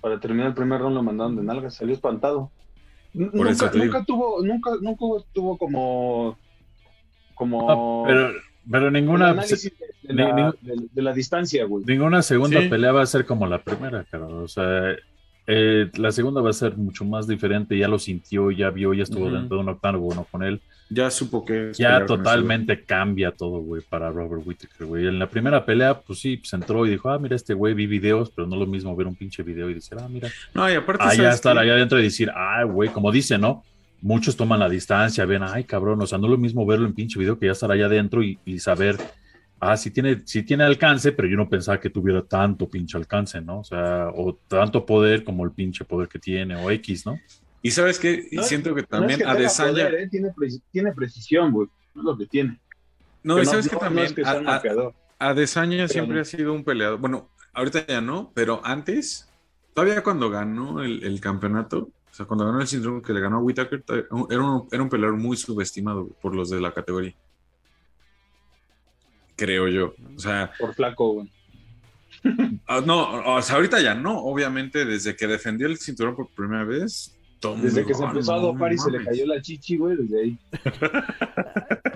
Para 0.00 0.18
terminar 0.20 0.48
el 0.48 0.54
primer 0.54 0.80
round 0.80 0.94
lo 0.96 1.02
mandaron 1.02 1.36
de 1.36 1.42
nalgas, 1.42 1.74
salió 1.76 1.94
espantado. 1.94 2.50
N- 3.14 3.30
Por 3.30 3.46
eso 3.48 3.64
nunca, 3.66 3.78
nunca 3.84 4.04
tuvo, 4.04 4.42
nunca, 4.44 4.70
nunca 4.80 5.24
tuvo 5.32 5.56
como, 5.58 6.36
como 7.34 7.68
no, 7.68 8.04
pero, 8.06 8.30
pero 8.70 8.90
ninguna, 8.90 9.30
análisis 9.30 9.62
de, 9.78 9.86
de 10.06 10.14
ni- 10.14 10.22
la, 10.22 10.54
ni- 10.62 10.68
de- 10.68 10.88
de 10.92 11.02
la 11.02 11.12
distancia, 11.12 11.64
güey. 11.64 11.84
ninguna 11.86 12.22
segunda 12.22 12.60
Sí. 12.60 12.68
pelea 12.68 12.92
va 12.92 13.02
a 13.02 13.06
ser 13.06 13.24
como 13.26 13.46
la 13.46 13.62
primera, 13.62 14.04
cara. 14.04 14.26
O 14.26 14.48
sea, 14.48 14.94
eh, 15.48 15.90
la 15.96 16.10
segunda 16.10 16.40
va 16.40 16.50
a 16.50 16.54
ser 16.54 16.76
mucho 16.76 17.04
más 17.04 17.28
diferente, 17.28 17.78
ya 17.78 17.86
lo 17.88 17.98
sintió, 18.00 18.50
ya 18.50 18.70
vio, 18.70 18.92
ya 18.94 19.04
estuvo 19.04 19.30
dentro 19.30 19.56
de 19.58 19.62
un 19.62 19.68
octágono 19.68 20.26
con 20.30 20.42
él. 20.42 20.60
Ya 20.88 21.10
supo 21.10 21.44
que 21.44 21.72
ya 21.76 22.04
totalmente 22.06 22.82
cambia 22.84 23.32
todo, 23.32 23.58
güey, 23.60 23.82
para 23.88 24.10
Robert 24.10 24.42
Whittaker, 24.46 24.86
güey. 24.86 25.06
En 25.06 25.18
la 25.18 25.28
primera 25.28 25.64
pelea, 25.64 26.00
pues 26.00 26.20
sí, 26.20 26.36
pues 26.36 26.52
entró 26.52 26.86
y 26.86 26.90
dijo, 26.90 27.10
ah, 27.10 27.18
mira, 27.18 27.34
este 27.36 27.54
güey, 27.54 27.74
vi 27.74 27.86
videos, 27.86 28.30
pero 28.30 28.46
no 28.46 28.54
lo 28.56 28.66
mismo 28.66 28.94
ver 28.94 29.06
un 29.08 29.14
pinche 29.16 29.42
video 29.42 29.68
y 29.70 29.74
decir, 29.74 29.98
ah, 30.00 30.08
mira. 30.08 30.28
No, 30.54 30.70
y 30.70 30.74
aparte, 30.74 31.02
allá 31.04 31.14
¿sabes 31.16 31.34
estar 31.36 31.58
allá 31.58 31.72
adentro 31.74 31.98
y 31.98 32.04
decir, 32.04 32.30
ah, 32.34 32.62
güey, 32.64 32.88
como 32.90 33.10
dice, 33.10 33.36
¿no? 33.38 33.64
Muchos 34.02 34.36
toman 34.36 34.60
la 34.60 34.68
distancia, 34.68 35.24
ven, 35.24 35.42
ay, 35.42 35.64
cabrón, 35.64 36.00
o 36.02 36.06
sea, 36.06 36.18
no 36.18 36.26
es 36.26 36.30
lo 36.30 36.38
mismo 36.38 36.64
verlo 36.66 36.86
en 36.86 36.92
pinche 36.94 37.18
video 37.18 37.36
que 37.38 37.46
ya 37.46 37.52
estar 37.52 37.70
allá 37.72 37.86
adentro 37.86 38.22
y, 38.22 38.38
y 38.44 38.58
saber, 38.60 38.96
ah, 39.60 39.76
sí 39.76 39.90
tiene, 39.90 40.22
sí 40.24 40.42
tiene 40.42 40.64
alcance, 40.64 41.12
pero 41.12 41.28
yo 41.28 41.36
no 41.36 41.48
pensaba 41.48 41.80
que 41.80 41.90
tuviera 41.90 42.22
tanto 42.22 42.68
pinche 42.68 42.96
alcance, 42.96 43.40
¿no? 43.40 43.60
O 43.60 43.64
sea, 43.64 44.08
o 44.14 44.34
tanto 44.48 44.84
poder 44.86 45.24
como 45.24 45.44
el 45.44 45.52
pinche 45.52 45.84
poder 45.84 46.08
que 46.08 46.18
tiene, 46.18 46.56
o 46.56 46.70
X, 46.70 47.06
¿no? 47.06 47.18
Y 47.62 47.70
sabes 47.70 47.98
qué, 47.98 48.28
Y 48.30 48.36
No 48.36 48.42
siento 48.42 48.70
que 48.74 48.82
No 48.82 48.84
es 48.84 48.88
también 48.88 49.18
que 49.18 49.24
tenga 49.24 49.36
Adesanya. 49.38 49.70
poder, 49.72 49.94
¿eh? 49.94 50.08
tiene, 50.08 50.30
pre- 50.36 50.48
tiene 50.70 50.92
precisión, 50.92 51.52
güey. 51.52 51.68
Es 51.96 52.02
lo 52.02 52.16
que 52.16 52.26
tiene. 52.26 52.60
No, 53.22 53.36
Que 53.36 53.42
y 53.42 53.46
sabes 53.46 53.68
que 53.68 53.74
no 53.74 53.80
también 53.80 54.06
es 54.06 54.12
que 54.12 54.22
sea 54.22 54.32
a- 54.32 54.38
un 54.38 54.48
a- 54.48 54.54
noqueador. 54.56 54.94
Adesanya 55.18 55.88
siempre 55.88 56.16
no. 56.16 56.20
ha 56.22 56.24
sido 56.24 56.52
un 56.52 56.62
peleador. 56.62 57.00
Bueno, 57.00 57.30
ahorita 57.54 57.86
ya 57.86 58.00
no, 58.00 58.30
pero 58.34 58.60
antes, 58.64 59.28
todavía 59.74 60.02
cuando 60.02 60.28
ganó 60.30 60.82
el, 60.82 61.02
el 61.02 61.20
campeonato, 61.20 61.88
o 62.10 62.14
sea, 62.14 62.26
cuando 62.26 62.44
ganó 62.46 62.60
el 62.60 62.66
cinturón 62.66 63.02
que 63.02 63.12
le 63.14 63.20
ganó 63.20 63.36
a 63.38 63.40
Whitaker, 63.40 63.82
era 63.88 64.06
un, 64.10 64.68
era 64.70 64.82
un 64.82 64.88
peleador 64.90 65.16
muy 65.18 65.36
subestimado 65.36 66.08
por 66.20 66.36
los 66.36 66.50
de 66.50 66.60
la 66.60 66.72
categoría. 66.72 67.14
Creo 69.36 69.68
yo. 69.68 69.94
O 70.16 70.18
sea, 70.18 70.50
Por 70.58 70.74
flaco, 70.74 71.12
güey. 71.12 71.30
Ah, 72.66 72.82
no, 72.84 73.34
o 73.36 73.42
sea, 73.42 73.56
ahorita 73.56 73.80
ya 73.80 73.94
no, 73.94 74.18
obviamente, 74.18 74.84
desde 74.84 75.14
que 75.14 75.26
defendió 75.28 75.66
el 75.68 75.76
cinturón 75.78 76.16
por 76.16 76.28
primera 76.34 76.64
vez. 76.64 77.14
todo 77.38 77.56
Desde 77.56 77.84
que 77.84 77.94
se 77.94 78.02
"Ah, 78.04 78.08
empezó 78.08 78.32
a 78.32 78.36
no 78.36 78.42
dopar 78.42 78.72
y 78.72 78.78
se 78.78 78.90
le 78.90 78.98
mames". 78.98 79.08
cayó 79.12 79.26
la 79.26 79.40
chichi, 79.42 79.76
güey, 79.76 79.96
desde 79.96 80.20
ahí. 80.22 80.38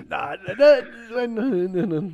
No, 0.09 0.17
no, 0.35 0.55
no, 0.55 1.13
bueno, 1.13 1.41
no, 1.45 1.85
no. 2.01 2.11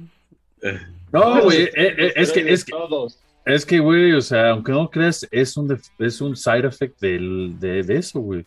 No, 1.11 1.43
güey, 1.43 1.63
eh, 1.63 1.71
eh, 1.75 2.13
es 2.15 2.31
que, 2.31 2.51
es 2.51 2.63
que, 2.63 2.71
Todos. 2.71 3.19
es 3.45 3.65
que, 3.65 3.79
güey, 3.79 4.11
o 4.13 4.21
sea, 4.21 4.51
aunque 4.51 4.71
no 4.71 4.89
creas, 4.89 5.27
es 5.31 5.57
un, 5.57 5.67
def- 5.67 5.89
es 5.99 6.21
un 6.21 6.35
side 6.35 6.67
effect 6.67 6.99
del, 6.99 7.55
de, 7.59 7.81
de 7.83 7.97
eso, 7.97 8.19
güey. 8.19 8.45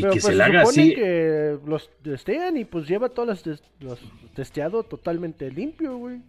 Y 0.00 0.02
Pero 0.02 0.14
que 0.14 0.20
pues 0.20 0.32
se 0.32 0.34
le 0.36 0.42
haga 0.44 0.64
supone 0.64 0.82
así. 0.82 0.94
que 0.94 1.58
los 1.66 1.90
testean 2.02 2.56
y 2.56 2.64
pues 2.64 2.88
lleva 2.88 3.08
todos 3.10 3.28
los, 3.28 3.42
tes- 3.42 3.62
los 3.80 3.98
testeado 4.34 4.82
totalmente 4.82 5.50
limpio, 5.50 5.96
güey. 5.98 6.20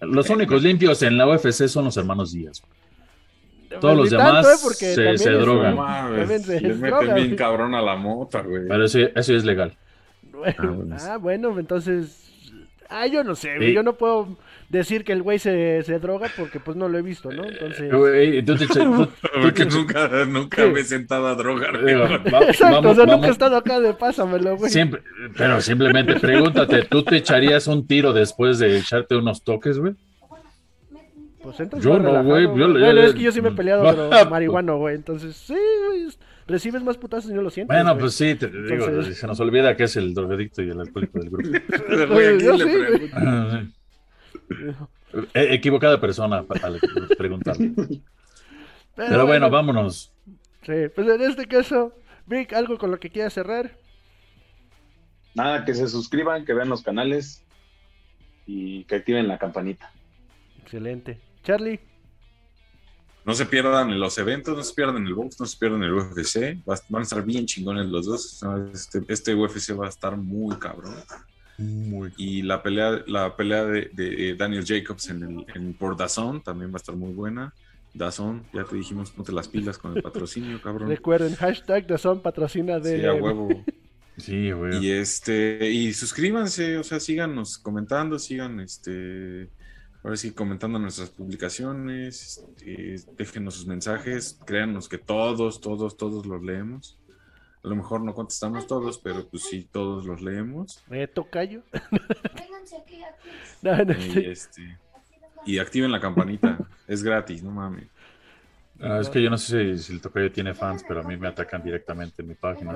Los 0.00 0.30
únicos 0.30 0.62
limpios 0.62 1.02
en 1.02 1.16
la 1.18 1.26
UFC 1.26 1.66
son 1.68 1.86
los 1.86 1.96
hermanos 1.96 2.32
Díaz. 2.32 2.62
Todos 3.80 3.96
los 3.96 4.10
Ni 4.10 4.16
tanto, 4.16 4.36
demás 4.36 4.82
¿eh? 4.82 4.94
Se- 4.94 5.18
se 5.18 5.30
drogan. 5.30 5.76
No 5.76 5.82
mames, 5.82 6.18
también 6.20 6.42
se- 6.42 6.60
le 6.60 6.68
es 6.70 6.76
meten 6.78 7.14
bien 7.14 7.36
cabrón 7.36 7.74
a 7.74 7.80
la 7.82 7.96
mota, 7.96 8.40
güey. 8.42 8.66
Pero 8.68 8.84
eso, 8.84 8.98
eso 8.98 9.34
es 9.34 9.44
legal. 9.44 9.76
Bueno, 10.32 10.54
Ah, 10.58 10.66
bueno. 10.66 10.96
ah, 11.00 11.16
bueno, 11.18 11.58
entonces. 11.58 12.26
Ah, 12.88 13.06
yo 13.06 13.22
no 13.22 13.34
sé, 13.36 13.56
güey. 13.56 13.68
Sí. 13.68 13.74
Yo 13.74 13.82
no 13.82 13.92
puedo 13.94 14.36
decir 14.70 15.04
que 15.04 15.12
el 15.12 15.22
güey 15.22 15.38
se, 15.38 15.82
se 15.82 15.98
droga 15.98 16.28
porque 16.38 16.60
pues 16.60 16.76
no 16.76 16.88
lo 16.88 16.96
he 16.96 17.02
visto, 17.02 17.30
¿no? 17.30 17.44
Entonces. 17.44 17.92
Güey, 17.92 18.42
tú 18.42 18.56
te 18.56 18.64
echa- 18.64 18.84
tú- 18.84 19.06
tú 19.06 19.28
Porque 19.42 19.66
te- 19.66 19.74
nunca, 19.76 20.08
nunca 20.26 20.64
Sí. 20.64 20.70
me 20.72 20.80
he 20.80 20.84
sentado 20.84 21.26
a 21.26 21.34
drogar. 21.34 21.76
Exacto, 21.86 22.30
vamos- 22.76 22.92
o 22.92 22.94
sea, 22.94 23.06
nunca 23.06 23.26
he 23.28 23.30
estado 23.30 23.56
acá 23.56 23.80
de 23.80 23.92
pásamelo, 23.94 24.56
güey. 24.56 24.70
Siempre, 24.70 25.02
pero 25.36 25.60
simplemente 25.60 26.18
pregúntate, 26.18 26.84
¿tú 26.84 27.02
te 27.02 27.16
echarías 27.16 27.66
un 27.66 27.86
tiro 27.86 28.12
después 28.14 28.58
de 28.58 28.78
echarte 28.78 29.16
unos 29.16 29.42
toques, 29.44 29.78
güey? 29.78 29.94
Pues 31.42 31.58
entras 31.58 31.82
Yo 31.82 31.98
no, 31.98 32.22
güey, 32.22 32.44
yo- 32.44 32.50
Bueno, 32.52 32.78
yo- 32.78 33.00
es 33.02 33.14
que 33.14 33.20
yo 33.22 33.32
sí 33.32 33.40
me 33.40 33.48
he 33.48 33.52
peleado, 33.52 33.82
pero 33.82 34.10
marihuano, 34.30 34.76
güey. 34.78 34.94
Entonces, 34.94 35.36
sí, 35.36 35.56
güey. 35.86 36.04
es- 36.06 36.18
Recibes 36.46 36.82
más 36.82 36.96
putazos 36.96 37.30
y 37.30 37.34
no 37.34 37.42
lo 37.42 37.50
sientes. 37.50 37.76
Bueno, 37.76 37.96
pues 37.96 38.14
sí, 38.14 38.34
te, 38.34 38.48
digo, 38.48 38.86
Entonces- 38.86 39.18
se 39.18 39.26
nos 39.26 39.38
olvida 39.38 39.76
que 39.76 39.84
es 39.84 39.96
el 39.96 40.12
drogadicto 40.14 40.62
y 40.62 40.70
el 40.70 40.80
alcohólico 40.80 41.18
del 41.20 41.30
grupo. 41.30 41.48
Güey, 42.12 42.26
¿a 42.26 42.36
quién 42.36 42.40
Yo 42.40 42.56
le 42.56 42.98
sí? 42.98 43.72
Eh, 45.34 45.54
Equivocada 45.54 46.00
persona 46.00 46.44
al 46.62 46.80
preguntarle. 47.18 47.72
Pero 48.96 49.26
bueno, 49.26 49.50
vámonos. 49.50 50.12
Sí, 50.62 50.72
pues 50.94 51.08
en 51.08 51.22
este 51.22 51.46
caso, 51.46 51.94
Vic, 52.26 52.52
algo 52.52 52.76
con 52.78 52.90
lo 52.90 52.98
que 53.00 53.10
quieras 53.10 53.32
cerrar. 53.32 53.76
Nada, 55.34 55.64
que 55.64 55.74
se 55.74 55.88
suscriban, 55.88 56.44
que 56.44 56.52
vean 56.54 56.68
los 56.68 56.82
canales 56.82 57.42
y 58.46 58.84
que 58.84 58.96
activen 58.96 59.28
la 59.28 59.38
campanita. 59.38 59.90
Excelente. 60.62 61.18
Charlie, 61.42 61.80
No 63.24 63.32
se 63.34 63.46
pierdan 63.46 63.98
los 63.98 64.18
eventos, 64.18 64.56
no 64.56 64.62
se 64.62 64.74
pierdan 64.74 65.06
el 65.06 65.14
box, 65.14 65.40
no 65.40 65.46
se 65.46 65.56
pierdan 65.56 65.82
el 65.84 65.92
UFC. 65.94 66.58
Va- 66.68 66.78
Van 66.88 67.00
a 67.00 67.04
estar 67.04 67.24
bien 67.24 67.46
chingones 67.46 67.86
los 67.86 68.06
dos. 68.06 68.42
Este, 68.74 69.00
este 69.08 69.34
UFC 69.34 69.70
va 69.78 69.86
a 69.86 69.88
estar 69.88 70.16
muy 70.16 70.56
cabrón. 70.58 70.94
Muy 71.60 72.12
Y 72.16 72.42
la 72.42 72.62
pelea, 72.62 73.02
la 73.06 73.36
pelea 73.36 73.64
de, 73.64 73.90
de 73.92 74.34
Daniel 74.34 74.64
Jacobs 74.66 75.10
en 75.10 75.22
el, 75.22 75.46
en, 75.54 75.74
por 75.74 75.96
Dazón 75.96 76.42
también 76.42 76.70
va 76.70 76.74
a 76.74 76.76
estar 76.78 76.96
muy 76.96 77.12
buena. 77.12 77.52
Dazón, 77.92 78.44
ya 78.52 78.64
te 78.64 78.76
dijimos, 78.76 79.10
ponte 79.10 79.32
las 79.32 79.48
pilas 79.48 79.76
con 79.76 79.96
el 79.96 80.02
patrocinio, 80.02 80.60
cabrón. 80.62 80.88
recuerden, 80.88 81.34
hashtag 81.34 81.98
son 81.98 82.20
patrocina 82.22 82.78
de... 82.78 83.00
Sí, 83.00 83.06
a 83.06 83.14
huevo. 83.14 83.48
Sí, 84.16 84.52
güey. 84.52 84.84
Y 84.84 84.90
este, 84.90 85.70
y 85.70 85.94
suscríbanse, 85.94 86.76
o 86.76 86.84
sea, 86.84 87.00
síganos 87.00 87.56
comentando, 87.56 88.18
sigan 88.18 88.60
este, 88.60 89.48
ahora 90.02 90.16
sí, 90.18 90.32
comentando 90.32 90.78
nuestras 90.78 91.08
publicaciones, 91.08 92.44
este, 92.58 92.96
déjenos 93.16 93.54
sus 93.54 93.66
mensajes, 93.66 94.38
créanos 94.44 94.90
que 94.90 94.98
todos, 94.98 95.62
todos, 95.62 95.96
todos 95.96 96.26
los 96.26 96.42
leemos. 96.42 96.99
A 97.62 97.68
lo 97.68 97.76
mejor 97.76 98.00
no 98.00 98.14
contestamos 98.14 98.66
todos, 98.66 98.98
pero 98.98 99.26
pues 99.28 99.42
sí, 99.44 99.68
todos 99.70 100.06
los 100.06 100.22
leemos. 100.22 100.82
Eh, 100.90 101.06
tocayo. 101.06 101.62
No, 103.62 103.76
no, 103.84 103.92
Y, 103.92 104.24
este, 104.30 104.78
y 105.44 105.58
activen 105.58 105.92
la 105.92 106.00
campanita, 106.00 106.56
es 106.88 107.02
gratis, 107.02 107.42
no 107.42 107.50
mames. 107.50 107.84
Ah, 108.82 108.98
es 109.02 109.10
que 109.10 109.22
yo 109.22 109.28
no 109.28 109.36
sé 109.36 109.76
si, 109.76 109.82
si 109.84 109.92
el 109.92 110.00
tocayo 110.00 110.32
tiene 110.32 110.54
fans, 110.54 110.82
pero 110.88 111.00
a 111.00 111.02
mí 111.02 111.14
me 111.18 111.28
atacan 111.28 111.62
directamente 111.62 112.22
en 112.22 112.28
mi 112.28 112.34
página. 112.34 112.72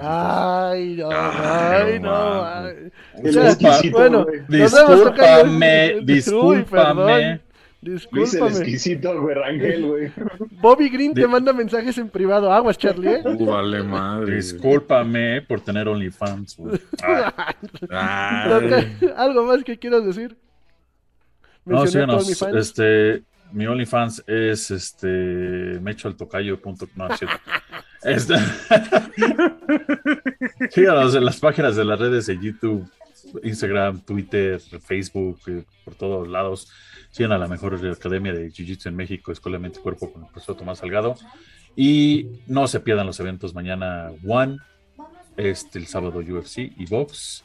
Ay, 0.70 0.96
no, 0.96 1.08
Ay, 1.10 1.92
ay, 1.94 2.00
no 2.00 2.10
no. 2.10 2.44
ay. 2.44 2.92
Ya, 3.32 3.48
exquisito, 3.48 3.96
bueno, 3.98 4.24
güey. 4.26 4.40
nos 4.48 4.72
vemos, 4.74 5.02
tocayo. 5.04 6.02
Discúlpame, 6.02 7.32
Uy, 7.32 7.40
discúlpame. 7.84 8.20
Luis 8.20 8.34
el 8.34 8.46
exquisito, 8.48 9.20
güey, 9.20 9.34
Rangel, 9.34 9.86
güey. 9.86 10.12
Bobby 10.60 10.88
Green 10.88 11.14
te 11.14 11.26
manda 11.26 11.52
mensajes 11.52 11.96
en 11.98 12.08
privado. 12.08 12.52
Aguas, 12.52 12.78
Charlie, 12.78 13.14
¿eh? 13.16 13.22
Uh, 13.24 13.46
vale 13.46 13.82
madre. 13.82 14.36
Discúlpame 14.36 15.42
por 15.42 15.60
tener 15.60 15.88
OnlyFans. 15.88 16.56
güey. 16.56 16.80
¿Algo 19.16 19.44
más 19.46 19.64
que 19.64 19.78
quieras 19.78 20.04
decir? 20.04 20.36
no, 21.64 21.80
Mencioné 21.82 22.20
síganos. 22.22 22.56
Este, 22.56 23.22
mi 23.52 23.66
OnlyFans 23.66 24.24
es 24.26 24.70
este 24.70 25.78
mechoaltocayo.com. 25.80 26.76
No, 26.96 27.08
es 27.08 27.18
cierto. 27.18 27.36
Este- 28.04 28.34
síganos 30.70 31.14
en 31.14 31.24
las 31.24 31.38
páginas 31.40 31.74
de 31.76 31.84
las 31.86 31.98
redes 31.98 32.26
de 32.26 32.38
YouTube, 32.38 32.86
Instagram, 33.42 34.00
Twitter, 34.00 34.60
Facebook, 34.60 35.40
eh, 35.46 35.64
por 35.84 35.94
todos 35.94 36.28
lados. 36.28 36.70
Sigan 37.10 37.32
a 37.32 37.38
la 37.38 37.48
mejor 37.48 37.74
academia 37.74 38.32
de 38.32 38.50
Jiu-Jitsu 38.50 38.86
en 38.86 38.96
México, 38.96 39.32
Escuela 39.32 39.58
Mente 39.58 39.80
Cuerpo 39.80 40.12
con 40.12 40.22
el 40.22 40.28
profesor 40.28 40.56
Tomás 40.56 40.78
Salgado. 40.78 41.16
Y 41.76 42.28
no 42.46 42.68
se 42.68 42.80
pierdan 42.80 43.06
los 43.06 43.18
eventos 43.20 43.54
mañana 43.54 44.10
One, 44.26 44.58
este 45.36 45.78
el 45.78 45.86
sábado 45.86 46.20
UFC 46.20 46.58
y 46.76 46.86
Box. 46.86 47.44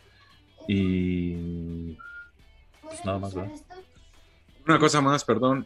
Y 0.67 1.95
pues 2.83 3.05
nada 3.05 3.17
más, 3.17 3.33
¿verdad? 3.33 3.51
Una 4.67 4.79
cosa 4.79 5.01
más, 5.01 5.23
perdón. 5.23 5.65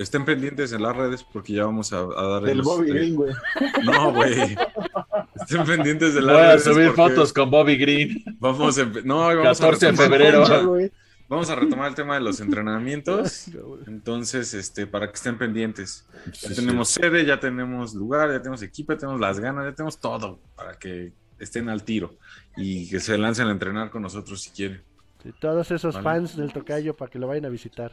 Estén 0.00 0.24
pendientes 0.24 0.72
en 0.72 0.82
las 0.82 0.96
redes 0.96 1.22
porque 1.22 1.52
ya 1.52 1.66
vamos 1.66 1.92
a, 1.92 1.98
a 1.98 2.26
dar 2.28 2.42
Del 2.42 2.58
los- 2.58 2.66
Bobby 2.66 2.90
eh, 2.90 2.94
Green, 2.94 3.14
güey. 3.16 3.32
No, 3.84 4.12
güey. 4.12 4.56
Estén 5.40 5.64
pendientes 5.66 6.14
de 6.14 6.22
las 6.22 6.32
Voy 6.34 6.42
a 6.44 6.48
redes. 6.52 6.64
subir 6.64 6.90
fotos 6.92 7.32
con 7.32 7.50
Bobby 7.50 7.76
Green. 7.76 8.24
Vamos 8.38 8.78
a, 8.78 8.84
no, 9.04 9.18
vamos 9.18 9.60
a 9.60 9.64
14 9.70 9.86
de 9.86 9.92
retomar- 9.92 9.96
febrero. 10.08 10.38
Concha. 10.44 10.94
Vamos 11.28 11.48
a 11.50 11.54
retomar 11.54 11.88
el 11.88 11.94
tema 11.94 12.14
de 12.14 12.20
los 12.22 12.40
entrenamientos. 12.40 13.44
Entonces, 13.86 14.52
este, 14.54 14.86
para 14.86 15.06
que 15.08 15.14
estén 15.14 15.36
pendientes. 15.38 16.06
Ya 16.26 16.48
Sí, 16.48 16.54
tenemos 16.56 16.88
sede, 16.88 17.24
ya 17.24 17.38
tenemos 17.38 17.94
lugar, 17.94 18.30
ya 18.32 18.38
tenemos 18.40 18.62
equipo, 18.62 18.92
ya 18.94 18.98
tenemos 18.98 19.20
las 19.20 19.38
ganas, 19.38 19.64
ya 19.66 19.74
tenemos 19.74 20.00
todo 20.00 20.40
para 20.56 20.78
que 20.78 21.12
estén 21.38 21.68
al 21.68 21.84
tiro 21.84 22.16
y 22.56 22.88
que 22.90 23.00
se 23.00 23.16
lancen 23.18 23.46
a 23.48 23.52
entrenar 23.52 23.90
con 23.90 24.02
nosotros 24.02 24.40
si 24.42 24.50
quieren. 24.50 24.82
Sí, 25.22 25.30
todos 25.40 25.70
esos 25.70 25.94
Vale. 25.96 26.04
fans 26.04 26.36
del 26.36 26.52
tocayo 26.52 26.96
para 26.96 27.10
que 27.10 27.18
lo 27.18 27.26
vayan 27.28 27.44
a 27.44 27.48
visitar. 27.50 27.92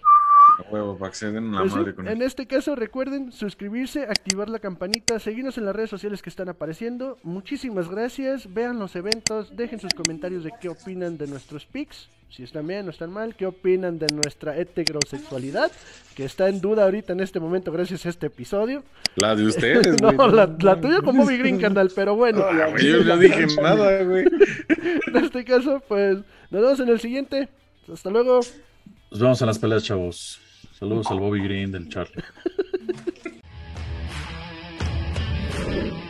A 0.57 0.63
huevo, 0.71 0.97
para 0.97 1.11
que 1.11 1.17
se 1.17 1.31
den 1.31 1.51
la 1.51 1.59
Pues 1.61 1.71
sí, 1.73 1.77
madre 1.79 1.93
con 1.95 2.07
en 2.07 2.21
este 2.23 2.47
caso 2.47 2.75
recuerden 2.75 3.31
suscribirse, 3.31 4.03
activar 4.03 4.49
la 4.49 4.57
campanita, 4.59 5.19
seguirnos 5.19 5.57
en 5.59 5.65
las 5.65 5.75
redes 5.75 5.89
sociales 5.91 6.21
que 6.23 6.29
están 6.31 6.49
apareciendo. 6.49 7.17
Muchísimas 7.23 7.89
gracias, 7.89 8.51
vean 8.53 8.79
los 8.79 8.95
eventos, 8.95 9.55
dejen 9.55 9.79
sus 9.79 9.93
comentarios 9.93 10.43
de 10.43 10.51
qué 10.59 10.69
opinan 10.69 11.17
de 11.17 11.27
nuestros 11.27 11.65
pics, 11.65 12.09
si 12.29 12.41
están 12.43 12.65
bien 12.65 12.87
o 12.87 12.89
están 12.89 13.11
mal, 13.13 13.35
qué 13.35 13.45
opinan 13.45 13.99
de 13.99 14.07
nuestra 14.13 14.57
heterosexualidad, 14.57 15.71
que 16.15 16.25
está 16.25 16.49
en 16.49 16.59
duda 16.59 16.85
ahorita 16.85 17.13
en 17.13 17.19
este 17.19 17.39
momento 17.39 17.71
gracias 17.71 18.05
a 18.05 18.09
este 18.09 18.25
episodio. 18.27 18.83
La 19.15 19.35
de 19.35 19.45
ustedes, 19.47 20.01
no, 20.01 20.11
güey. 20.11 20.31
la, 20.31 20.55
la 20.59 20.81
tuya 20.81 21.01
con 21.01 21.17
Bobby 21.17 21.37
Green, 21.37 21.59
carnal, 21.59 21.91
pero 21.95 22.15
bueno, 22.15 22.43
Ah, 22.43 22.73
yo 22.81 23.03
no 23.03 23.17
dije 23.17 23.45
nada, 23.61 24.03
güey. 24.03 24.25
en 25.07 25.17
este 25.23 25.45
caso 25.45 25.83
pues 25.87 26.17
nos 26.49 26.61
vemos 26.61 26.79
en 26.79 26.89
el 26.89 26.99
siguiente. 26.99 27.47
Hasta 27.93 28.09
luego. 28.09 28.39
Nos 29.11 29.19
vemos 29.21 29.39
en 29.41 29.47
las 29.47 29.59
peleas, 29.59 29.83
chavos. 29.83 30.41
Saludos 30.77 31.09
al 31.09 31.19
Bobby 31.19 31.41
Green 31.41 31.71
del 31.71 31.89
Charlie. 31.89 32.23